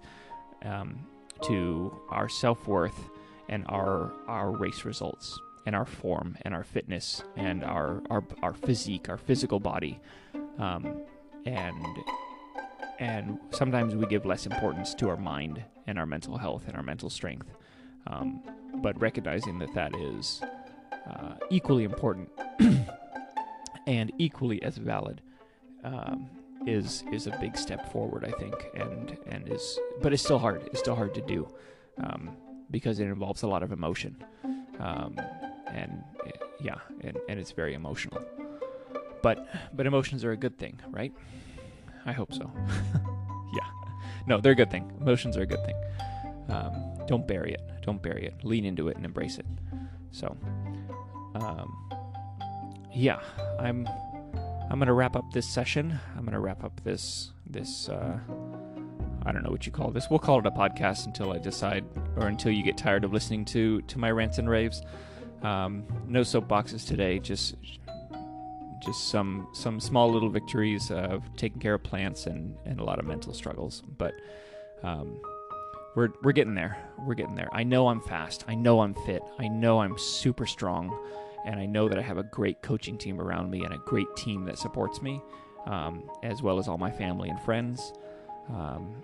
um, 0.64 0.98
to 1.42 1.94
our 2.10 2.28
self 2.28 2.66
worth 2.66 3.10
and 3.48 3.64
our 3.68 4.12
our 4.26 4.50
race 4.50 4.84
results 4.84 5.38
and 5.66 5.74
our 5.74 5.84
form 5.84 6.36
and 6.42 6.54
our 6.54 6.64
fitness 6.64 7.22
and 7.36 7.64
our 7.64 8.02
our, 8.10 8.24
our 8.42 8.54
physique, 8.54 9.08
our 9.08 9.18
physical 9.18 9.60
body, 9.60 10.00
um, 10.58 11.02
and 11.44 11.86
and 12.98 13.38
sometimes 13.50 13.94
we 13.94 14.06
give 14.06 14.24
less 14.24 14.46
importance 14.46 14.94
to 14.94 15.08
our 15.08 15.16
mind 15.16 15.62
and 15.86 15.98
our 15.98 16.06
mental 16.06 16.38
health 16.38 16.64
and 16.66 16.76
our 16.76 16.82
mental 16.82 17.10
strength. 17.10 17.54
Um, 18.06 18.42
but 18.76 18.98
recognizing 19.00 19.58
that 19.58 19.74
that 19.74 19.94
is 19.96 20.40
uh, 21.10 21.34
equally 21.50 21.84
important 21.84 22.30
and 23.86 24.12
equally 24.18 24.62
as 24.62 24.76
valid 24.76 25.20
um, 25.86 26.28
is 26.66 27.04
is 27.12 27.26
a 27.26 27.38
big 27.40 27.56
step 27.56 27.90
forward, 27.92 28.24
I 28.24 28.32
think, 28.32 28.54
and 28.74 29.16
and 29.26 29.48
is 29.48 29.78
but 30.02 30.12
it's 30.12 30.22
still 30.22 30.38
hard. 30.38 30.62
It's 30.66 30.80
still 30.80 30.96
hard 30.96 31.14
to 31.14 31.22
do 31.22 31.48
um, 32.02 32.36
because 32.70 32.98
it 32.98 33.04
involves 33.04 33.42
a 33.42 33.46
lot 33.46 33.62
of 33.62 33.72
emotion. 33.72 34.16
Um, 34.80 35.18
and 35.68 36.02
yeah, 36.60 36.78
and, 37.00 37.16
and 37.28 37.38
it's 37.38 37.52
very 37.52 37.74
emotional. 37.74 38.20
But 39.22 39.48
but 39.74 39.86
emotions 39.86 40.24
are 40.24 40.32
a 40.32 40.36
good 40.36 40.58
thing, 40.58 40.80
right? 40.90 41.12
I 42.04 42.12
hope 42.12 42.32
so. 42.32 42.50
yeah, 43.54 43.68
no, 44.26 44.40
they're 44.40 44.52
a 44.52 44.56
good 44.56 44.70
thing. 44.70 44.92
Emotions 45.00 45.36
are 45.36 45.42
a 45.42 45.46
good 45.46 45.64
thing. 45.64 45.76
Um, 46.48 46.72
don't 47.06 47.26
bury 47.26 47.52
it. 47.52 47.62
Don't 47.82 48.02
bury 48.02 48.26
it. 48.26 48.44
Lean 48.44 48.64
into 48.64 48.88
it 48.88 48.96
and 48.96 49.04
embrace 49.04 49.38
it. 49.38 49.46
So, 50.10 50.36
um, 51.34 51.90
yeah, 52.94 53.20
I'm 53.58 53.88
I'm 54.76 54.80
gonna 54.80 54.92
wrap 54.92 55.16
up 55.16 55.32
this 55.32 55.48
session. 55.48 55.98
I'm 56.18 56.26
gonna 56.26 56.38
wrap 56.38 56.62
up 56.62 56.82
this 56.84 57.32
this. 57.46 57.88
Uh, 57.88 58.18
I 59.24 59.32
don't 59.32 59.42
know 59.42 59.50
what 59.50 59.64
you 59.64 59.72
call 59.72 59.90
this. 59.90 60.08
We'll 60.10 60.18
call 60.18 60.38
it 60.40 60.44
a 60.44 60.50
podcast 60.50 61.06
until 61.06 61.32
I 61.32 61.38
decide, 61.38 61.86
or 62.16 62.26
until 62.26 62.52
you 62.52 62.62
get 62.62 62.76
tired 62.76 63.02
of 63.02 63.10
listening 63.10 63.46
to 63.46 63.80
to 63.80 63.98
my 63.98 64.10
rants 64.10 64.36
and 64.36 64.50
raves. 64.50 64.82
Um, 65.40 65.86
no 66.06 66.20
soapboxes 66.20 66.86
today. 66.86 67.18
Just 67.18 67.54
just 68.84 69.08
some 69.08 69.48
some 69.54 69.80
small 69.80 70.12
little 70.12 70.28
victories 70.28 70.90
of 70.90 71.24
taking 71.38 71.58
care 71.58 71.72
of 71.72 71.82
plants 71.82 72.26
and, 72.26 72.54
and 72.66 72.78
a 72.78 72.84
lot 72.84 72.98
of 72.98 73.06
mental 73.06 73.32
struggles. 73.32 73.82
But 73.96 74.12
um, 74.82 75.18
we're 75.94 76.10
we're 76.22 76.32
getting 76.32 76.54
there. 76.54 76.76
We're 76.98 77.14
getting 77.14 77.34
there. 77.34 77.48
I 77.50 77.62
know 77.62 77.88
I'm 77.88 78.02
fast. 78.02 78.44
I 78.46 78.54
know 78.54 78.80
I'm 78.80 78.92
fit. 79.06 79.22
I 79.38 79.48
know 79.48 79.80
I'm 79.80 79.96
super 79.96 80.44
strong, 80.44 80.94
and 81.46 81.60
I 81.60 81.64
know 81.64 81.88
that 81.88 81.96
I 81.98 82.02
have 82.02 82.18
a 82.18 82.24
great 82.24 82.60
coaching 82.60 82.98
team 82.98 83.20
around 83.20 83.50
me 83.50 83.64
and 83.64 83.72
a 83.72 83.78
great 83.78 84.08
team 84.16 84.44
that 84.46 84.58
supports 84.58 85.00
me, 85.00 85.22
um, 85.66 86.10
as 86.22 86.42
well 86.42 86.58
as 86.58 86.68
all 86.68 86.76
my 86.76 86.90
family 86.90 87.30
and 87.30 87.40
friends. 87.40 87.92
Um, 88.52 89.02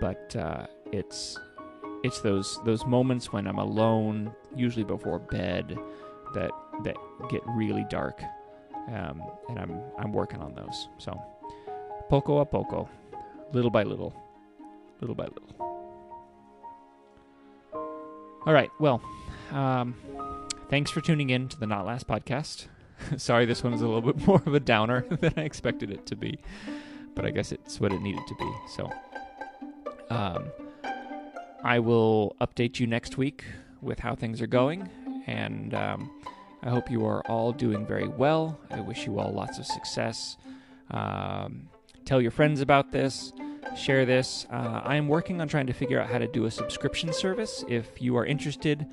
but 0.00 0.36
uh, 0.36 0.66
it's 0.92 1.38
it's 2.04 2.20
those 2.20 2.60
those 2.64 2.84
moments 2.84 3.32
when 3.32 3.46
I'm 3.46 3.58
alone, 3.58 4.32
usually 4.54 4.84
before 4.84 5.18
bed, 5.18 5.78
that 6.34 6.50
that 6.84 6.96
get 7.30 7.42
really 7.46 7.86
dark, 7.88 8.22
um, 8.88 9.22
and 9.48 9.58
I'm 9.58 9.80
I'm 9.98 10.12
working 10.12 10.40
on 10.40 10.54
those. 10.54 10.88
So 10.98 11.18
poco 12.10 12.38
a 12.38 12.46
poco, 12.46 12.88
little 13.52 13.70
by 13.70 13.82
little, 13.82 14.14
little 15.00 15.16
by 15.16 15.24
little. 15.24 15.42
All 18.46 18.52
right, 18.52 18.70
well, 18.78 19.02
um, 19.50 19.96
thanks 20.68 20.90
for 20.90 21.00
tuning 21.00 21.30
in 21.30 21.48
to 21.48 21.58
the 21.58 21.66
Not 21.66 21.86
Last 21.86 22.06
podcast. 22.06 22.66
Sorry, 23.16 23.46
this 23.46 23.62
one 23.62 23.72
is 23.74 23.82
a 23.82 23.86
little 23.86 24.12
bit 24.12 24.26
more 24.26 24.42
of 24.44 24.54
a 24.54 24.60
downer 24.60 25.04
than 25.20 25.32
I 25.36 25.42
expected 25.42 25.90
it 25.90 26.06
to 26.06 26.16
be, 26.16 26.38
but 27.14 27.24
I 27.24 27.30
guess 27.30 27.52
it's 27.52 27.80
what 27.80 27.92
it 27.92 28.00
needed 28.00 28.26
to 28.26 28.34
be. 28.34 28.52
So, 28.74 28.90
um, 30.10 30.46
I 31.62 31.78
will 31.78 32.36
update 32.40 32.80
you 32.80 32.86
next 32.86 33.16
week 33.16 33.44
with 33.80 33.98
how 33.98 34.14
things 34.14 34.40
are 34.40 34.46
going, 34.46 34.88
and 35.26 35.74
um, 35.74 36.10
I 36.62 36.70
hope 36.70 36.90
you 36.90 37.04
are 37.06 37.20
all 37.26 37.52
doing 37.52 37.86
very 37.86 38.08
well. 38.08 38.58
I 38.70 38.80
wish 38.80 39.06
you 39.06 39.18
all 39.18 39.32
lots 39.32 39.58
of 39.58 39.66
success. 39.66 40.36
Um, 40.90 41.68
tell 42.04 42.20
your 42.20 42.30
friends 42.30 42.60
about 42.60 42.92
this. 42.92 43.32
Share 43.76 44.06
this. 44.06 44.46
Uh, 44.50 44.80
I 44.84 44.96
am 44.96 45.08
working 45.08 45.40
on 45.40 45.48
trying 45.48 45.66
to 45.66 45.72
figure 45.72 46.00
out 46.00 46.08
how 46.08 46.18
to 46.18 46.28
do 46.28 46.46
a 46.46 46.50
subscription 46.50 47.12
service. 47.12 47.64
If 47.68 48.00
you 48.00 48.16
are 48.16 48.24
interested, 48.24 48.86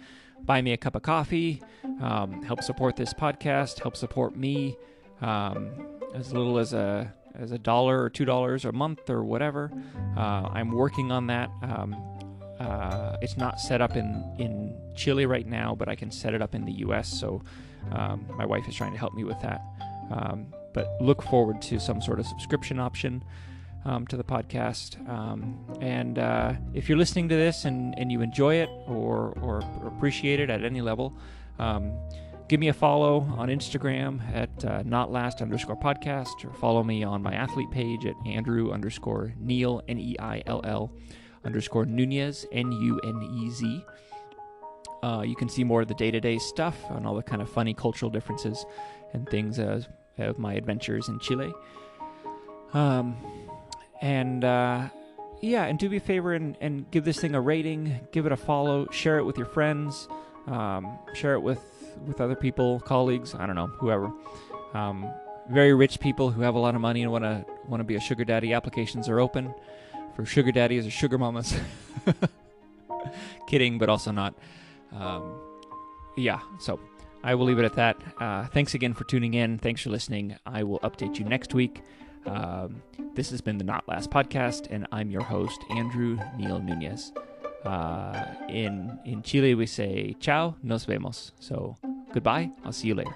buy 0.45 0.61
me 0.61 0.73
a 0.73 0.77
cup 0.77 0.95
of 0.95 1.01
coffee, 1.01 1.61
um, 2.01 2.41
help 2.43 2.61
support 2.63 2.95
this 2.95 3.13
podcast, 3.13 3.79
help 3.79 3.95
support 3.95 4.35
me 4.35 4.77
um, 5.21 5.71
as 6.13 6.33
little 6.33 6.57
as 6.57 6.73
a 6.73 7.13
as 7.35 7.51
a 7.51 7.57
dollar 7.57 8.03
or 8.03 8.09
two 8.09 8.25
dollars 8.25 8.65
a 8.65 8.71
month 8.71 9.09
or 9.09 9.23
whatever. 9.23 9.71
Uh, 10.15 10.49
I'm 10.51 10.71
working 10.71 11.11
on 11.11 11.27
that. 11.27 11.49
Um, 11.63 11.95
uh, 12.59 13.17
it's 13.21 13.37
not 13.37 13.59
set 13.59 13.81
up 13.81 13.95
in 13.95 14.23
in 14.37 14.75
Chile 14.95 15.25
right 15.25 15.47
now, 15.47 15.75
but 15.75 15.89
I 15.89 15.95
can 15.95 16.11
set 16.11 16.33
it 16.33 16.41
up 16.41 16.53
in 16.53 16.65
the 16.65 16.73
U.S. 16.73 17.07
So 17.07 17.41
um, 17.91 18.25
my 18.37 18.45
wife 18.45 18.67
is 18.67 18.75
trying 18.75 18.91
to 18.91 18.99
help 18.99 19.13
me 19.13 19.23
with 19.23 19.39
that. 19.41 19.61
Um, 20.11 20.47
but 20.73 20.87
look 21.01 21.21
forward 21.21 21.61
to 21.63 21.79
some 21.79 22.01
sort 22.01 22.19
of 22.19 22.25
subscription 22.25 22.79
option 22.79 23.23
um, 23.85 24.07
to 24.07 24.17
the 24.17 24.23
podcast. 24.23 25.07
Um, 25.09 25.59
and 25.81 26.19
uh, 26.19 26.53
if 26.73 26.87
you're 26.87 26.97
listening 26.97 27.29
to 27.29 27.35
this 27.35 27.65
and, 27.65 27.97
and 27.97 28.11
you 28.11 28.21
enjoy 28.21 28.55
it 28.55 28.69
or, 28.87 29.37
or 29.41 29.61
appreciate 29.85 30.39
it 30.39 30.49
at 30.49 30.63
any 30.63 30.81
level, 30.81 31.13
um, 31.59 31.93
give 32.47 32.59
me 32.59 32.69
a 32.69 32.73
follow 32.73 33.21
on 33.37 33.49
Instagram 33.49 34.21
at 34.33 34.65
uh, 34.65 34.83
not 34.85 35.11
last 35.11 35.41
underscore 35.41 35.77
podcast 35.77 36.45
or 36.45 36.53
follow 36.53 36.83
me 36.83 37.03
on 37.03 37.21
my 37.21 37.33
athlete 37.33 37.71
page 37.71 38.05
at 38.05 38.15
Andrew 38.25 38.71
underscore 38.71 39.33
Neill, 39.39 39.81
N 39.87 39.99
E 39.99 40.15
I 40.19 40.41
L 40.45 40.61
L 40.63 40.91
underscore 41.43 41.85
Nunez, 41.85 42.45
N 42.51 42.71
U 42.71 42.99
N 43.03 43.21
E 43.21 43.49
Z. 43.49 43.85
Uh, 45.03 45.21
you 45.21 45.35
can 45.35 45.49
see 45.49 45.65
more 45.65 45.81
of 45.81 45.89
the 45.89 45.93
day 45.95 46.11
to 46.11 46.21
day 46.21 46.37
stuff 46.37 46.77
and 46.91 47.05
all 47.05 47.15
the 47.15 47.23
kind 47.23 47.41
of 47.41 47.49
funny 47.49 47.73
cultural 47.73 48.09
differences 48.09 48.65
and 49.11 49.27
things 49.29 49.59
of 49.59 49.85
my 50.37 50.53
adventures 50.53 51.09
in 51.09 51.19
Chile. 51.19 51.51
Um, 52.73 53.17
and 54.03 54.43
uh, 54.43 54.89
yeah, 55.41 55.63
and 55.63 55.79
do 55.79 55.89
me 55.89 55.97
a 55.97 56.01
favor 56.01 56.33
and, 56.33 56.57
and 56.59 56.91
give 56.91 57.05
this 57.05 57.19
thing 57.19 57.33
a 57.35 57.41
rating, 57.41 58.01
give 58.11 58.25
it 58.25 58.33
a 58.33 58.37
follow, 58.37 58.85
share 58.91 59.17
it 59.17 59.23
with 59.23 59.37
your 59.37 59.47
friends, 59.47 60.09
um, 60.45 60.99
share 61.13 61.33
it 61.35 61.39
with, 61.39 61.61
with 62.05 62.19
other 62.19 62.35
people, 62.35 62.81
colleagues, 62.81 63.33
I 63.33 63.45
don't 63.45 63.55
know, 63.55 63.67
whoever. 63.67 64.11
Um, 64.73 65.09
very 65.49 65.73
rich 65.73 66.01
people 66.01 66.31
who 66.31 66.41
have 66.41 66.55
a 66.55 66.59
lot 66.59 66.75
of 66.75 66.81
money 66.81 67.01
and 67.01 67.11
want 67.11 67.23
to 67.23 67.45
want 67.67 67.79
to 67.79 67.85
be 67.85 67.95
a 67.95 67.99
sugar 67.99 68.25
daddy. 68.25 68.53
Applications 68.53 69.07
are 69.07 69.19
open 69.19 69.53
for 70.15 70.25
sugar 70.25 70.51
daddies 70.51 70.85
or 70.85 70.91
sugar 70.91 71.17
mamas. 71.17 71.57
Kidding, 73.47 73.77
but 73.77 73.87
also 73.89 74.11
not. 74.11 74.35
Um, 74.93 75.33
yeah, 76.17 76.39
so 76.59 76.79
I 77.23 77.35
will 77.35 77.45
leave 77.45 77.59
it 77.59 77.65
at 77.65 77.75
that. 77.75 77.97
Uh, 78.19 78.47
thanks 78.47 78.73
again 78.73 78.93
for 78.93 79.05
tuning 79.05 79.33
in. 79.33 79.57
Thanks 79.59 79.81
for 79.81 79.89
listening. 79.89 80.35
I 80.45 80.63
will 80.63 80.79
update 80.79 81.19
you 81.19 81.25
next 81.25 81.53
week. 81.53 81.81
Um, 82.25 82.81
this 83.15 83.29
has 83.31 83.41
been 83.41 83.57
the 83.57 83.63
Not 83.63 83.87
Last 83.87 84.09
podcast, 84.09 84.67
and 84.69 84.87
I'm 84.91 85.11
your 85.11 85.23
host, 85.23 85.59
Andrew 85.71 86.17
Neill 86.37 86.59
Nunez. 86.59 87.11
Uh, 87.63 88.25
in 88.49 88.97
in 89.05 89.21
Chile, 89.23 89.55
we 89.55 89.65
say 89.65 90.15
"Chao, 90.19 90.55
nos 90.63 90.85
vemos." 90.85 91.31
So 91.39 91.77
goodbye. 92.11 92.49
I'll 92.65 92.73
see 92.73 92.87
you 92.87 92.95
later. 92.95 93.15